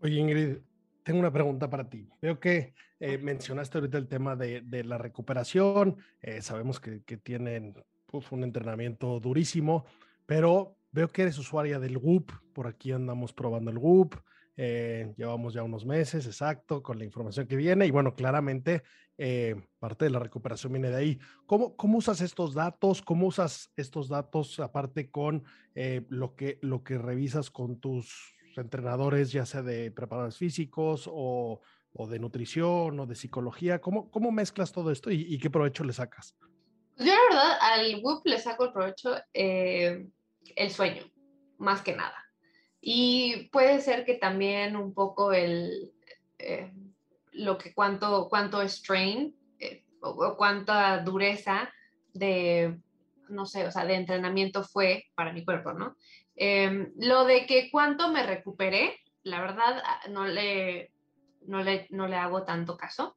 Oye 0.00 0.20
Ingrid, 0.20 0.58
tengo 1.02 1.18
una 1.18 1.32
pregunta 1.32 1.68
para 1.68 1.88
ti. 1.88 2.08
Veo 2.22 2.38
que 2.38 2.74
eh, 3.00 3.18
mencionaste 3.18 3.78
ahorita 3.78 3.98
el 3.98 4.08
tema 4.08 4.36
de, 4.36 4.60
de 4.60 4.84
la 4.84 4.98
recuperación, 4.98 5.96
sabemos 6.40 6.78
que, 6.78 7.02
que 7.02 7.16
tienen 7.16 7.74
pues, 8.06 8.30
un 8.30 8.44
entrenamiento 8.44 9.18
durísimo, 9.18 9.84
pero 10.26 10.77
Veo 10.98 11.06
que 11.06 11.22
eres 11.22 11.38
usuaria 11.38 11.78
del 11.78 11.96
WUP, 11.96 12.32
por 12.52 12.66
aquí 12.66 12.90
andamos 12.90 13.32
probando 13.32 13.70
el 13.70 13.78
WUP, 13.78 14.16
eh, 14.56 15.14
llevamos 15.16 15.54
ya 15.54 15.62
unos 15.62 15.86
meses, 15.86 16.26
exacto, 16.26 16.82
con 16.82 16.98
la 16.98 17.04
información 17.04 17.46
que 17.46 17.54
viene 17.54 17.86
y 17.86 17.92
bueno, 17.92 18.16
claramente 18.16 18.82
eh, 19.16 19.54
parte 19.78 20.06
de 20.06 20.10
la 20.10 20.18
recuperación 20.18 20.72
viene 20.72 20.90
de 20.90 20.96
ahí. 20.96 21.18
¿Cómo, 21.46 21.76
¿Cómo, 21.76 21.98
usas 21.98 22.20
estos 22.20 22.52
datos? 22.52 23.00
¿Cómo 23.00 23.28
usas 23.28 23.70
estos 23.76 24.08
datos 24.08 24.58
aparte 24.58 25.08
con 25.08 25.44
eh, 25.76 26.04
lo, 26.08 26.34
que, 26.34 26.58
lo 26.62 26.82
que 26.82 26.98
revisas 26.98 27.48
con 27.52 27.78
tus 27.78 28.34
entrenadores, 28.56 29.30
ya 29.30 29.46
sea 29.46 29.62
de 29.62 29.92
preparadores 29.92 30.36
físicos 30.36 31.08
o, 31.08 31.60
o 31.92 32.06
de 32.08 32.18
nutrición 32.18 32.98
o 32.98 33.06
de 33.06 33.14
psicología? 33.14 33.80
¿Cómo, 33.80 34.10
cómo 34.10 34.32
mezclas 34.32 34.72
todo 34.72 34.90
esto 34.90 35.12
y, 35.12 35.32
y 35.32 35.38
qué 35.38 35.48
provecho 35.48 35.84
le 35.84 35.92
sacas? 35.92 36.34
Yo 36.96 37.04
la 37.04 37.20
verdad 37.30 37.58
al 37.60 38.02
WUP 38.02 38.26
le 38.26 38.40
saco 38.40 38.64
el 38.64 38.72
provecho 38.72 39.14
eh, 39.32 40.08
el 40.56 40.70
sueño, 40.70 41.02
más 41.58 41.82
que 41.82 41.94
nada. 41.96 42.24
Y 42.80 43.48
puede 43.50 43.80
ser 43.80 44.04
que 44.04 44.14
también 44.14 44.76
un 44.76 44.94
poco 44.94 45.32
el, 45.32 45.92
eh, 46.38 46.72
lo 47.32 47.58
que 47.58 47.74
cuánto, 47.74 48.28
cuánto 48.28 48.60
strain 48.68 49.36
eh, 49.58 49.84
o, 50.00 50.10
o 50.10 50.36
cuánta 50.36 50.98
dureza 51.02 51.72
de, 52.12 52.78
no 53.28 53.46
sé, 53.46 53.66
o 53.66 53.70
sea, 53.70 53.84
de 53.84 53.94
entrenamiento 53.94 54.62
fue 54.64 55.04
para 55.14 55.32
mi 55.32 55.44
cuerpo, 55.44 55.72
¿no? 55.72 55.96
Em, 56.36 56.92
lo 56.98 57.24
de 57.24 57.46
que 57.46 57.68
cuánto 57.70 58.10
me 58.12 58.24
recuperé, 58.24 58.96
la 59.24 59.40
verdad, 59.40 59.82
ah, 59.84 60.00
no 60.08 60.24
le, 60.26 60.92
no 61.46 61.62
le, 61.62 61.86
no 61.90 62.06
le 62.06 62.16
hago 62.16 62.44
tanto 62.44 62.76
caso, 62.76 63.16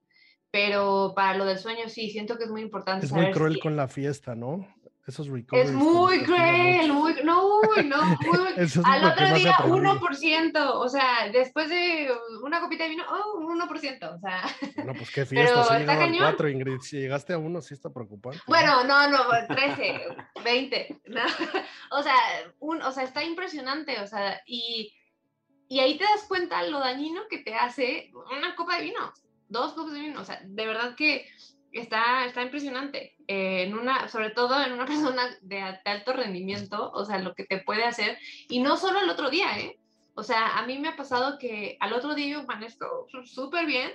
pero 0.50 1.14
para 1.16 1.38
lo 1.38 1.46
del 1.46 1.60
sueño 1.60 1.88
sí, 1.88 2.10
siento 2.10 2.38
que 2.38 2.46
es 2.46 2.50
muy 2.50 2.62
importante. 2.62 3.06
Es 3.06 3.12
muy 3.12 3.32
cruel 3.32 3.54
si- 3.54 3.60
con 3.60 3.76
la 3.76 3.88
fiesta, 3.88 4.36
¿no? 4.36 4.68
Esos 5.08 5.26
Es 5.28 5.34
recoveries. 5.34 5.72
muy 5.72 6.20
te 6.20 6.26
tiran 6.26 6.38
cruel, 6.38 6.94
muy, 6.94 7.14
no, 7.24 7.62
no, 7.86 8.04
muy, 8.04 8.40
es 8.58 8.78
al 8.78 9.04
otro 9.06 9.34
día 9.36 9.56
aprendido. 9.56 10.00
1%, 10.00 10.72
o 10.76 10.88
sea, 10.90 11.30
después 11.34 11.70
de 11.70 12.10
una 12.44 12.62
copita 12.62 12.84
de 12.84 12.92
vino, 12.92 13.04
oh, 13.10 13.40
un 13.40 13.60
1%, 13.60 14.16
o 14.16 14.20
sea, 14.20 14.44
No, 14.86 14.94
pues 14.94 15.10
qué 15.12 15.26
fiesta, 15.26 15.64
si 15.64 15.74
está 15.76 15.98
cañón. 15.98 16.20
cuatro, 16.20 16.48
Ingrid. 16.50 16.80
Si 16.82 16.98
llegaste 17.00 17.34
a 17.34 17.40
uno, 17.40 17.62
sí 17.62 17.74
está 17.74 17.90
preocupante. 17.92 18.38
¿no? 18.38 18.44
bueno, 18.48 18.84
no, 18.84 19.08
no, 19.10 19.20
13, 19.48 20.06
20, 20.44 21.02
no, 21.08 21.22
o 21.98 22.04
sea, 22.04 22.16
un, 22.60 22.82
o 22.84 22.92
sea, 22.92 23.04
está 23.04 23.24
impresionante, 23.24 24.00
o 24.02 24.08
sea, 24.08 24.40
y, 24.46 24.94
y 25.68 25.80
ahí 25.80 25.98
te 25.98 26.04
das 26.04 26.26
cuenta 26.28 26.62
lo 26.64 26.80
dañino 26.80 27.22
que 27.28 27.40
te 27.40 27.56
hace 27.56 28.12
una 28.38 28.56
copa 28.56 28.78
de 28.78 28.84
vino, 28.84 29.12
dos 29.50 29.74
copas 29.74 29.94
de 29.94 30.00
vino, 30.02 30.22
o 30.22 30.26
sea, 30.26 30.40
de 30.46 30.66
verdad 30.68 30.96
que 30.96 31.26
está, 31.72 32.26
está 32.26 32.42
impresionante, 32.42 33.16
eh, 33.28 33.64
en 33.64 33.74
una, 33.78 34.08
sobre 34.10 34.32
todo 34.32 34.62
en 34.64 34.74
una 34.74 34.86
persona 35.14 35.24
de, 35.42 35.62
alto 35.86 36.14
rendimiento, 36.14 36.92
o 36.94 37.06
sea, 37.06 37.20
lo 37.20 37.34
que 37.36 37.46
te 37.46 37.60
puede 37.60 37.84
hacer, 37.84 38.18
y 38.50 38.60
no 38.60 38.78
solo 38.78 39.00
el 39.00 39.10
otro 39.10 39.30
día, 39.30 39.60
¿eh? 39.60 39.78
O 40.14 40.24
sea, 40.24 40.58
a 40.58 40.66
mí 40.66 40.78
me 40.78 40.90
ha 40.90 40.96
pasado 40.98 41.38
que 41.40 41.78
al 41.80 41.94
otro 41.94 42.16
día 42.16 42.28
yo 42.28 42.40
amanezco 42.42 43.08
sú- 43.10 43.26
súper 43.26 43.66
bien 43.66 43.92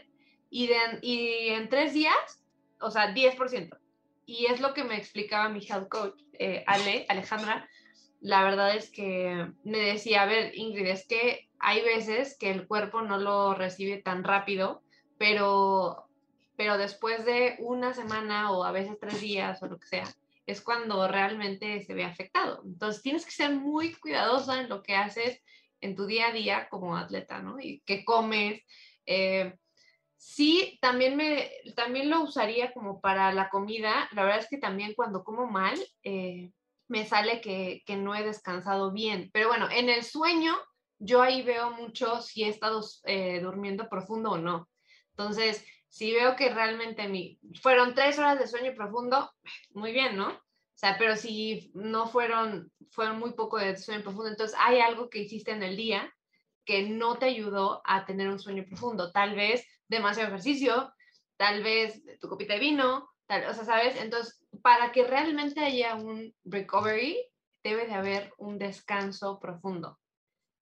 y, 0.51 0.67
de, 0.69 0.77
y 1.03 1.49
en 1.51 1.69
tres 1.69 1.93
días, 1.93 2.43
o 2.81 2.91
sea, 2.91 3.13
10%. 3.13 3.77
Y 4.25 4.47
es 4.47 4.61
lo 4.61 4.73
que 4.75 4.83
me 4.83 4.97
explicaba 4.97 5.51
mi 5.51 5.61
health 5.65 5.89
coach, 5.89 6.21
eh, 6.39 6.65
Ale, 6.67 7.05
Alejandra. 7.09 7.69
La 8.21 8.43
verdad 8.45 8.75
es 8.75 8.91
que 8.91 9.47
me 9.63 9.79
decía, 9.79 10.23
a 10.23 10.27
ver, 10.27 10.57
Ingrid, 10.57 10.87
es 10.87 11.07
que 11.07 11.49
hay 11.59 11.83
veces 11.83 12.37
que 12.39 12.51
el 12.51 12.67
cuerpo 12.67 13.03
no 13.03 13.19
lo 13.19 13.55
recibe 13.55 13.99
tan 13.99 14.25
rápido, 14.25 14.83
pero, 15.19 16.06
pero 16.57 16.79
después 16.79 17.25
de 17.25 17.57
una 17.61 17.95
semana 17.95 18.53
o 18.53 18.65
a 18.65 18.73
veces 18.73 18.99
tres 19.01 19.21
días 19.21 19.63
o 19.63 19.67
lo 19.67 19.79
que 19.79 19.87
sea, 19.87 20.09
es 20.47 20.61
cuando 20.61 21.09
realmente 21.09 21.83
se 21.83 21.95
ve 21.95 22.05
afectado. 22.05 22.63
Entonces 22.65 23.03
tienes 23.03 23.25
que 23.25 23.33
ser 23.33 23.55
muy 23.55 23.95
cuidadosa 23.95 24.61
en 24.61 24.69
lo 24.69 24.83
que 24.83 24.95
haces 24.95 25.43
en 25.81 25.95
tu 25.95 26.07
día 26.07 26.29
a 26.29 26.33
día 26.33 26.69
como 26.69 26.97
atleta, 26.97 27.41
¿no? 27.43 27.61
Y 27.61 27.83
qué 27.85 28.05
comes. 28.05 28.63
eh, 29.07 29.57
sí, 30.17 30.79
también, 30.81 31.17
me, 31.17 31.51
también 31.75 32.11
lo 32.11 32.23
usaría 32.23 32.73
como 32.73 33.01
para 33.01 33.33
la 33.33 33.49
comida. 33.49 34.09
La 34.13 34.23
verdad 34.23 34.41
es 34.41 34.49
que 34.49 34.59
también 34.59 34.95
cuando 34.95 35.23
como 35.25 35.47
mal, 35.47 35.79
eh, 36.03 36.51
me 36.89 37.07
sale 37.07 37.41
que, 37.41 37.83
no 37.97 38.15
he 38.15 38.25
descansado 38.25 38.93
bien. 38.93 39.31
Pero 39.33 39.49
bueno, 39.49 39.69
en 39.71 39.89
el 39.89 40.05
sueño, 40.05 40.57
yo 40.99 41.23
ahí 41.23 41.43
veo 41.43 41.71
mucho 41.71 42.21
si 42.23 42.45
he 42.45 42.49
estado 42.49 42.83
eh, 43.05 43.41
durmiendo 43.41 43.89
profundo 43.89 44.33
o 44.33 44.39
no. 44.39 44.69
Entonces, 45.11 45.65
si 45.97 46.13
veo 46.13 46.37
que 46.37 46.51
realmente 46.51 47.09
mi, 47.09 47.41
fueron 47.63 47.95
tres 47.95 48.19
horas 48.19 48.39
de 48.39 48.47
sueño 48.47 48.75
profundo, 48.75 49.33
muy 49.73 49.93
bien, 49.93 50.15
¿no? 50.15 50.29
O 50.29 50.79
sea, 50.79 50.97
pero 50.99 51.17
si 51.17 51.71
no 51.73 52.07
fueron, 52.07 52.71
fueron 52.91 53.19
muy 53.19 53.33
poco 53.33 53.57
de 53.57 53.79
sueño 53.79 54.03
profundo, 54.03 54.29
entonces 54.29 54.59
hay 54.61 54.81
algo 54.81 55.09
que 55.09 55.21
hiciste 55.21 55.53
en 55.53 55.63
el 55.63 55.75
día 55.75 56.15
que 56.67 56.83
no 56.83 57.17
te 57.17 57.25
ayudó 57.25 57.81
a 57.87 58.05
tener 58.05 58.29
un 58.29 58.39
sueño 58.39 58.67
profundo. 58.69 59.11
Tal 59.11 59.35
vez 59.35 59.67
demasiado 59.89 60.29
ejercicio, 60.29 60.93
tal 61.39 61.63
vez 61.63 62.03
tu 62.21 62.29
copita 62.29 62.53
de 62.53 62.61
vino, 62.61 63.09
tal, 63.25 63.47
o 63.47 63.55
sea, 63.55 63.65
¿sabes? 63.65 63.97
Entonces, 63.97 64.45
para 64.61 64.93
que 64.93 65.07
realmente 65.07 65.65
haya 65.65 65.95
un 65.95 66.35
recovery, 66.45 67.27
debe 67.65 67.87
de 67.87 67.95
haber 67.95 68.35
un 68.37 68.59
descanso 68.59 69.41
profundo. 69.41 69.99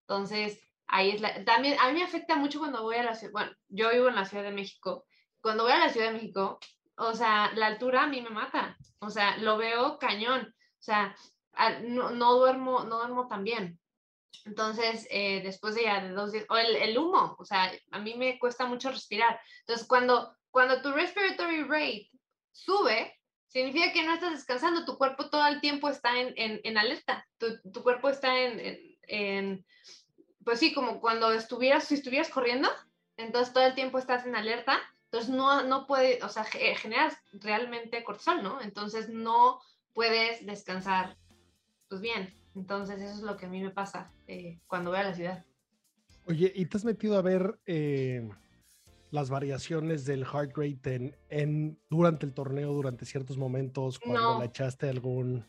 Entonces, 0.02 0.60
ahí 0.86 1.10
es 1.10 1.20
la... 1.20 1.44
También 1.44 1.76
a 1.80 1.88
mí 1.88 1.94
me 1.94 2.04
afecta 2.04 2.36
mucho 2.36 2.60
cuando 2.60 2.84
voy 2.84 2.98
a 2.98 3.02
la 3.02 3.18
bueno, 3.32 3.50
yo 3.66 3.90
vivo 3.90 4.08
en 4.08 4.14
la 4.14 4.26
Ciudad 4.26 4.44
de 4.44 4.52
México, 4.52 5.04
cuando 5.44 5.64
voy 5.64 5.72
a 5.72 5.78
la 5.78 5.90
Ciudad 5.90 6.06
de 6.06 6.14
México, 6.14 6.58
o 6.96 7.12
sea, 7.12 7.52
la 7.54 7.66
altura 7.66 8.04
a 8.04 8.06
mí 8.06 8.22
me 8.22 8.30
mata, 8.30 8.78
o 8.98 9.10
sea, 9.10 9.36
lo 9.36 9.58
veo 9.58 9.98
cañón, 9.98 10.54
o 10.56 10.82
sea, 10.82 11.14
a- 11.52 11.80
no, 11.80 12.08
no 12.12 12.32
duermo, 12.38 12.84
no 12.84 12.96
duermo 12.96 13.28
tan 13.28 13.44
bien. 13.44 13.78
Entonces, 14.46 15.06
eh, 15.10 15.42
después 15.42 15.74
de 15.74 15.82
ya 15.82 16.02
de 16.02 16.12
dos 16.12 16.32
días, 16.32 16.46
o 16.48 16.56
el, 16.56 16.74
el 16.76 16.96
humo, 16.96 17.36
o 17.38 17.44
sea, 17.44 17.70
a 17.90 17.98
mí 17.98 18.14
me 18.14 18.38
cuesta 18.38 18.64
mucho 18.64 18.90
respirar. 18.90 19.38
Entonces, 19.60 19.86
cuando, 19.86 20.34
cuando 20.50 20.80
tu 20.80 20.92
respiratory 20.92 21.64
rate 21.64 22.10
sube, 22.50 23.20
significa 23.46 23.92
que 23.92 24.02
no 24.02 24.14
estás 24.14 24.32
descansando, 24.32 24.86
tu 24.86 24.96
cuerpo 24.96 25.28
todo 25.28 25.46
el 25.46 25.60
tiempo 25.60 25.90
está 25.90 26.18
en, 26.18 26.32
en, 26.38 26.58
en 26.64 26.78
alerta, 26.78 27.28
tu, 27.36 27.60
tu 27.70 27.82
cuerpo 27.82 28.08
está 28.08 28.34
en, 28.40 28.96
en, 29.02 29.66
pues 30.42 30.58
sí, 30.58 30.72
como 30.72 31.02
cuando 31.02 31.32
estuvieras, 31.32 31.84
si 31.84 31.96
estuvieras 31.96 32.30
corriendo, 32.30 32.70
entonces 33.18 33.52
todo 33.52 33.66
el 33.66 33.74
tiempo 33.74 33.98
estás 33.98 34.24
en 34.24 34.36
alerta, 34.36 34.80
entonces 35.14 35.32
no, 35.32 35.62
no 35.62 35.86
puede, 35.86 36.20
o 36.24 36.28
sea, 36.28 36.42
ge- 36.42 36.74
generas 36.74 37.16
realmente 37.34 38.02
cortisol, 38.02 38.42
¿no? 38.42 38.60
Entonces 38.60 39.08
no 39.08 39.60
puedes 39.92 40.44
descansar, 40.44 41.16
pues 41.88 42.00
bien. 42.00 42.34
Entonces 42.56 43.00
eso 43.00 43.14
es 43.14 43.20
lo 43.22 43.36
que 43.36 43.46
a 43.46 43.48
mí 43.48 43.62
me 43.62 43.70
pasa 43.70 44.10
eh, 44.26 44.58
cuando 44.66 44.90
voy 44.90 44.98
a 44.98 45.04
la 45.04 45.14
ciudad. 45.14 45.44
Oye, 46.26 46.50
¿y 46.52 46.66
te 46.66 46.76
has 46.76 46.84
metido 46.84 47.16
a 47.16 47.22
ver 47.22 47.60
eh, 47.66 48.28
las 49.12 49.30
variaciones 49.30 50.04
del 50.04 50.24
heart 50.26 50.50
rate 50.56 50.94
en, 50.96 51.16
en- 51.28 51.78
durante 51.88 52.26
el 52.26 52.34
torneo, 52.34 52.72
durante 52.72 53.06
ciertos 53.06 53.38
momentos, 53.38 54.00
cuando 54.00 54.32
No. 54.34 54.40
le 54.40 54.46
echaste 54.46 54.88
algún... 54.88 55.46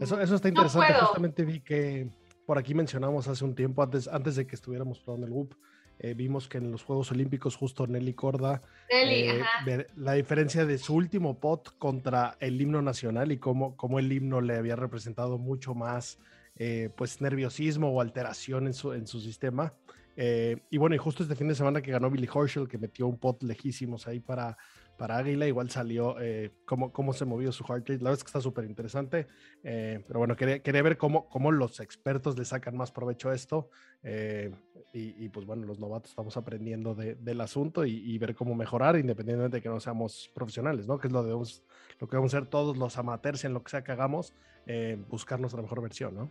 Eso, 0.00 0.20
eso 0.20 0.34
está 0.34 0.48
interesante. 0.48 0.92
puedo. 0.92 1.06
Justamente 1.06 1.44
vi 1.46 1.60
que 1.60 2.10
por 2.44 2.58
aquí 2.58 2.74
mencionamos 2.74 3.26
hace 3.26 3.42
un 3.42 3.54
tiempo, 3.54 3.82
antes, 3.82 4.06
antes 4.06 4.36
de 4.36 4.46
que 4.46 4.54
estuviéramos 4.54 5.00
probando 5.00 5.26
el 5.26 5.32
WUP, 5.32 5.54
eh, 5.98 6.14
vimos 6.14 6.48
que 6.48 6.58
en 6.58 6.70
los 6.70 6.82
Juegos 6.82 7.10
Olímpicos 7.10 7.56
justo 7.56 7.86
Nelly 7.86 8.14
Corda, 8.14 8.62
Nelly, 8.90 9.28
eh, 9.28 9.42
ver 9.64 9.88
la 9.96 10.12
diferencia 10.12 10.66
de 10.66 10.78
su 10.78 10.94
último 10.94 11.38
pot 11.38 11.76
contra 11.78 12.36
el 12.40 12.60
himno 12.60 12.82
nacional 12.82 13.32
y 13.32 13.38
cómo, 13.38 13.76
cómo 13.76 13.98
el 13.98 14.12
himno 14.12 14.40
le 14.40 14.56
había 14.56 14.76
representado 14.76 15.38
mucho 15.38 15.74
más 15.74 16.18
eh, 16.58 16.90
pues 16.96 17.20
nerviosismo 17.20 17.90
o 17.90 18.00
alteración 18.00 18.66
en 18.66 18.74
su, 18.74 18.92
en 18.92 19.06
su 19.06 19.20
sistema. 19.20 19.72
Eh, 20.16 20.56
y 20.70 20.78
bueno, 20.78 20.94
y 20.94 20.98
justo 20.98 21.22
este 21.22 21.36
fin 21.36 21.48
de 21.48 21.54
semana 21.54 21.82
que 21.82 21.90
ganó 21.90 22.10
Billy 22.10 22.28
Horschel, 22.32 22.68
que 22.68 22.78
metió 22.78 23.06
un 23.06 23.18
pot 23.18 23.42
lejísimos 23.42 24.06
ahí 24.06 24.20
para, 24.20 24.56
para 24.96 25.18
Águila, 25.18 25.46
igual 25.46 25.70
salió 25.70 26.20
eh, 26.20 26.52
cómo, 26.64 26.92
cómo 26.92 27.12
se 27.12 27.24
movió 27.24 27.52
su 27.52 27.64
heart 27.64 27.88
rate. 27.88 28.02
La 28.02 28.10
verdad 28.10 28.18
es 28.18 28.24
que 28.24 28.28
está 28.28 28.40
súper 28.40 28.64
interesante. 28.64 29.26
Eh, 29.62 30.02
pero 30.06 30.18
bueno, 30.18 30.36
quería, 30.36 30.60
quería 30.60 30.82
ver 30.82 30.96
cómo, 30.96 31.28
cómo 31.28 31.52
los 31.52 31.80
expertos 31.80 32.38
le 32.38 32.44
sacan 32.44 32.76
más 32.76 32.92
provecho 32.92 33.30
a 33.30 33.34
esto. 33.34 33.70
eh, 34.02 34.52
y, 34.98 35.28
pues 35.28 35.44
bueno, 35.44 35.66
los 35.66 35.78
novatos 35.78 36.10
estamos 36.10 36.38
aprendiendo 36.38 36.94
de- 36.94 37.16
del 37.16 37.40
asunto 37.42 37.84
y, 37.84 38.16
ver 38.16 38.34
cómo 38.34 38.54
mejorar, 38.54 38.96
independientemente 38.96 39.58
de 39.58 39.62
que 39.62 39.68
no 39.68 39.78
seamos 39.78 40.30
profesionales, 40.34 40.86
¿no? 40.86 40.98
Que 40.98 41.08
es 41.08 41.12
lo, 41.12 41.22
debemos, 41.22 41.62
lo 41.98 42.08
que 42.08 42.16
vamos 42.16 42.32
a 42.32 42.38
hacer 42.38 42.48
todos 42.48 42.78
los 42.78 42.96
amateurs 42.96 43.44
en 43.44 43.52
lo 43.52 43.62
que 43.62 43.70
sea 43.70 43.84
que 43.84 43.92
hagamos, 43.92 44.32
eh, 44.66 44.96
buscar 45.10 45.38
nuestra 45.38 45.60
mejor 45.60 45.82
versión, 45.82 46.14
¿no? 46.14 46.30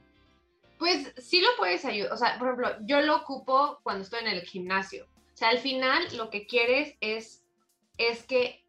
Pues 0.80 1.14
sí 1.18 1.42
lo 1.42 1.50
puedes 1.58 1.86
ayudar. 1.86 2.12
O 2.14 2.18
sea, 2.18 2.40
por 2.40 2.48
ejemplo, 2.48 2.70
yo 2.88 3.02
lo 3.02 3.18
ocupo 3.18 3.80
cuando 3.84 4.04
estoy 4.04 4.22
en 4.22 4.28
el 4.30 4.42
gimnasio. 4.42 5.06
O 5.06 5.38
sea, 5.38 5.50
al 5.50 5.60
final 5.60 6.04
lo 6.18 6.30
que 6.30 6.48
quieres 6.48 6.96
es, 7.02 7.45
es 7.98 8.24
que 8.24 8.66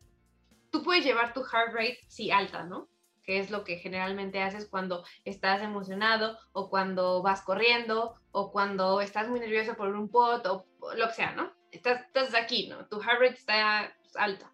tú 0.71 0.83
puedes 0.83 1.05
llevar 1.05 1.33
tu 1.33 1.43
heart 1.43 1.73
rate, 1.73 1.99
sí, 2.09 2.31
alta, 2.31 2.65
¿no? 2.65 2.89
Que 3.23 3.39
es 3.39 3.51
lo 3.51 3.65
que 3.65 3.79
generalmente 3.79 4.43
haces 4.43 4.69
cuando 4.69 5.05
estás 5.25 5.63
emocionado 5.63 6.39
o 6.53 6.71
cuando 6.71 7.23
vas 7.23 7.43
corriendo 7.43 8.15
o 8.31 8.53
cuando 8.53 9.01
estás 9.01 9.29
muy 9.29 9.41
nervioso 9.41 9.77
por 9.77 9.95
un 9.95 10.09
pot 10.09 10.47
o 10.47 10.67
lo 10.97 11.09
que 11.09 11.15
sea, 11.15 11.33
¿no? 11.33 11.53
Estás, 11.71 12.03
estás 12.03 12.35
aquí, 12.35 12.69
¿no? 12.69 12.87
Tu 12.87 13.01
heart 13.01 13.21
rate 13.21 13.35
está 13.35 13.97
alta. 14.15 14.53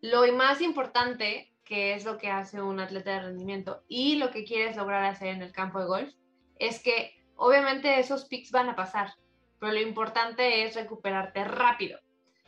Lo 0.00 0.30
más 0.32 0.60
importante, 0.60 1.54
que 1.64 1.94
es 1.94 2.04
lo 2.04 2.18
que 2.18 2.28
hace 2.28 2.60
un 2.60 2.80
atleta 2.80 3.12
de 3.12 3.22
rendimiento 3.22 3.84
y 3.88 4.16
lo 4.16 4.30
que 4.30 4.44
quieres 4.44 4.76
lograr 4.76 5.04
hacer 5.04 5.28
en 5.28 5.42
el 5.42 5.52
campo 5.52 5.80
de 5.80 5.86
golf, 5.86 6.14
es 6.58 6.82
que 6.82 7.14
obviamente 7.36 7.98
esos 7.98 8.26
pics 8.26 8.50
van 8.50 8.68
a 8.68 8.76
pasar, 8.76 9.14
pero 9.58 9.72
lo 9.72 9.80
importante 9.80 10.64
es 10.64 10.74
recuperarte 10.74 11.44
rápido. 11.44 11.98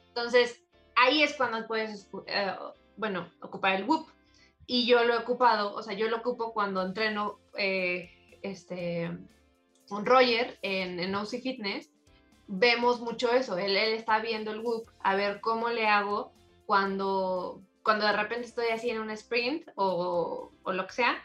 Entonces, 0.09 0.64
ahí 0.97 1.23
es 1.23 1.35
cuando 1.35 1.67
puedes, 1.67 2.09
eh, 2.27 2.55
bueno, 2.97 3.31
ocupar 3.41 3.75
el 3.75 3.85
whoop. 3.85 4.09
Y 4.67 4.87
yo 4.87 5.05
lo 5.05 5.15
he 5.15 5.19
ocupado, 5.19 5.75
o 5.75 5.83
sea, 5.83 5.95
yo 5.95 6.09
lo 6.09 6.19
ocupo 6.19 6.53
cuando 6.55 6.83
entreno, 6.83 7.39
eh, 7.57 8.11
este, 8.43 9.11
con 9.89 10.07
Roger 10.07 10.59
en, 10.63 11.01
en 11.01 11.15
OC 11.15 11.43
Fitness, 11.43 11.91
vemos 12.47 13.01
mucho 13.01 13.31
eso. 13.33 13.59
Él, 13.59 13.77
él 13.77 13.93
está 13.93 14.21
viendo 14.21 14.53
el 14.53 14.61
whoop 14.61 14.91
a 15.01 15.17
ver 15.17 15.41
cómo 15.41 15.69
le 15.69 15.87
hago 15.87 16.33
cuando, 16.67 17.63
cuando 17.83 18.07
de 18.07 18.13
repente 18.13 18.47
estoy 18.47 18.69
así 18.69 18.91
en 18.91 19.01
un 19.01 19.11
sprint 19.11 19.69
o, 19.75 20.53
o 20.63 20.73
lo 20.73 20.87
que 20.87 20.93
sea. 20.95 21.23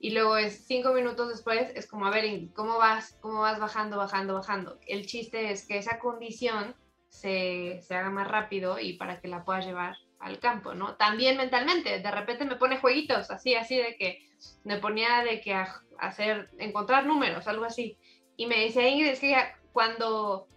Y 0.00 0.10
luego 0.10 0.36
es 0.36 0.64
cinco 0.66 0.92
minutos 0.92 1.28
después, 1.28 1.70
es 1.76 1.86
como, 1.86 2.06
a 2.06 2.10
ver, 2.10 2.48
¿cómo 2.54 2.76
vas? 2.76 3.16
¿Cómo 3.20 3.42
vas 3.42 3.60
bajando, 3.60 3.96
bajando, 3.96 4.34
bajando? 4.34 4.80
El 4.88 5.06
chiste 5.06 5.52
es 5.52 5.64
que 5.64 5.78
esa 5.78 6.00
condición 6.00 6.74
se, 7.12 7.80
haga 7.90 8.10
más 8.10 8.26
rápido 8.26 8.78
y 8.80 8.94
para 8.94 9.20
que 9.20 9.28
la 9.28 9.44
puedas 9.44 9.66
llevar 9.66 9.96
al 10.18 10.38
campo, 10.38 10.74
¿no? 10.74 10.96
También 10.96 11.36
mentalmente, 11.36 12.00
de 12.00 12.10
repente 12.10 12.46
me 12.46 12.56
pone 12.56 12.78
jueguitos, 12.78 13.30
así, 13.30 13.54
así 13.54 13.76
de 13.76 13.96
que 13.96 14.26
me 14.64 14.78
ponía 14.78 15.22
de 15.22 15.40
que 15.40 15.54
hacer, 15.98 16.50
encontrar 16.58 17.06
números, 17.06 17.46
algo 17.46 17.64
así. 17.64 17.98
Y 18.36 18.46
me 18.46 18.60
decía, 18.60 18.88
Ingrid, 18.88 19.10
es 19.10 19.20
que 19.20 19.36
cuando, 19.72 20.48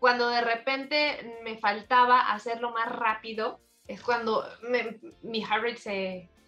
cuando 0.00 0.28
de 0.28 0.40
repente 0.40 1.38
me 1.44 1.58
faltaba 1.58 2.32
hacerlo 2.32 2.72
más 2.72 2.90
rápido, 2.90 3.60
es 3.86 4.02
cuando 4.02 4.44
mi 5.22 5.42
heart 5.42 5.62
rate 5.62 5.76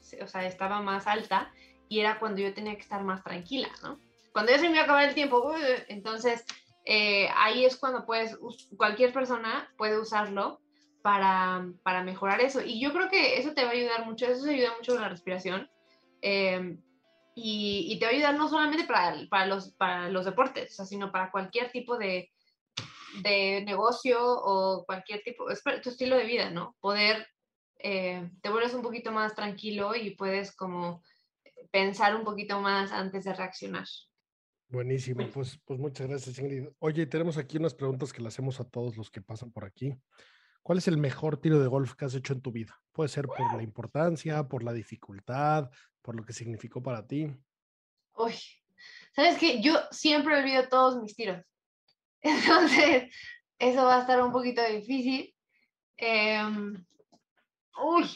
se, 0.00 0.22
o 0.22 0.26
sea, 0.26 0.46
estaba 0.46 0.80
más 0.80 1.06
alta 1.06 1.52
y 1.88 2.00
era 2.00 2.18
cuando 2.18 2.40
yo 2.40 2.54
tenía 2.54 2.74
que 2.74 2.82
estar 2.82 3.02
más 3.04 3.22
tranquila, 3.22 3.68
¿no? 3.82 4.00
Cuando 4.32 4.52
ya 4.52 4.58
se 4.58 4.68
me 4.68 4.72
iba 4.72 4.80
a 4.80 4.84
acabar 4.84 5.08
el 5.08 5.14
tiempo, 5.14 5.52
entonces 5.88 6.46
eh, 6.92 7.28
ahí 7.36 7.64
es 7.64 7.76
cuando 7.76 8.04
puedes, 8.04 8.36
cualquier 8.76 9.12
persona 9.12 9.72
puede 9.78 9.96
usarlo 9.96 10.60
para, 11.02 11.64
para, 11.84 12.02
mejorar 12.02 12.40
eso. 12.40 12.62
Y 12.62 12.80
yo 12.80 12.92
creo 12.92 13.08
que 13.08 13.38
eso 13.38 13.54
te 13.54 13.62
va 13.62 13.70
a 13.70 13.74
ayudar 13.74 14.04
mucho, 14.06 14.26
eso 14.26 14.42
se 14.42 14.54
ayuda 14.54 14.74
mucho 14.76 14.94
con 14.94 15.02
la 15.02 15.08
respiración. 15.08 15.70
Eh, 16.20 16.76
y, 17.36 17.96
te 18.00 18.06
va 18.06 18.10
a 18.10 18.14
ayudar 18.16 18.34
no 18.34 18.48
solamente 18.48 18.88
para, 18.88 19.16
para, 19.30 19.46
los, 19.46 19.70
para 19.74 20.08
los 20.08 20.24
deportes, 20.24 20.76
sino 20.84 21.12
para 21.12 21.30
cualquier 21.30 21.70
tipo 21.70 21.96
de, 21.96 22.28
de 23.22 23.62
negocio 23.64 24.18
o 24.20 24.84
cualquier 24.84 25.22
tipo, 25.22 25.48
es 25.48 25.62
tu 25.62 25.90
estilo 25.90 26.16
de 26.16 26.24
vida, 26.24 26.50
¿no? 26.50 26.74
Poder, 26.80 27.24
eh, 27.78 28.28
te 28.42 28.50
vuelves 28.50 28.74
un 28.74 28.82
poquito 28.82 29.12
más 29.12 29.36
tranquilo 29.36 29.94
y 29.94 30.16
puedes 30.16 30.56
como 30.56 31.04
pensar 31.70 32.16
un 32.16 32.24
poquito 32.24 32.58
más 32.58 32.90
antes 32.90 33.22
de 33.22 33.32
reaccionar. 33.32 33.86
Buenísimo, 34.70 35.28
pues, 35.34 35.58
pues 35.64 35.80
muchas 35.80 36.06
gracias 36.06 36.38
Ingrid. 36.38 36.68
Oye, 36.78 37.04
tenemos 37.04 37.36
aquí 37.36 37.56
unas 37.56 37.74
preguntas 37.74 38.12
que 38.12 38.22
le 38.22 38.28
hacemos 38.28 38.60
a 38.60 38.64
todos 38.64 38.96
los 38.96 39.10
que 39.10 39.20
pasan 39.20 39.50
por 39.50 39.64
aquí. 39.64 40.00
¿Cuál 40.62 40.78
es 40.78 40.86
el 40.86 40.96
mejor 40.96 41.38
tiro 41.38 41.58
de 41.58 41.66
golf 41.66 41.94
que 41.94 42.04
has 42.04 42.14
hecho 42.14 42.34
en 42.34 42.40
tu 42.40 42.52
vida? 42.52 42.80
Puede 42.92 43.08
ser 43.08 43.26
por 43.26 43.56
la 43.56 43.64
importancia, 43.64 44.46
por 44.46 44.62
la 44.62 44.72
dificultad, 44.72 45.70
por 46.02 46.14
lo 46.14 46.24
que 46.24 46.32
significó 46.32 46.80
para 46.80 47.04
ti. 47.04 47.36
Uy, 48.14 48.34
sabes 49.12 49.38
que 49.38 49.60
yo 49.60 49.74
siempre 49.90 50.38
olvido 50.38 50.68
todos 50.68 51.02
mis 51.02 51.16
tiros. 51.16 51.44
Entonces, 52.22 53.12
eso 53.58 53.82
va 53.82 53.96
a 53.96 54.00
estar 54.02 54.22
un 54.22 54.30
poquito 54.30 54.62
difícil. 54.62 55.34
Em, 55.96 56.86
uy, 57.82 58.08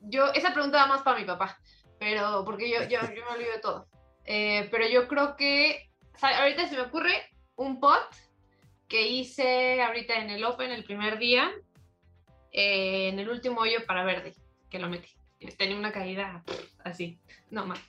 yo, 0.00 0.30
esa 0.34 0.52
pregunta 0.52 0.76
va 0.76 0.88
más 0.88 1.02
para 1.02 1.18
mi 1.18 1.24
papá, 1.24 1.58
pero 1.98 2.44
porque 2.44 2.70
yo, 2.70 2.82
yo, 2.82 3.00
yo 3.00 3.24
me 3.24 3.34
olvido 3.34 3.52
de 3.52 3.60
todo. 3.60 3.88
Eh, 4.24 4.68
pero 4.70 4.88
yo 4.88 5.08
creo 5.08 5.36
que, 5.36 5.90
ahorita 6.20 6.68
se 6.68 6.76
me 6.76 6.82
ocurre 6.82 7.12
un 7.56 7.80
pot 7.80 8.06
que 8.88 9.08
hice 9.08 9.82
ahorita 9.82 10.16
en 10.16 10.30
el 10.30 10.44
Open 10.44 10.70
el 10.70 10.84
primer 10.84 11.18
día, 11.18 11.50
eh, 12.52 13.08
en 13.08 13.18
el 13.18 13.28
último 13.28 13.62
hoyo 13.62 13.84
para 13.86 14.04
verde, 14.04 14.34
que 14.70 14.78
lo 14.78 14.88
metí. 14.88 15.08
Tenía 15.56 15.76
una 15.76 15.92
caída 15.92 16.44
así, 16.84 17.18
no 17.50 17.66
más. 17.66 17.80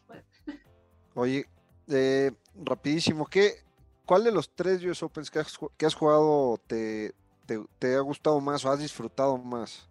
Oye, 1.13 1.45
eh, 1.87 2.31
rapidísimo, 2.55 3.25
¿qué, 3.27 3.63
¿cuál 4.05 4.23
de 4.23 4.31
los 4.31 4.49
tres 4.55 4.83
US 4.83 5.03
Opens 5.03 5.29
que 5.29 5.39
has, 5.39 5.57
que 5.77 5.85
has 5.85 5.93
jugado 5.93 6.59
te, 6.65 7.13
te, 7.45 7.59
te, 7.77 7.95
ha 7.95 7.99
gustado 7.99 8.39
más 8.39 8.65
o 8.65 8.71
has 8.71 8.79
disfrutado 8.79 9.37
más? 9.37 9.87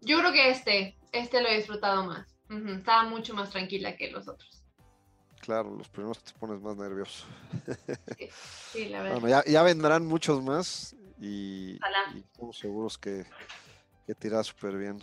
Yo 0.00 0.18
creo 0.18 0.32
que 0.32 0.50
este, 0.50 0.96
este 1.12 1.40
lo 1.40 1.48
he 1.48 1.56
disfrutado 1.58 2.04
más. 2.04 2.26
Estaba 2.48 3.04
mucho 3.08 3.34
más 3.34 3.50
tranquila 3.50 3.96
que 3.96 4.10
los 4.10 4.28
otros. 4.28 4.65
Claro, 5.46 5.76
los 5.76 5.88
primeros 5.88 6.20
te 6.24 6.32
pones 6.40 6.60
más 6.60 6.76
nervioso. 6.76 7.24
Sí, 8.72 8.88
la 8.88 9.00
verdad. 9.00 9.20
Bueno, 9.20 9.28
ya, 9.28 9.44
ya, 9.48 9.62
vendrán 9.62 10.04
muchos 10.04 10.42
más 10.42 10.96
y, 11.20 11.78
y 12.14 12.18
estamos 12.18 12.58
seguros 12.58 12.98
que, 12.98 13.24
que 14.08 14.14
te 14.16 14.26
irá 14.26 14.42
súper 14.42 14.76
bien. 14.76 14.98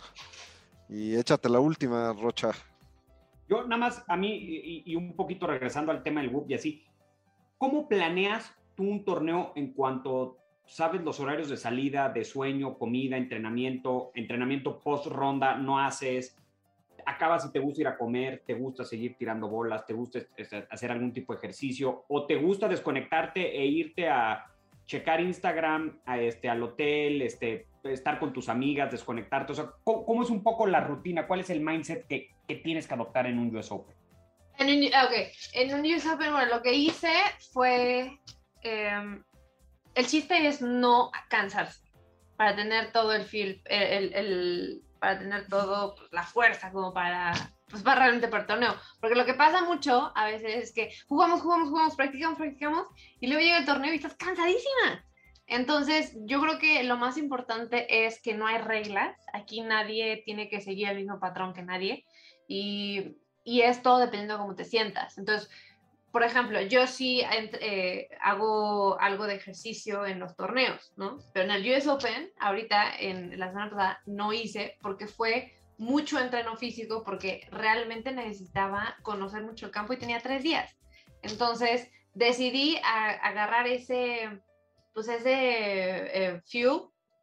Y 0.86 1.16
échate 1.16 1.48
la 1.48 1.60
última, 1.60 2.12
Rocha. 2.12 2.50
Yo 3.48 3.62
nada 3.62 3.78
más, 3.78 4.04
a 4.06 4.18
mí, 4.18 4.36
y, 4.36 4.82
y, 4.84 4.96
un 4.96 5.16
poquito 5.16 5.46
regresando 5.46 5.90
al 5.90 6.02
tema 6.02 6.20
del 6.20 6.28
WUP 6.28 6.50
y 6.50 6.54
así, 6.54 6.84
¿cómo 7.56 7.88
planeas 7.88 8.54
tú 8.74 8.82
un 8.82 9.02
torneo 9.02 9.52
en 9.56 9.72
cuanto 9.72 10.36
sabes 10.66 11.00
los 11.00 11.20
horarios 11.20 11.48
de 11.48 11.56
salida, 11.56 12.10
de 12.10 12.22
sueño, 12.22 12.76
comida, 12.76 13.16
entrenamiento, 13.16 14.10
entrenamiento 14.14 14.78
post 14.80 15.06
ronda, 15.06 15.56
no 15.56 15.78
haces, 15.78 16.36
acabas 17.06 17.46
y 17.46 17.52
te 17.52 17.58
gusta 17.58 17.80
ir 17.82 17.88
a 17.88 17.96
comer, 17.96 18.42
te 18.46 18.54
gusta 18.54 18.84
seguir 18.84 19.16
tirando 19.16 19.48
bolas, 19.48 19.86
te 19.86 19.92
gusta 19.92 20.20
hacer 20.70 20.90
algún 20.90 21.12
tipo 21.12 21.32
de 21.32 21.38
ejercicio 21.38 22.04
o 22.08 22.26
te 22.26 22.36
gusta 22.36 22.68
desconectarte 22.68 23.56
e 23.56 23.66
irte 23.66 24.08
a 24.08 24.46
checar 24.86 25.20
Instagram, 25.20 26.00
a 26.04 26.18
este, 26.20 26.48
al 26.48 26.62
hotel, 26.62 27.22
este, 27.22 27.66
estar 27.84 28.18
con 28.18 28.32
tus 28.32 28.48
amigas, 28.48 28.90
desconectarte. 28.90 29.52
O 29.52 29.74
¿cómo, 29.82 30.22
es 30.22 30.30
un 30.30 30.42
poco 30.42 30.66
la 30.66 30.80
rutina? 30.80 31.26
¿Cuál 31.26 31.40
es 31.40 31.50
el 31.50 31.60
mindset 31.60 32.06
que, 32.06 32.30
que 32.46 32.56
tienes 32.56 32.86
que 32.86 32.94
adoptar 32.94 33.26
en 33.26 33.38
un 33.38 33.54
US 33.56 33.70
Open? 33.70 33.96
En 34.58 34.68
un, 34.68 34.86
okay. 34.86 35.28
en 35.54 35.80
US 35.80 36.06
Open, 36.06 36.32
bueno, 36.32 36.56
lo 36.56 36.62
que 36.62 36.72
hice 36.72 37.12
fue... 37.52 38.18
Eh, 38.62 39.20
el 39.94 40.06
chiste 40.06 40.46
es 40.46 40.60
no 40.60 41.10
cansarse 41.28 41.84
para 42.36 42.56
tener 42.56 42.92
todo 42.92 43.12
el 43.12 43.24
feel, 43.24 43.62
el, 43.66 44.12
el, 44.14 44.82
para 44.98 45.18
tener 45.18 45.48
todo, 45.48 45.94
pues, 45.94 46.12
la 46.12 46.22
fuerza 46.22 46.70
como 46.72 46.92
para, 46.92 47.32
pues 47.68 47.82
para 47.82 48.00
realmente 48.00 48.28
para 48.28 48.46
torneo. 48.46 48.74
Porque 49.00 49.16
lo 49.16 49.24
que 49.24 49.34
pasa 49.34 49.62
mucho 49.62 50.12
a 50.14 50.26
veces 50.26 50.64
es 50.64 50.74
que 50.74 50.90
jugamos, 51.08 51.42
jugamos, 51.42 51.68
jugamos, 51.68 51.96
practicamos, 51.96 52.38
practicamos 52.38 52.86
y 53.20 53.26
luego 53.26 53.42
llega 53.42 53.58
el 53.58 53.66
torneo 53.66 53.92
y 53.92 53.96
estás 53.96 54.14
cansadísima. 54.14 55.04
Entonces, 55.46 56.16
yo 56.20 56.40
creo 56.40 56.58
que 56.58 56.82
lo 56.84 56.96
más 56.96 57.18
importante 57.18 58.06
es 58.06 58.20
que 58.20 58.34
no 58.34 58.46
hay 58.46 58.58
reglas. 58.58 59.16
Aquí 59.32 59.60
nadie 59.60 60.22
tiene 60.24 60.48
que 60.48 60.60
seguir 60.60 60.88
el 60.88 60.96
mismo 60.96 61.20
patrón 61.20 61.52
que 61.52 61.62
nadie. 61.62 62.06
Y, 62.48 63.16
y 63.44 63.60
es 63.60 63.82
todo 63.82 63.98
dependiendo 63.98 64.34
de 64.34 64.40
cómo 64.40 64.54
te 64.54 64.64
sientas. 64.64 65.18
Entonces, 65.18 65.50
por 66.14 66.22
ejemplo, 66.22 66.60
yo 66.60 66.86
sí 66.86 67.22
eh, 67.60 68.08
hago 68.20 68.96
algo 69.00 69.26
de 69.26 69.34
ejercicio 69.34 70.06
en 70.06 70.20
los 70.20 70.36
torneos, 70.36 70.92
¿no? 70.96 71.18
Pero 71.32 71.46
en 71.46 71.50
el 71.50 71.68
US 71.72 71.88
Open, 71.88 72.30
ahorita 72.38 73.00
en 73.00 73.36
la 73.36 73.48
semana 73.48 73.70
pasada, 73.70 74.02
no 74.06 74.32
hice 74.32 74.78
porque 74.80 75.08
fue 75.08 75.58
mucho 75.76 76.20
entreno 76.20 76.56
físico 76.56 77.02
porque 77.02 77.48
realmente 77.50 78.12
necesitaba 78.12 78.96
conocer 79.02 79.42
mucho 79.42 79.66
el 79.66 79.72
campo 79.72 79.92
y 79.92 79.96
tenía 79.96 80.20
tres 80.20 80.44
días. 80.44 80.78
Entonces 81.22 81.90
decidí 82.14 82.78
agarrar 82.84 83.66
ese, 83.66 84.40
pues 84.92 85.08
ese 85.08 85.32
eh, 85.32 86.40
fuel 86.46 86.82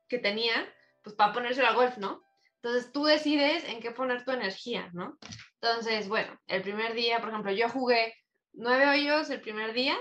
que 0.10 0.20
tenía, 0.20 0.68
pues 1.02 1.16
para 1.16 1.32
ponérselo 1.32 1.70
al 1.70 1.76
golf, 1.76 1.98
¿no? 1.98 2.26
Entonces 2.56 2.92
tú 2.92 3.06
decides 3.06 3.64
en 3.70 3.80
qué 3.80 3.92
poner 3.92 4.26
tu 4.26 4.32
energía, 4.32 4.90
¿no? 4.92 5.18
Entonces, 5.62 6.10
bueno, 6.10 6.38
el 6.48 6.62
primer 6.62 6.94
día, 6.94 7.22
por 7.22 7.30
ejemplo, 7.30 7.54
yo 7.54 7.70
jugué 7.70 8.16
nueve 8.54 8.88
hoyos 8.88 9.30
el 9.30 9.42
primer 9.42 9.74
día, 9.74 9.98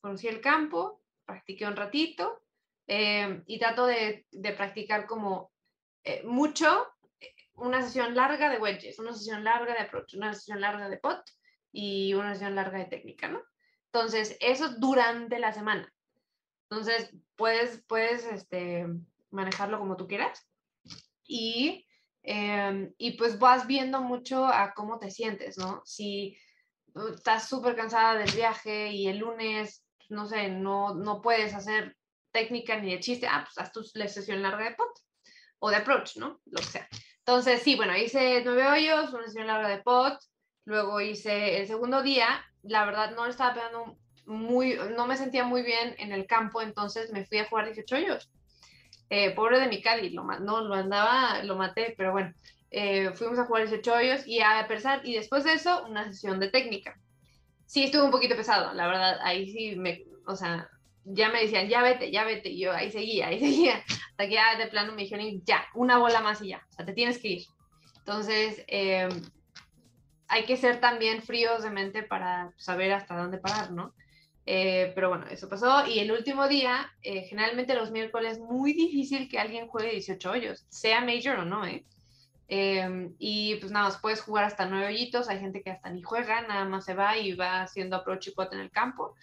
conocí 0.00 0.28
el 0.28 0.40
campo, 0.40 1.02
practiqué 1.26 1.66
un 1.66 1.76
ratito 1.76 2.42
eh, 2.86 3.42
y 3.46 3.58
trato 3.58 3.86
de, 3.86 4.26
de 4.32 4.52
practicar 4.52 5.06
como 5.06 5.52
eh, 6.02 6.22
mucho 6.24 6.88
eh, 7.20 7.34
una 7.54 7.82
sesión 7.82 8.14
larga 8.14 8.48
de 8.48 8.58
wedges, 8.58 8.98
una 8.98 9.12
sesión 9.12 9.44
larga 9.44 9.74
de 9.74 9.80
approach, 9.80 10.14
una 10.14 10.34
sesión 10.34 10.60
larga 10.60 10.88
de 10.88 10.98
pot 10.98 11.22
y 11.72 12.14
una 12.14 12.34
sesión 12.34 12.54
larga 12.54 12.78
de 12.78 12.86
técnica, 12.86 13.28
¿no? 13.28 13.42
Entonces, 13.92 14.36
eso 14.40 14.70
durante 14.78 15.38
la 15.38 15.52
semana. 15.52 15.92
Entonces, 16.68 17.14
puedes, 17.36 17.82
puedes 17.86 18.24
este, 18.24 18.86
manejarlo 19.30 19.78
como 19.78 19.96
tú 19.96 20.06
quieras. 20.06 20.48
Y, 21.24 21.86
y 22.22 23.10
pues 23.12 23.38
vas 23.38 23.66
viendo 23.66 24.00
mucho 24.00 24.46
a 24.46 24.74
cómo 24.74 24.98
te 24.98 25.10
sientes, 25.10 25.58
¿no? 25.58 25.82
Si 25.84 26.36
estás 27.14 27.48
súper 27.48 27.76
cansada 27.76 28.16
del 28.16 28.30
viaje 28.32 28.88
y 28.92 29.08
el 29.08 29.18
lunes, 29.18 29.84
no 30.08 30.26
sé, 30.26 30.48
no, 30.48 30.94
no 30.94 31.20
puedes 31.20 31.54
hacer 31.54 31.96
técnica 32.32 32.78
ni 32.78 32.92
de 32.92 33.00
chiste, 33.00 33.26
ah, 33.26 33.44
pues 33.44 33.58
haz 33.58 33.72
tu 33.72 33.82
sesión 33.82 34.42
larga 34.42 34.64
de 34.64 34.74
pot 34.74 34.90
o 35.58 35.70
de 35.70 35.76
approach, 35.76 36.16
¿no? 36.16 36.40
Lo 36.46 36.60
que 36.60 36.66
sea. 36.66 36.88
Entonces, 37.18 37.62
sí, 37.62 37.76
bueno, 37.76 37.96
hice 37.96 38.42
nueve 38.44 38.66
hoyos, 38.66 39.12
una 39.12 39.24
sesión 39.24 39.46
larga 39.46 39.68
de 39.68 39.82
pot, 39.82 40.18
luego 40.64 41.00
hice 41.00 41.60
el 41.60 41.66
segundo 41.66 42.02
día, 42.02 42.44
la 42.62 42.84
verdad 42.84 43.14
no 43.14 43.26
estaba 43.26 43.54
pegando 43.54 43.98
muy, 44.26 44.78
no 44.96 45.06
me 45.06 45.16
sentía 45.16 45.44
muy 45.44 45.62
bien 45.62 45.94
en 45.98 46.12
el 46.12 46.26
campo, 46.26 46.62
entonces 46.62 47.12
me 47.12 47.26
fui 47.26 47.38
a 47.38 47.48
jugar 47.48 47.66
18 47.66 47.96
hoyos. 47.96 48.30
Eh, 49.08 49.32
pobre 49.32 49.58
de 49.58 49.66
mi 49.66 49.82
Cali, 49.82 50.10
lo, 50.10 50.22
no, 50.22 50.60
lo 50.60 50.74
andaba, 50.74 51.42
lo 51.42 51.56
maté, 51.56 51.94
pero 51.96 52.12
bueno, 52.12 52.32
eh, 52.70 53.10
fuimos 53.14 53.38
a 53.38 53.44
jugar 53.44 53.64
ese 53.64 53.90
hoyos 53.90 54.26
y 54.26 54.40
a 54.40 54.66
pesar, 54.68 55.00
y 55.04 55.14
después 55.14 55.44
de 55.44 55.54
eso, 55.54 55.86
una 55.86 56.04
sesión 56.12 56.38
de 56.40 56.50
técnica. 56.50 56.98
sí 57.66 57.84
estuvo 57.84 58.04
un 58.04 58.10
poquito 58.10 58.36
pesado, 58.36 58.72
la 58.74 58.86
verdad, 58.86 59.18
ahí 59.22 59.50
sí 59.50 59.76
me, 59.76 60.04
o 60.26 60.36
sea, 60.36 60.68
ya 61.04 61.30
me 61.30 61.42
decían, 61.42 61.68
ya 61.68 61.82
vete, 61.82 62.10
ya 62.10 62.24
vete, 62.24 62.50
y 62.50 62.60
yo 62.60 62.72
ahí 62.72 62.90
seguía, 62.90 63.28
ahí 63.28 63.38
seguía, 63.40 63.82
hasta 64.10 64.26
que 64.26 64.34
ya 64.34 64.56
de 64.58 64.66
plano 64.68 64.92
me 64.92 65.02
dijeron, 65.02 65.42
ya, 65.44 65.66
una 65.74 65.98
bola 65.98 66.20
más 66.20 66.42
y 66.42 66.48
ya, 66.48 66.66
o 66.70 66.72
sea, 66.72 66.84
te 66.84 66.92
tienes 66.92 67.18
que 67.18 67.28
ir. 67.28 67.42
Entonces, 67.98 68.64
eh, 68.68 69.08
hay 70.28 70.44
que 70.44 70.56
ser 70.56 70.80
también 70.80 71.22
fríos 71.22 71.62
de 71.62 71.70
mente 71.70 72.02
para 72.02 72.52
saber 72.56 72.92
hasta 72.92 73.16
dónde 73.16 73.38
parar, 73.38 73.72
¿no? 73.72 73.94
Eh, 74.46 74.92
pero 74.94 75.08
bueno, 75.08 75.26
eso 75.28 75.48
pasó. 75.48 75.86
Y 75.86 75.98
el 75.98 76.12
último 76.12 76.48
día, 76.48 76.90
eh, 77.02 77.22
generalmente 77.22 77.74
los 77.74 77.90
miércoles, 77.90 78.38
muy 78.38 78.72
difícil 78.72 79.28
que 79.28 79.38
alguien 79.38 79.66
juegue 79.68 79.92
18 79.92 80.30
hoyos, 80.30 80.66
sea 80.68 81.00
major 81.00 81.40
o 81.40 81.44
no, 81.44 81.66
¿eh? 81.66 81.84
Em, 82.52 83.14
y 83.20 83.54
pues 83.60 83.70
nada 83.70 83.96
puedes 84.02 84.20
jugar 84.22 84.42
hasta 84.42 84.66
nueve 84.66 84.86
hoyitos. 84.86 85.28
Hay 85.28 85.38
gente 85.38 85.62
que 85.62 85.70
hasta 85.70 85.88
ni 85.88 86.02
juega, 86.02 86.42
nada 86.42 86.64
más 86.64 86.84
se 86.84 86.94
va 86.94 87.16
y 87.16 87.34
va 87.34 87.62
haciendo 87.62 87.94
approach 87.94 88.26
y 88.26 88.30
pot 88.32 88.52
en 88.52 88.58
el 88.58 88.72
campo. 88.72 89.14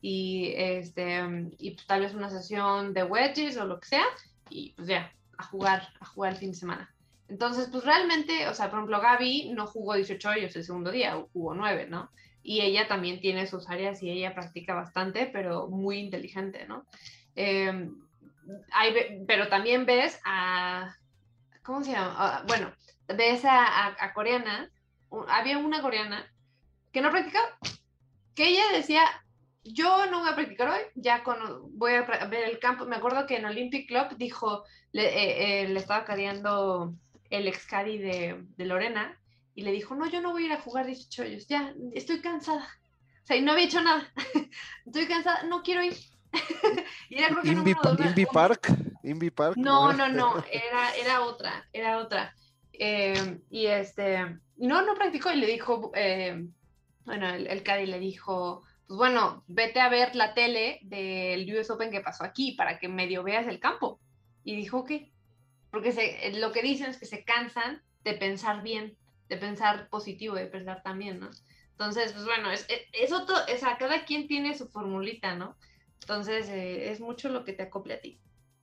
Y, 0.00 0.52
este, 0.54 1.48
y 1.58 1.72
pues 1.72 1.86
tal 1.88 2.02
vez 2.02 2.14
una 2.14 2.30
sesión 2.30 2.94
de 2.94 3.02
wedges 3.02 3.56
o 3.56 3.66
lo 3.66 3.80
que 3.80 3.88
sea. 3.88 4.04
Y 4.48 4.74
pues 4.74 4.86
ya, 4.86 5.12
a 5.36 5.42
jugar, 5.42 5.88
a 5.98 6.06
jugar 6.06 6.34
el 6.34 6.38
fin 6.38 6.52
de 6.52 6.56
semana. 6.56 6.94
Entonces, 7.28 7.68
pues 7.68 7.84
realmente, 7.84 8.46
o 8.46 8.54
sea, 8.54 8.70
por 8.70 8.78
ejemplo, 8.78 9.00
Gaby 9.00 9.50
no 9.54 9.66
jugó 9.66 9.94
18 9.94 10.28
hoyos 10.28 10.54
el 10.54 10.62
segundo 10.62 10.92
día, 10.92 11.20
jugó 11.32 11.54
9, 11.54 11.88
¿no? 11.90 12.12
Y 12.44 12.60
ella 12.60 12.86
también 12.86 13.20
tiene 13.20 13.48
sus 13.48 13.68
áreas 13.68 14.00
y 14.04 14.10
ella 14.10 14.34
practica 14.34 14.74
bastante, 14.74 15.26
pero 15.26 15.66
muy 15.66 15.98
inteligente, 15.98 16.64
¿no? 16.68 16.86
Em, 17.34 18.00
hay, 18.70 19.24
pero 19.26 19.48
también 19.48 19.84
ves 19.84 20.20
a, 20.24 20.94
¿cómo 21.68 21.84
se 21.84 21.92
llama? 21.92 22.14
Ah, 22.16 22.44
bueno, 22.48 22.72
ves 23.08 23.44
a, 23.44 23.88
a, 24.02 24.14
coreana, 24.14 24.70
había 25.28 25.58
una 25.58 25.82
coreana 25.82 26.24
que 26.92 27.02
no 27.02 27.10
practicaba, 27.10 27.58
que 28.34 28.48
ella 28.48 28.62
decía, 28.72 29.02
yo 29.64 30.06
no 30.06 30.20
voy 30.20 30.30
a 30.30 30.34
practicar 30.34 30.70
hoy, 30.70 30.80
ya 30.94 31.22
con, 31.22 31.36
voy 31.76 31.92
a 31.92 32.04
ver 32.04 32.48
el 32.48 32.58
campo. 32.58 32.86
Me 32.86 32.96
acuerdo 32.96 33.26
que 33.26 33.36
en 33.36 33.44
Olympic 33.44 33.86
Club 33.86 34.16
dijo, 34.16 34.64
le, 34.92 35.08
eh, 35.08 35.64
eh, 35.64 35.68
le 35.68 35.78
estaba 35.78 36.06
cadeando 36.06 36.94
el 37.28 37.46
ex 37.46 37.66
cari 37.66 37.98
de, 37.98 38.42
de, 38.56 38.64
Lorena 38.64 39.20
y 39.54 39.60
le 39.60 39.70
dijo, 39.72 39.94
no, 39.94 40.06
yo 40.06 40.22
no 40.22 40.30
voy 40.30 40.44
a 40.44 40.46
ir 40.46 40.52
a 40.52 40.62
jugar 40.62 40.86
18 40.86 41.22
hoyos, 41.22 41.46
ya, 41.48 41.74
estoy 41.92 42.22
cansada. 42.22 42.66
O 43.24 43.26
sea, 43.26 43.36
y 43.36 43.42
no 43.42 43.52
había 43.52 43.66
hecho 43.66 43.82
nada. 43.82 44.10
estoy 44.86 45.06
cansada, 45.06 45.42
no 45.42 45.62
quiero 45.62 45.82
ir. 45.82 45.98
y 47.10 47.18
era 47.18 47.28
creo 47.28 47.42
que 47.42 47.48
Invi, 47.50 47.76
Invi 48.06 48.24
Park, 48.24 48.68
Invi 49.08 49.30
Park. 49.30 49.56
No, 49.56 49.92
no, 49.92 50.08
no, 50.08 50.44
era, 50.52 50.94
era 50.96 51.22
otra, 51.22 51.68
era 51.72 51.98
otra. 51.98 52.34
Eh, 52.72 53.40
y 53.50 53.66
este, 53.66 54.38
no, 54.56 54.82
no 54.82 54.94
practicó 54.94 55.30
y 55.30 55.36
le 55.36 55.46
dijo, 55.46 55.90
eh, 55.94 56.46
bueno, 57.04 57.28
el, 57.28 57.46
el 57.46 57.62
Cari 57.62 57.86
le 57.86 57.98
dijo, 57.98 58.62
pues 58.86 58.96
bueno, 58.96 59.44
vete 59.48 59.80
a 59.80 59.88
ver 59.88 60.14
la 60.14 60.34
tele 60.34 60.78
del 60.82 61.52
US 61.54 61.70
Open 61.70 61.90
que 61.90 62.00
pasó 62.00 62.24
aquí 62.24 62.52
para 62.52 62.78
que 62.78 62.88
medio 62.88 63.22
veas 63.22 63.46
el 63.46 63.58
campo. 63.60 64.00
Y 64.44 64.56
dijo, 64.56 64.84
¿qué? 64.84 65.10
porque 65.70 65.92
se, 65.92 66.32
lo 66.38 66.52
que 66.52 66.62
dicen 66.62 66.90
es 66.90 66.98
que 66.98 67.06
se 67.06 67.24
cansan 67.24 67.82
de 68.04 68.14
pensar 68.14 68.62
bien, 68.62 68.96
de 69.28 69.36
pensar 69.36 69.88
positivo, 69.88 70.34
de 70.34 70.46
pensar 70.46 70.82
también, 70.82 71.20
¿no? 71.20 71.30
Entonces, 71.72 72.12
pues 72.12 72.24
bueno, 72.24 72.50
es, 72.50 72.66
es, 72.92 73.12
otro, 73.12 73.36
o 73.36 73.58
sea, 73.58 73.76
cada 73.78 74.04
quien 74.04 74.26
tiene 74.26 74.56
su 74.56 74.68
formulita, 74.68 75.36
¿no? 75.36 75.56
Entonces, 76.00 76.48
eh, 76.48 76.90
es 76.90 77.00
mucho 77.00 77.28
lo 77.28 77.44
que 77.44 77.52
te 77.52 77.64
acople 77.64 77.94
a 77.94 78.00
ti. 78.00 78.18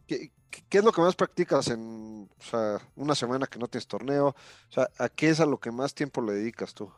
¿Qué, 0.07 0.31
¿Qué, 0.69 0.77
es 0.77 0.83
lo 0.83 0.91
que 0.91 1.01
más 1.01 1.15
practicas 1.15 1.67
en 1.69 2.29
o 2.37 2.43
sea, 2.43 2.79
una 2.95 3.15
semana 3.15 3.47
que 3.47 3.59
no 3.59 3.67
tienes 3.67 3.87
torneo? 3.87 4.27
O 4.27 4.71
sea, 4.71 4.89
¿a 4.97 5.09
qué 5.09 5.29
es 5.29 5.39
a 5.39 5.45
lo 5.45 5.59
que 5.59 5.71
más 5.71 5.93
tiempo 5.93 6.21
le 6.21 6.33
dedicas 6.33 6.73
tú? 6.73 6.91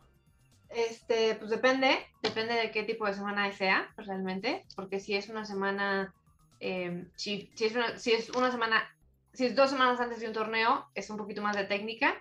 Este, 0.70 1.36
pues 1.36 1.50
depende, 1.50 1.98
depende 2.22 2.54
de 2.54 2.72
qué 2.72 2.84
tipo 2.84 3.06
de 3.06 3.14
semana 3.14 3.52
sea, 3.54 3.92
realmente, 3.98 4.66
porque 4.76 5.00
si 5.00 5.16
es 5.16 5.30
una 5.30 5.46
semana, 5.46 6.14
eh, 6.60 7.08
si, 7.16 7.50
si, 7.56 7.66
es 7.66 7.76
una, 7.76 7.98
si 7.98 8.12
es 8.12 8.30
una 8.32 8.52
semana 8.52 8.84
si 9.38 9.46
es 9.46 9.56
dos 9.56 9.70
semanas 9.70 10.00
antes 10.00 10.20
de 10.20 10.26
un 10.26 10.34
torneo, 10.34 10.88
es 10.96 11.12
un 11.12 11.18
poquito 11.18 11.44
más 11.44 11.56
de 11.56 11.66
técnica. 11.66 12.16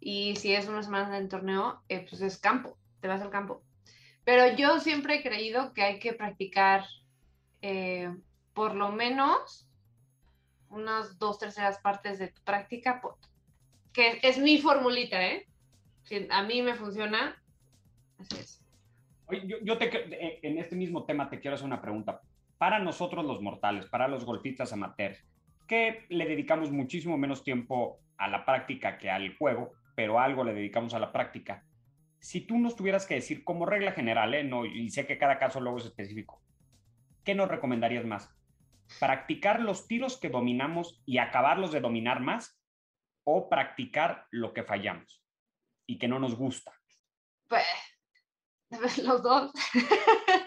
Y 0.00 0.34
si 0.34 0.52
es 0.52 0.66
una 0.66 0.82
semana 0.82 1.08
del 1.16 1.28
torneo, 1.28 1.80
eh, 1.88 2.04
pues 2.08 2.20
es 2.20 2.36
campo, 2.36 2.76
te 3.00 3.06
vas 3.06 3.22
al 3.22 3.30
campo. 3.30 3.62
Pero 4.24 4.56
yo 4.56 4.80
siempre 4.80 5.14
he 5.14 5.22
creído 5.22 5.72
que 5.72 5.82
hay 5.84 6.00
que 6.00 6.14
practicar 6.14 6.84
eh, 7.62 8.12
por 8.54 8.74
lo 8.74 8.90
menos 8.90 9.67
unas 10.70 11.18
dos 11.18 11.38
terceras 11.38 11.78
partes 11.78 12.18
de 12.18 12.28
tu 12.28 12.42
práctica, 12.42 13.00
que 13.92 14.20
es 14.22 14.38
mi 14.38 14.58
formulita, 14.58 15.24
¿eh? 15.24 15.46
A 16.30 16.42
mí 16.42 16.62
me 16.62 16.74
funciona, 16.74 17.42
así 18.18 18.36
es. 18.38 18.64
Oye, 19.26 19.46
yo, 19.62 19.76
te, 19.76 20.46
en 20.46 20.58
este 20.58 20.74
mismo 20.74 21.04
tema 21.04 21.28
te 21.28 21.38
quiero 21.38 21.54
hacer 21.54 21.66
una 21.66 21.82
pregunta. 21.82 22.22
Para 22.56 22.78
nosotros 22.78 23.24
los 23.24 23.42
mortales, 23.42 23.86
para 23.86 24.08
los 24.08 24.24
golfistas 24.24 24.72
amateurs, 24.72 25.22
que 25.66 26.06
le 26.08 26.26
dedicamos 26.26 26.70
muchísimo 26.70 27.18
menos 27.18 27.44
tiempo 27.44 28.00
a 28.16 28.28
la 28.28 28.44
práctica 28.44 28.98
que 28.98 29.10
al 29.10 29.36
juego, 29.36 29.74
pero 29.94 30.18
algo 30.18 30.44
le 30.44 30.54
dedicamos 30.54 30.94
a 30.94 30.98
la 30.98 31.12
práctica. 31.12 31.64
Si 32.20 32.40
tú 32.40 32.58
nos 32.58 32.74
tuvieras 32.74 33.06
que 33.06 33.14
decir 33.14 33.44
como 33.44 33.66
regla 33.66 33.92
general, 33.92 34.34
¿eh? 34.34 34.44
no, 34.44 34.64
y 34.64 34.88
sé 34.90 35.06
que 35.06 35.18
cada 35.18 35.38
caso 35.38 35.60
luego 35.60 35.78
es 35.78 35.84
específico, 35.84 36.40
¿qué 37.22 37.34
nos 37.34 37.48
recomendarías 37.48 38.06
más? 38.06 38.34
¿Practicar 38.98 39.60
los 39.60 39.86
tiros 39.86 40.18
que 40.18 40.28
dominamos 40.28 41.02
y 41.04 41.18
acabarlos 41.18 41.72
de 41.72 41.80
dominar 41.80 42.20
más? 42.20 42.60
¿O 43.24 43.48
practicar 43.48 44.26
lo 44.30 44.52
que 44.52 44.64
fallamos 44.64 45.22
y 45.86 45.98
que 45.98 46.08
no 46.08 46.18
nos 46.18 46.34
gusta? 46.34 46.72
Pues 47.48 47.64
los 49.04 49.22
dos. 49.22 49.52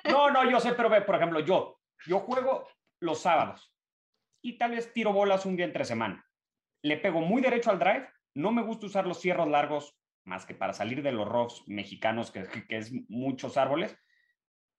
no, 0.10 0.32
no, 0.32 0.50
yo 0.50 0.60
sé, 0.60 0.74
pero 0.74 0.90
ve, 0.90 1.02
por 1.02 1.16
ejemplo, 1.16 1.40
yo, 1.40 1.80
yo 2.06 2.20
juego 2.20 2.68
los 3.00 3.22
sábados 3.22 3.74
y 4.44 4.58
tal 4.58 4.72
vez 4.72 4.92
tiro 4.94 5.14
bolas 5.14 5.46
un 5.46 5.56
día 5.56 5.66
entre 5.66 5.86
semana. 5.86 6.26
Le 6.84 6.98
pego 6.98 7.22
muy 7.22 7.42
derecho 7.42 7.70
al 7.70 7.80
drive, 7.80 8.08
no 8.36 8.52
me 8.52 8.64
gusta 8.64 8.88
usar 8.88 9.06
los 9.06 9.20
cierros 9.20 9.48
largos 9.48 9.96
más 10.24 10.46
que 10.46 10.56
para 10.56 10.74
salir 10.74 11.02
de 11.02 11.12
los 11.12 11.28
rocks 11.28 11.64
mexicanos, 11.68 12.32
que, 12.32 12.48
que 12.68 12.78
es 12.78 12.92
muchos 13.10 13.58
árboles, 13.58 13.98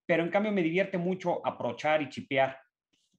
pero 0.07 0.23
en 0.23 0.31
cambio 0.31 0.53
me 0.53 0.63
divierte 0.63 0.99
mucho 0.99 1.45
aprochar 1.47 2.03
y 2.03 2.09
chipear, 2.09 2.61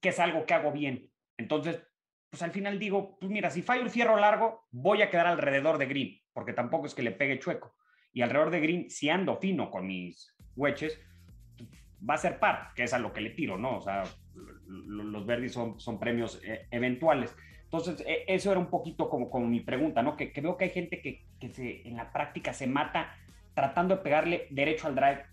que 0.04 0.10
es 0.10 0.20
algo 0.20 0.45
que 0.45 0.54
hago 0.54 0.74
bien. 0.74 1.10
Entonces, 1.38 1.82
pues 2.30 2.43
al 2.43 2.51
final 2.51 2.78
digo, 2.78 3.18
pues 3.20 3.32
mira, 3.32 3.49
si 3.49 3.62
fallo 3.62 3.84
el 3.84 3.89
fierro 3.89 4.18
largo, 4.18 4.68
voy 4.70 5.01
a 5.01 5.10
quedar 5.10 5.28
alrededor 5.28 5.78
de 5.78 5.86
green, 5.86 6.20
porque 6.34 6.51
tampoco 6.51 6.86
es 6.86 6.93
que 6.93 7.04
le 7.04 7.12
pegue 7.12 7.39
chueco. 7.39 7.74
Y 8.12 8.22
alrededor 8.22 8.51
de 8.51 8.60
green, 8.60 8.89
si 8.89 9.10
ando 9.10 9.38
fino 9.38 9.72
con 9.72 9.88
mis 9.88 10.36
hueches, 10.58 10.99
va 12.08 12.16
a 12.16 12.18
ser 12.18 12.38
par, 12.38 12.74
que 12.76 12.84
es 12.84 12.93
a 12.93 12.99
lo 12.99 13.14
que 13.14 13.22
le 13.22 13.30
tiro, 13.30 13.58
¿no? 13.58 13.78
O 13.78 13.82
sea, 13.82 14.04
los 14.68 15.26
verdes 15.26 15.54
son, 15.54 15.80
son 15.80 15.99
premios 15.99 16.41
eh, 16.43 16.68
eventuales. 16.70 17.34
Entonces, 17.64 18.04
e, 18.06 18.26
eso 18.28 18.51
era 18.51 18.60
un 18.60 18.70
poquito 18.70 19.10
como, 19.10 19.30
como 19.30 19.47
mi 19.47 19.62
pregunta, 19.62 20.04
¿no? 20.04 20.18
Que, 20.18 20.34
que 20.34 20.41
veo 20.41 20.58
que 20.58 20.66
hay 20.66 20.72
gente 20.72 21.01
que, 21.01 21.26
que 21.39 21.49
se, 21.49 21.88
en 21.88 21.95
la 21.95 22.12
práctica 22.12 22.51
se 22.51 22.68
mata 22.68 23.16
tratando 23.54 23.95
de 23.95 24.01
pegarle 24.01 24.47
derecho 24.49 24.88
al 24.88 24.95
drive 24.95 25.24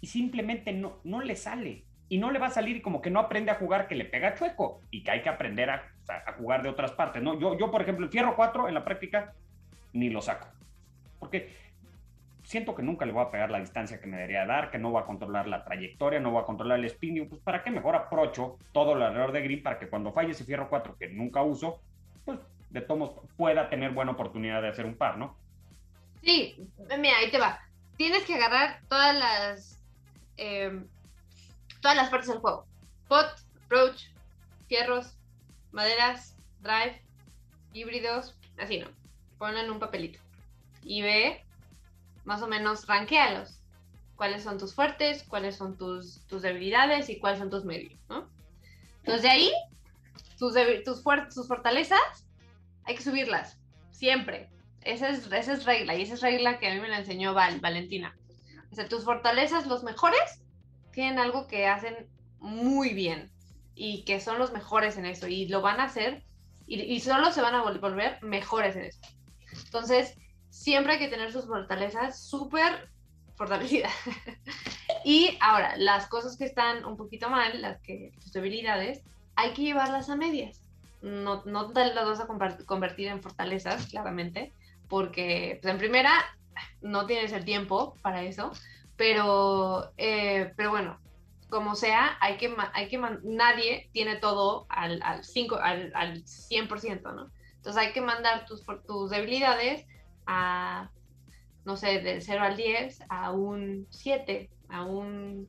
y 0.00 0.08
simplemente 0.08 0.72
no, 0.72 1.00
no 1.04 1.20
le 1.22 1.36
sale. 1.36 1.84
Y 2.12 2.18
no 2.18 2.30
le 2.30 2.38
va 2.38 2.48
a 2.48 2.50
salir 2.50 2.82
como 2.82 3.00
que 3.00 3.08
no 3.08 3.20
aprende 3.20 3.50
a 3.50 3.54
jugar 3.54 3.88
que 3.88 3.94
le 3.94 4.04
pega 4.04 4.34
chueco 4.34 4.82
y 4.90 5.02
que 5.02 5.10
hay 5.12 5.22
que 5.22 5.30
aprender 5.30 5.70
a, 5.70 5.82
a 6.26 6.32
jugar 6.34 6.62
de 6.62 6.68
otras 6.68 6.92
partes, 6.92 7.22
¿no? 7.22 7.40
Yo, 7.40 7.56
yo, 7.56 7.70
por 7.70 7.80
ejemplo, 7.80 8.04
el 8.04 8.12
fierro 8.12 8.36
4 8.36 8.68
en 8.68 8.74
la 8.74 8.84
práctica 8.84 9.32
ni 9.94 10.10
lo 10.10 10.20
saco. 10.20 10.46
Porque 11.18 11.56
siento 12.44 12.74
que 12.74 12.82
nunca 12.82 13.06
le 13.06 13.12
voy 13.12 13.24
a 13.24 13.30
pegar 13.30 13.50
la 13.50 13.60
distancia 13.60 13.98
que 13.98 14.06
me 14.06 14.18
debería 14.18 14.44
dar, 14.44 14.70
que 14.70 14.76
no 14.76 14.90
voy 14.90 15.00
a 15.00 15.06
controlar 15.06 15.48
la 15.48 15.64
trayectoria, 15.64 16.20
no 16.20 16.30
voy 16.32 16.42
a 16.42 16.44
controlar 16.44 16.80
el 16.80 16.84
spin, 16.84 17.26
pues 17.30 17.40
para 17.40 17.64
qué 17.64 17.70
mejor 17.70 17.96
aprocho 17.96 18.58
todo 18.72 18.94
el 18.94 19.00
alrededor 19.00 19.32
de 19.32 19.40
green 19.40 19.62
para 19.62 19.78
que 19.78 19.88
cuando 19.88 20.12
falle 20.12 20.32
ese 20.32 20.44
fierro 20.44 20.68
4 20.68 20.98
que 20.98 21.08
nunca 21.08 21.40
uso, 21.40 21.80
pues 22.26 22.38
de 22.68 22.82
todos 22.82 23.24
pueda 23.38 23.70
tener 23.70 23.92
buena 23.92 24.12
oportunidad 24.12 24.60
de 24.60 24.68
hacer 24.68 24.84
un 24.84 24.96
par, 24.96 25.16
¿no? 25.16 25.34
Sí, 26.22 26.56
mira, 26.98 27.16
ahí 27.16 27.30
te 27.30 27.38
va. 27.38 27.58
Tienes 27.96 28.24
que 28.24 28.34
agarrar 28.34 28.80
todas 28.90 29.16
las 29.16 29.82
em, 30.36 30.86
todas 31.82 31.96
las 31.96 32.08
partes 32.08 32.30
del 32.30 32.38
juego. 32.38 32.66
Pot, 33.08 33.26
approach, 33.64 34.04
fierros, 34.68 35.18
maderas, 35.72 36.36
drive, 36.60 37.02
híbridos, 37.74 38.38
así 38.58 38.78
no. 38.78 38.88
Ponen 39.36 39.70
un 39.70 39.78
papelito. 39.78 40.18
Y 40.82 41.02
ve 41.02 41.44
más 42.24 42.40
o 42.40 42.46
menos 42.46 42.86
ranquealos. 42.86 43.58
¿Cuáles 44.16 44.44
son 44.44 44.56
tus 44.56 44.74
fuertes? 44.74 45.24
¿Cuáles 45.24 45.56
son 45.56 45.76
tus, 45.76 46.24
tus 46.26 46.42
debilidades? 46.42 47.10
¿Y 47.10 47.18
cuáles 47.18 47.40
son 47.40 47.50
tus 47.50 47.64
medios? 47.64 48.00
¿no? 48.08 48.30
Entonces 48.98 49.22
de 49.22 49.30
ahí, 49.30 49.52
tus, 50.38 50.54
tus, 50.84 51.02
tus 51.34 51.48
fortalezas, 51.48 52.26
hay 52.84 52.94
que 52.94 53.02
subirlas, 53.02 53.58
siempre. 53.90 54.48
Esa 54.82 55.08
es, 55.08 55.30
esa 55.30 55.52
es 55.52 55.64
regla, 55.64 55.94
y 55.94 56.02
esa 56.02 56.14
es 56.14 56.20
regla 56.20 56.58
que 56.58 56.68
a 56.68 56.74
mí 56.74 56.80
me 56.80 56.88
la 56.88 56.98
enseñó 56.98 57.34
Val, 57.34 57.60
Valentina. 57.60 58.16
O 58.70 58.74
sea, 58.74 58.88
tus 58.88 59.04
fortalezas, 59.04 59.66
los 59.66 59.82
mejores, 59.84 60.41
tienen 60.92 61.18
algo 61.18 61.46
que 61.46 61.66
hacen 61.66 62.06
muy 62.38 62.94
bien 62.94 63.30
y 63.74 64.04
que 64.04 64.20
son 64.20 64.38
los 64.38 64.52
mejores 64.52 64.96
en 64.96 65.06
eso 65.06 65.26
y 65.28 65.48
lo 65.48 65.60
van 65.60 65.80
a 65.80 65.84
hacer 65.84 66.24
y, 66.66 66.80
y 66.80 67.00
solo 67.00 67.32
se 67.32 67.42
van 67.42 67.54
a 67.54 67.62
volver 67.62 68.22
mejores 68.22 68.76
en 68.76 68.84
eso. 68.84 69.00
Entonces, 69.64 70.16
siempre 70.50 70.94
hay 70.94 70.98
que 70.98 71.08
tener 71.08 71.32
sus 71.32 71.46
fortalezas 71.46 72.22
súper 72.22 72.88
fortalecidas. 73.36 73.92
Y 75.04 75.36
ahora, 75.40 75.76
las 75.78 76.06
cosas 76.06 76.36
que 76.36 76.44
están 76.44 76.84
un 76.84 76.96
poquito 76.96 77.28
mal, 77.28 77.60
las 77.60 77.80
que 77.80 78.12
tus 78.22 78.32
debilidades, 78.32 79.02
hay 79.34 79.52
que 79.52 79.62
llevarlas 79.62 80.08
a 80.08 80.16
medias. 80.16 80.60
No, 81.00 81.42
no 81.44 81.72
las 81.72 82.06
vas 82.06 82.20
a 82.20 82.28
convertir 82.64 83.08
en 83.08 83.20
fortalezas, 83.20 83.86
claramente, 83.86 84.52
porque 84.88 85.58
pues, 85.60 85.72
en 85.72 85.78
primera 85.78 86.12
no 86.82 87.06
tienes 87.06 87.32
el 87.32 87.44
tiempo 87.44 87.96
para 88.02 88.22
eso, 88.22 88.52
pero, 89.02 89.92
eh, 89.96 90.52
pero 90.56 90.70
bueno, 90.70 91.00
como 91.50 91.74
sea, 91.74 92.16
hay 92.20 92.36
que, 92.36 92.54
hay 92.72 92.86
que 92.86 92.98
nadie 93.24 93.90
tiene 93.92 94.14
todo 94.14 94.64
al, 94.68 95.02
al, 95.02 95.24
5, 95.24 95.56
al, 95.56 95.90
al 95.96 96.22
100%, 96.22 97.12
¿no? 97.12 97.28
Entonces 97.56 97.82
hay 97.82 97.92
que 97.92 98.00
mandar 98.00 98.46
tus, 98.46 98.62
tus 98.86 99.10
debilidades 99.10 99.84
a, 100.24 100.88
no 101.64 101.76
sé, 101.76 101.98
del 101.98 102.22
0 102.22 102.44
al 102.44 102.56
10 102.56 103.00
a 103.08 103.32
un 103.32 103.88
7, 103.90 104.48
a 104.68 104.84
un, 104.84 105.48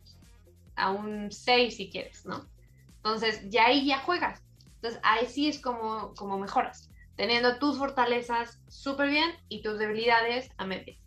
a 0.75 0.89
un 0.89 1.31
6 1.31 1.77
si 1.77 1.91
quieres, 1.91 2.25
¿no? 2.25 2.49
Entonces 2.95 3.47
ya 3.51 3.67
ahí 3.67 3.85
ya 3.85 3.99
juegas. 3.99 4.41
Entonces 4.77 4.99
ahí 5.03 5.27
sí 5.27 5.47
es 5.47 5.59
como, 5.61 6.15
como 6.15 6.39
mejoras, 6.39 6.89
teniendo 7.15 7.59
tus 7.59 7.77
fortalezas 7.77 8.59
súper 8.67 9.09
bien 9.09 9.31
y 9.47 9.61
tus 9.61 9.77
debilidades 9.77 10.49
a 10.57 10.65
medio. 10.65 11.02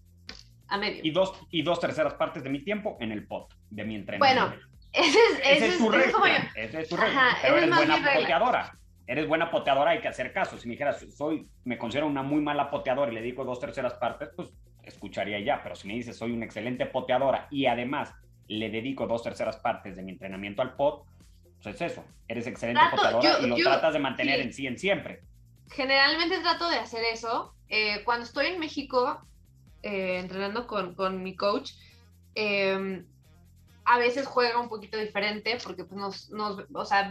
A 0.68 0.78
medio. 0.78 1.00
Y 1.02 1.10
dos, 1.10 1.32
y 1.50 1.62
dos 1.62 1.80
terceras 1.80 2.14
partes 2.14 2.42
de 2.42 2.50
mi 2.50 2.60
tiempo 2.60 2.96
en 3.00 3.12
el 3.12 3.26
pot, 3.26 3.54
de 3.70 3.84
mi 3.84 3.94
entrenamiento. 3.94 4.48
Bueno, 4.48 4.66
ese 4.92 5.18
es, 5.18 5.40
ese 5.44 5.68
es, 5.68 5.78
tu 5.78 5.90
regla. 5.90 6.50
Ese 6.54 6.80
es 6.80 6.88
tu 6.88 6.96
regla. 6.96 7.36
Pero 7.42 7.56
eres 7.58 7.76
buena 7.76 7.96
poteadora. 8.14 8.78
Eres 9.06 9.28
buena 9.28 9.50
poteadora, 9.50 9.92
hay 9.92 10.00
que 10.00 10.08
hacer 10.08 10.32
caso. 10.32 10.58
Si 10.58 10.66
me 10.66 10.72
dijeras, 10.72 11.04
soy, 11.14 11.46
me 11.64 11.78
considero 11.78 12.06
una 12.06 12.22
muy 12.22 12.40
mala 12.40 12.70
poteadora 12.70 13.12
y 13.12 13.14
le 13.14 13.20
dedico 13.20 13.44
dos 13.44 13.60
terceras 13.60 13.94
partes, 13.94 14.30
pues 14.34 14.48
escucharía 14.82 15.38
ya. 15.40 15.62
Pero 15.62 15.76
si 15.76 15.86
me 15.86 15.94
dices, 15.94 16.16
soy 16.16 16.32
una 16.32 16.44
excelente 16.44 16.86
poteadora 16.86 17.46
y 17.50 17.66
además 17.66 18.12
le 18.48 18.70
dedico 18.70 19.06
dos 19.06 19.22
terceras 19.22 19.58
partes 19.58 19.96
de 19.96 20.02
mi 20.02 20.12
entrenamiento 20.12 20.62
al 20.62 20.74
pot, 20.74 21.04
pues 21.62 21.74
es 21.74 21.92
eso. 21.92 22.04
Eres 22.26 22.46
excelente 22.46 22.82
poteadora 22.90 23.38
y 23.40 23.46
lo 23.46 23.56
tratas 23.56 23.92
de 23.92 23.98
mantener 23.98 24.40
en 24.40 24.52
sí 24.52 24.66
en 24.66 24.78
siempre. 24.78 25.22
Generalmente 25.70 26.40
trato 26.40 26.68
de 26.68 26.76
hacer 26.76 27.04
eso. 27.04 27.54
Eh, 27.68 28.02
cuando 28.04 28.24
estoy 28.24 28.46
en 28.46 28.60
México 28.60 29.20
eh, 29.86 30.18
entrenando 30.18 30.66
con, 30.66 30.96
con, 30.96 31.22
mi 31.22 31.36
coach, 31.36 31.70
eh, 32.34 33.04
a 33.84 33.98
veces 33.98 34.26
juega 34.26 34.58
un 34.58 34.68
poquito 34.68 34.98
diferente 34.98 35.58
porque 35.62 35.84
pues 35.84 36.00
nos, 36.00 36.30
nos 36.30 36.64
o 36.74 36.84
sea, 36.84 37.08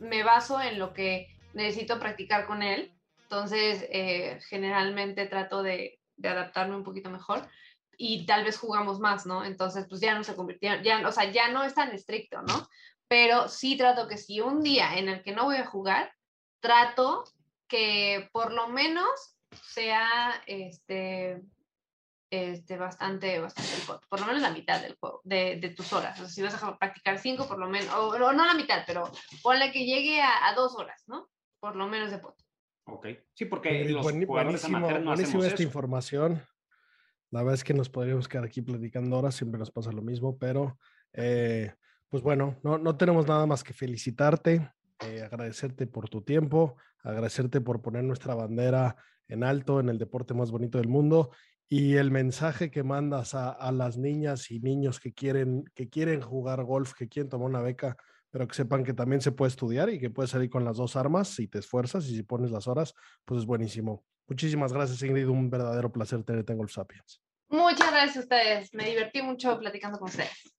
me 0.00 0.24
baso 0.24 0.60
en 0.60 0.80
lo 0.80 0.92
que 0.92 1.28
necesito 1.54 2.00
practicar 2.00 2.46
con 2.46 2.64
él. 2.64 2.92
Entonces, 3.22 3.86
eh, 3.90 4.40
generalmente 4.48 5.26
trato 5.26 5.62
de, 5.62 6.00
adaptarme 6.22 6.74
un 6.74 6.82
poquito 6.82 7.10
mejor 7.10 7.48
y 7.96 8.26
tal 8.26 8.42
vez 8.42 8.58
jugamos 8.58 8.98
más, 8.98 9.24
¿no? 9.24 9.44
Entonces, 9.44 9.86
pues 9.88 10.00
ya 10.00 10.14
no 10.14 10.24
se 10.24 10.34
convirtió, 10.34 10.82
ya, 10.82 11.06
o 11.06 11.12
sea, 11.12 11.30
ya 11.30 11.48
no 11.52 11.62
es 11.62 11.74
tan 11.74 11.92
estricto, 11.92 12.42
¿no? 12.42 12.68
Pero 13.06 13.48
sí 13.48 13.76
trato 13.76 14.08
que 14.08 14.18
si 14.18 14.40
un 14.40 14.62
día 14.62 14.98
en 14.98 15.08
el 15.08 15.22
que 15.22 15.32
no 15.32 15.44
voy 15.44 15.58
a 15.58 15.66
jugar, 15.66 16.12
trato 16.58 17.22
que 17.68 18.28
por 18.32 18.52
lo 18.52 18.66
menos 18.68 19.36
sea, 19.62 20.42
este, 20.46 21.40
este, 22.30 22.76
bastante, 22.76 23.38
bastante 23.38 23.70
por 24.08 24.20
lo 24.20 24.26
menos 24.26 24.42
la 24.42 24.50
mitad 24.50 24.80
del 24.80 24.96
juego, 24.96 25.20
de, 25.24 25.58
de 25.60 25.70
tus 25.70 25.92
horas. 25.92 26.18
O 26.20 26.24
sea, 26.24 26.28
si 26.28 26.42
vas 26.42 26.62
a 26.62 26.76
practicar 26.76 27.18
cinco, 27.18 27.46
por 27.46 27.58
lo 27.58 27.68
menos, 27.68 27.92
o, 27.94 28.18
no 28.18 28.44
la 28.44 28.54
mitad, 28.54 28.82
pero 28.86 29.10
ponle 29.42 29.70
que 29.70 29.84
llegue 29.84 30.20
a, 30.20 30.48
a, 30.48 30.54
dos 30.54 30.74
horas, 30.76 31.04
¿no? 31.06 31.28
Por 31.60 31.76
lo 31.76 31.86
menos 31.86 32.10
de 32.10 32.18
pot. 32.18 32.34
Ok, 32.86 33.06
sí, 33.34 33.44
porque 33.46 33.84
los 33.88 34.02
buen, 34.02 34.26
buenísimo, 34.26 34.78
no 34.78 35.04
buenísimo 35.04 35.44
esta 35.44 35.62
información. 35.62 36.42
La 37.30 37.40
verdad 37.40 37.54
es 37.54 37.64
que 37.64 37.74
nos 37.74 37.88
podríamos 37.88 38.28
quedar 38.28 38.44
aquí 38.44 38.62
platicando 38.62 39.16
ahora, 39.16 39.32
siempre 39.32 39.58
nos 39.58 39.70
pasa 39.70 39.90
lo 39.90 40.02
mismo, 40.02 40.38
pero 40.38 40.78
eh, 41.12 41.74
pues 42.08 42.22
bueno, 42.22 42.58
no, 42.62 42.78
no 42.78 42.96
tenemos 42.96 43.26
nada 43.26 43.46
más 43.46 43.64
que 43.64 43.72
felicitarte, 43.72 44.70
eh, 45.00 45.22
agradecerte 45.22 45.88
por 45.88 46.08
tu 46.08 46.22
tiempo, 46.22 46.76
agradecerte 47.02 47.60
por 47.60 47.82
poner 47.82 48.04
nuestra 48.04 48.34
bandera 48.34 48.96
en 49.28 49.42
alto 49.42 49.80
en 49.80 49.88
el 49.88 49.98
deporte 49.98 50.34
más 50.34 50.52
bonito 50.52 50.78
del 50.78 50.88
mundo 50.88 51.32
y 51.68 51.96
el 51.96 52.10
mensaje 52.10 52.70
que 52.70 52.82
mandas 52.82 53.34
a, 53.34 53.72
las 53.72 53.98
niñas 53.98 54.50
y 54.50 54.60
niños 54.60 55.00
que 55.00 55.12
quieren, 55.12 55.64
que 55.74 55.88
quieren 55.88 56.20
jugar 56.20 56.62
golf, 56.64 56.94
que 56.94 57.08
quieren 57.08 57.28
tomar 57.28 57.48
una 57.48 57.60
beca, 57.60 57.96
pero 58.30 58.46
que 58.46 58.54
sepan 58.54 58.84
que 58.84 58.92
también 58.92 59.20
se 59.20 59.32
puede 59.32 59.48
estudiar 59.48 59.90
y 59.90 59.98
que 59.98 60.10
puedes 60.10 60.30
salir 60.30 60.48
con 60.48 60.64
las 60.64 60.76
dos 60.76 60.94
armas 60.94 61.28
si 61.28 61.48
te 61.48 61.58
esfuerzas 61.58 62.06
y 62.06 62.16
si 62.16 62.22
pones 62.22 62.50
las 62.50 62.68
horas, 62.68 62.94
pues 63.24 63.40
es 63.40 63.46
buenísimo. 63.46 64.04
Muchísimas 64.28 64.72
gracias, 64.72 65.02
Ingrid. 65.02 65.28
Un 65.28 65.50
verdadero 65.50 65.90
placer 65.90 66.22
tenerte 66.22 66.52
en 66.52 66.58
Golf 66.58 66.72
Sapiens. 66.72 67.20
Muchas 67.48 67.90
gracias 67.90 68.16
a 68.16 68.20
ustedes. 68.20 68.74
Me 68.74 68.88
divertí 68.88 69.22
mucho 69.22 69.58
platicando 69.58 69.98
con 69.98 70.08
ustedes. 70.08 70.55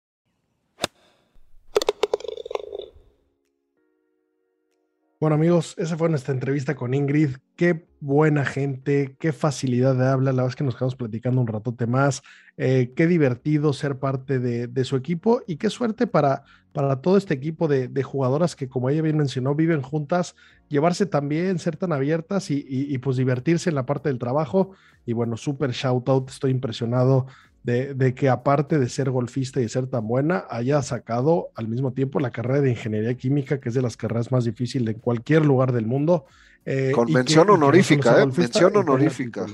Bueno 5.20 5.34
amigos, 5.34 5.74
esa 5.80 5.98
fue 5.98 6.10
nuestra 6.10 6.32
entrevista 6.32 6.76
con 6.76 6.94
Ingrid. 6.94 7.38
Qué 7.56 7.88
buena 8.00 8.46
gente, 8.46 9.16
qué 9.20 9.34
facilidad 9.34 9.96
de 9.96 10.06
hablar. 10.06 10.36
La 10.36 10.44
verdad 10.44 10.50
es 10.50 10.56
que 10.56 10.64
nos 10.64 10.76
quedamos 10.76 10.96
platicando 10.96 11.42
un 11.42 11.48
ratote 11.48 11.88
más. 11.88 12.22
Eh, 12.56 12.94
qué 12.96 13.08
divertido 13.08 13.74
ser 13.74 13.98
parte 13.98 14.38
de, 14.38 14.84
su 14.84 14.96
equipo 14.96 15.42
y 15.48 15.58
qué 15.58 15.72
suerte 15.72 16.06
para, 16.06 16.44
para 16.72 17.02
todo 17.02 17.18
este 17.18 17.34
equipo 17.34 17.68
de, 17.68 18.04
jugadoras 18.04 18.56
que, 18.56 18.70
como 18.70 18.92
ella 18.92 19.02
bien 19.02 19.18
mencionó, 19.18 19.56
viven 19.56 19.82
juntas, 19.82 20.36
llevarse 20.70 21.08
también, 21.08 21.58
ser 21.58 21.78
tan 21.78 21.94
abiertas 21.94 22.52
y, 22.52 22.64
y 22.68 22.96
pues 23.00 23.18
divertirse 23.18 23.70
en 23.70 23.76
la 23.76 23.88
parte 23.88 24.10
del 24.10 24.20
trabajo. 24.20 24.74
Y 25.04 25.14
bueno, 25.14 25.36
súper 25.36 25.72
shout 25.72 26.08
out, 26.10 26.30
estoy 26.30 26.52
impresionado 26.52 27.26
de, 27.64 28.14
que 28.16 28.30
aparte 28.30 28.80
de 28.80 28.88
ser 28.88 29.10
golfista 29.10 29.62
y 29.62 29.68
ser 29.68 29.88
tan 29.88 30.08
buena, 30.08 30.46
haya 30.50 30.82
sacado 30.82 31.50
al 31.56 31.68
mismo 31.68 31.92
tiempo 31.92 32.20
la 32.20 32.32
carrera 32.32 32.62
de 32.62 32.70
ingeniería 32.70 33.14
química, 33.16 33.60
que 33.60 33.70
es 33.70 33.76
de 33.76 33.82
las 33.82 33.98
carreras 33.98 34.32
más 34.32 34.46
difíciles 34.46 34.96
en 34.96 35.02
cualquier 35.02 35.46
lugar 35.46 35.74
del 35.74 35.86
mundo. 35.86 36.26
Eh, 36.66 36.92
Con 36.94 37.12
mención 37.12 37.50
honorífica, 37.50 38.22
¿eh? 38.22 38.26
Mención 38.26 38.76
honorífica. 38.76 39.46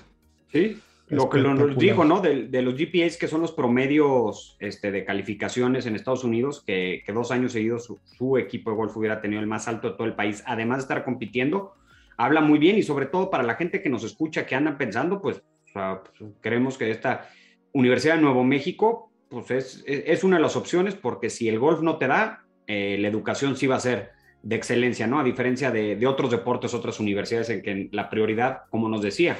Sí, 0.51 0.79
lo 1.09 1.29
que 1.29 1.39
nos 1.39 1.77
dijo, 1.77 2.05
¿no? 2.05 2.21
De, 2.21 2.61
los 2.61 2.75
GPAs, 2.75 3.17
que 3.17 3.27
son 3.27 3.41
los 3.41 3.51
promedios 3.51 4.57
este, 4.59 4.91
de 4.91 5.03
calificaciones 5.03 5.85
en 5.85 5.95
Estados 5.95 6.23
Unidos, 6.23 6.63
que, 6.65 7.03
dos 7.13 7.31
años 7.31 7.51
seguidos 7.51 7.91
su, 8.17 8.37
equipo 8.37 8.71
de 8.71 8.77
golf 8.77 8.95
hubiera 8.95 9.21
tenido 9.21 9.41
el 9.41 9.47
más 9.47 9.67
alto 9.67 9.89
de 9.89 9.95
todo 9.95 10.07
el 10.07 10.15
país, 10.15 10.43
además 10.45 10.79
de 10.79 10.81
estar 10.83 11.03
compitiendo, 11.03 11.73
habla 12.17 12.41
muy 12.41 12.59
bien 12.59 12.77
y 12.77 12.83
sobre 12.83 13.07
todo 13.07 13.29
para 13.29 13.43
la 13.43 13.55
gente 13.55 13.81
que 13.81 13.89
nos 13.89 14.03
escucha, 14.03 14.45
que 14.45 14.55
andan 14.55 14.77
pensando, 14.77 15.21
pues, 15.21 15.41
pues 15.73 16.31
creemos 16.41 16.77
que 16.77 16.91
esta 16.91 17.29
Universidad 17.73 18.15
de 18.15 18.21
Nuevo 18.21 18.43
México, 18.43 19.11
pues 19.29 19.51
es, 19.51 19.83
es, 19.85 20.23
una 20.23 20.37
de 20.37 20.43
las 20.43 20.55
opciones 20.55 20.95
porque 20.95 21.29
si 21.29 21.49
el 21.49 21.59
golf 21.59 21.81
no 21.81 21.97
te 21.97 22.07
da, 22.07 22.45
eh, 22.67 22.97
la 22.99 23.07
educación 23.07 23.55
sí 23.57 23.67
va 23.67 23.77
a 23.77 23.79
ser 23.79 24.11
de 24.43 24.55
excelencia, 24.55 25.07
¿no? 25.07 25.19
A 25.19 25.23
diferencia 25.23 25.71
de, 25.71 25.95
de, 25.95 26.07
otros 26.07 26.29
deportes, 26.29 26.73
otras 26.73 26.99
universidades 26.99 27.49
en 27.49 27.61
que 27.61 27.89
la 27.91 28.09
prioridad, 28.09 28.63
como 28.69 28.87
nos 28.89 29.01
decía 29.01 29.37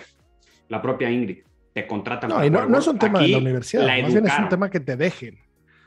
la 0.70 0.82
propia 0.82 1.12
Ingrid, 1.12 1.44
te 1.74 1.86
contratan. 1.86 2.30
No, 2.30 2.50
no, 2.50 2.66
no, 2.68 2.78
es 2.80 2.88
un 2.88 2.98
tema 2.98 3.22
de 3.22 3.28
la 3.28 3.38
universidad, 3.38 3.86
más 3.86 4.14
bien 4.14 4.26
es 4.26 4.40
un 4.40 4.50
tema 4.50 4.70
que 4.70 4.80
te 4.80 4.96
dejen. 4.96 5.38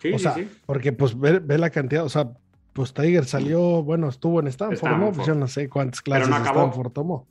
Sí, 0.01 0.12
o 0.12 0.18
sea, 0.18 0.34
sí, 0.34 0.49
porque 0.66 0.92
pues 0.92 1.18
ve, 1.18 1.38
ve, 1.38 1.59
la 1.59 1.70
cantidad, 1.70 2.05
o 2.05 2.09
sea, 2.09 2.30
pues 2.72 2.92
Tiger 2.92 3.24
salió, 3.24 3.82
bueno, 3.82 4.09
estuvo 4.09 4.38
en 4.40 4.49
Stanford, 4.49 4.99
¿no? 4.99 5.12
Pues 5.12 5.26
yo 5.26 5.34
no 5.34 5.49
sé 5.49 5.68
cuántas 5.68 6.03
clases 6.03 6.28
no 6.28 6.36
Stanford 6.36 6.92
tomó. 6.92 7.26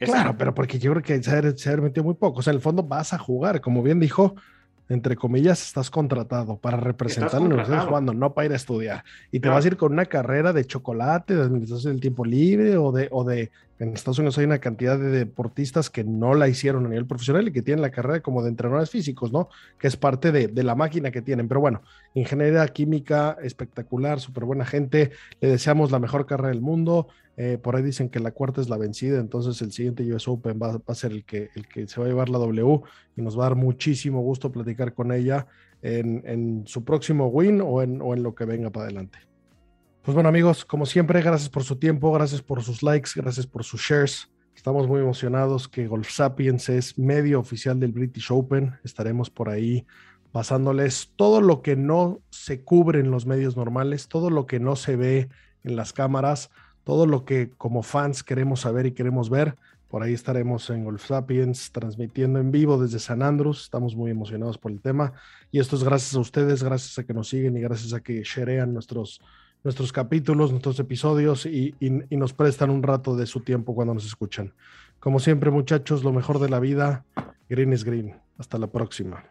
Claro, 0.00 0.36
pero 0.36 0.54
porque 0.54 0.78
yo 0.78 0.92
creo 0.92 1.02
que 1.02 1.22
se, 1.22 1.58
se 1.58 1.76
metido 1.76 2.04
muy 2.04 2.14
poco. 2.14 2.40
O 2.40 2.42
sea, 2.42 2.52
en 2.52 2.56
el 2.56 2.62
fondo 2.62 2.82
vas 2.82 3.12
a 3.12 3.18
jugar, 3.18 3.60
como 3.60 3.82
bien 3.82 4.00
dijo, 4.00 4.34
entre 4.88 5.14
comillas, 5.14 5.62
estás 5.62 5.90
contratado 5.90 6.58
para 6.58 6.76
representar 6.76 7.36
a 7.36 7.40
la 7.40 7.46
universidad 7.46 7.86
jugando, 7.86 8.12
no 8.12 8.34
para 8.34 8.46
ir 8.46 8.52
a 8.52 8.56
estudiar. 8.56 9.04
Y 9.30 9.40
te 9.40 9.48
vas 9.48 9.64
a 9.64 9.68
ir 9.68 9.76
con 9.76 9.92
una 9.92 10.06
carrera 10.06 10.52
de 10.52 10.64
chocolate, 10.64 11.36
de 11.36 11.42
administración 11.42 11.92
del 11.92 12.00
tiempo 12.00 12.24
libre 12.24 12.76
o 12.76 12.90
de, 12.90 13.08
o 13.10 13.24
de 13.24 13.50
en 13.80 13.94
Estados 13.94 14.18
Unidos 14.18 14.36
hay 14.36 14.44
una 14.44 14.58
cantidad 14.58 14.98
de 14.98 15.08
deportistas 15.08 15.88
que 15.88 16.04
no 16.04 16.34
la 16.34 16.48
hicieron 16.48 16.84
a 16.84 16.90
nivel 16.90 17.06
profesional 17.06 17.48
y 17.48 17.52
que 17.52 17.62
tienen 17.62 17.80
la 17.80 17.90
carrera 17.90 18.20
como 18.20 18.42
de 18.42 18.50
entrenadores 18.50 18.90
físicos, 18.90 19.32
¿no? 19.32 19.48
Que 19.78 19.88
es 19.88 19.96
parte 19.96 20.32
de, 20.32 20.48
de 20.48 20.62
la 20.62 20.74
máquina 20.74 21.10
que 21.10 21.22
tienen. 21.22 21.48
Pero 21.48 21.60
bueno, 21.60 21.82
ingeniería 22.12 22.68
química 22.68 23.38
espectacular, 23.42 24.20
súper 24.20 24.44
buena 24.44 24.66
gente. 24.66 25.12
Le 25.40 25.48
deseamos 25.48 25.90
la 25.90 25.98
mejor 25.98 26.26
carrera 26.26 26.50
del 26.50 26.60
mundo. 26.60 27.08
Eh, 27.38 27.56
por 27.56 27.74
ahí 27.74 27.82
dicen 27.82 28.10
que 28.10 28.20
la 28.20 28.32
cuarta 28.32 28.60
es 28.60 28.68
la 28.68 28.76
vencida, 28.76 29.18
entonces 29.18 29.62
el 29.62 29.72
siguiente 29.72 30.02
US 30.12 30.28
Open 30.28 30.60
va, 30.62 30.76
va, 30.76 30.82
a 30.86 30.94
ser 30.94 31.12
el 31.12 31.24
que, 31.24 31.48
el 31.54 31.66
que 31.66 31.88
se 31.88 31.98
va 31.98 32.04
a 32.04 32.08
llevar 32.10 32.28
la 32.28 32.36
W 32.36 32.80
y 33.16 33.22
nos 33.22 33.38
va 33.38 33.46
a 33.46 33.48
dar 33.48 33.56
muchísimo 33.56 34.20
gusto 34.20 34.52
platicar 34.52 34.92
con 34.92 35.10
ella 35.10 35.46
en, 35.80 36.22
en 36.26 36.66
su 36.66 36.84
próximo 36.84 37.28
win 37.28 37.62
o 37.62 37.80
en, 37.80 38.02
o 38.02 38.12
en 38.12 38.22
lo 38.22 38.34
que 38.34 38.44
venga 38.44 38.68
para 38.68 38.84
adelante. 38.84 39.29
Pues 40.10 40.16
bueno 40.16 40.28
amigos, 40.28 40.64
como 40.64 40.86
siempre, 40.86 41.22
gracias 41.22 41.48
por 41.48 41.62
su 41.62 41.76
tiempo, 41.76 42.10
gracias 42.10 42.42
por 42.42 42.64
sus 42.64 42.82
likes, 42.82 43.10
gracias 43.14 43.46
por 43.46 43.62
sus 43.62 43.80
shares. 43.80 44.28
Estamos 44.56 44.88
muy 44.88 45.00
emocionados 45.00 45.68
que 45.68 45.86
Golf 45.86 46.10
Sapiens 46.10 46.68
es 46.68 46.98
medio 46.98 47.38
oficial 47.38 47.78
del 47.78 47.92
British 47.92 48.26
Open. 48.32 48.74
Estaremos 48.82 49.30
por 49.30 49.48
ahí 49.48 49.86
pasándoles 50.32 51.12
todo 51.14 51.40
lo 51.40 51.62
que 51.62 51.76
no 51.76 52.18
se 52.28 52.64
cubre 52.64 52.98
en 52.98 53.12
los 53.12 53.24
medios 53.24 53.56
normales, 53.56 54.08
todo 54.08 54.30
lo 54.30 54.48
que 54.48 54.58
no 54.58 54.74
se 54.74 54.96
ve 54.96 55.28
en 55.62 55.76
las 55.76 55.92
cámaras, 55.92 56.50
todo 56.82 57.06
lo 57.06 57.24
que 57.24 57.50
como 57.50 57.84
fans 57.84 58.24
queremos 58.24 58.62
saber 58.62 58.86
y 58.86 58.92
queremos 58.94 59.30
ver. 59.30 59.54
Por 59.86 60.02
ahí 60.02 60.12
estaremos 60.12 60.70
en 60.70 60.84
Golf 60.84 61.06
Sapiens 61.06 61.70
transmitiendo 61.70 62.40
en 62.40 62.50
vivo 62.50 62.82
desde 62.82 62.98
San 62.98 63.22
Andrés. 63.22 63.60
Estamos 63.62 63.94
muy 63.94 64.10
emocionados 64.10 64.58
por 64.58 64.72
el 64.72 64.80
tema. 64.80 65.12
Y 65.52 65.60
esto 65.60 65.74
es 65.74 65.84
gracias 65.84 66.16
a 66.16 66.20
ustedes, 66.20 66.64
gracias 66.64 66.98
a 66.98 67.04
que 67.04 67.14
nos 67.14 67.28
siguen 67.28 67.56
y 67.56 67.60
gracias 67.60 67.92
a 67.92 68.00
que 68.00 68.22
sharean 68.24 68.72
nuestros, 68.72 69.20
nuestros 69.62 69.92
capítulos, 69.92 70.50
nuestros 70.50 70.78
episodios 70.78 71.46
y, 71.46 71.74
y 71.80 72.16
nos 72.16 72.32
prestan 72.32 72.70
un 72.70 72.82
rato 72.82 73.16
de 73.16 73.26
su 73.26 73.40
tiempo 73.40 73.74
cuando 73.74 73.94
nos 73.94 74.06
escuchan. 74.06 74.54
Como 74.98 75.18
siempre, 75.18 75.50
muchachos, 75.50 76.04
lo 76.04 76.12
mejor 76.12 76.38
de 76.38 76.48
la 76.48 76.60
vida. 76.60 77.04
Green 77.48 77.72
is 77.72 77.84
green. 77.84 78.14
Hasta 78.38 78.58
la 78.58 78.66
próxima. 78.66 79.24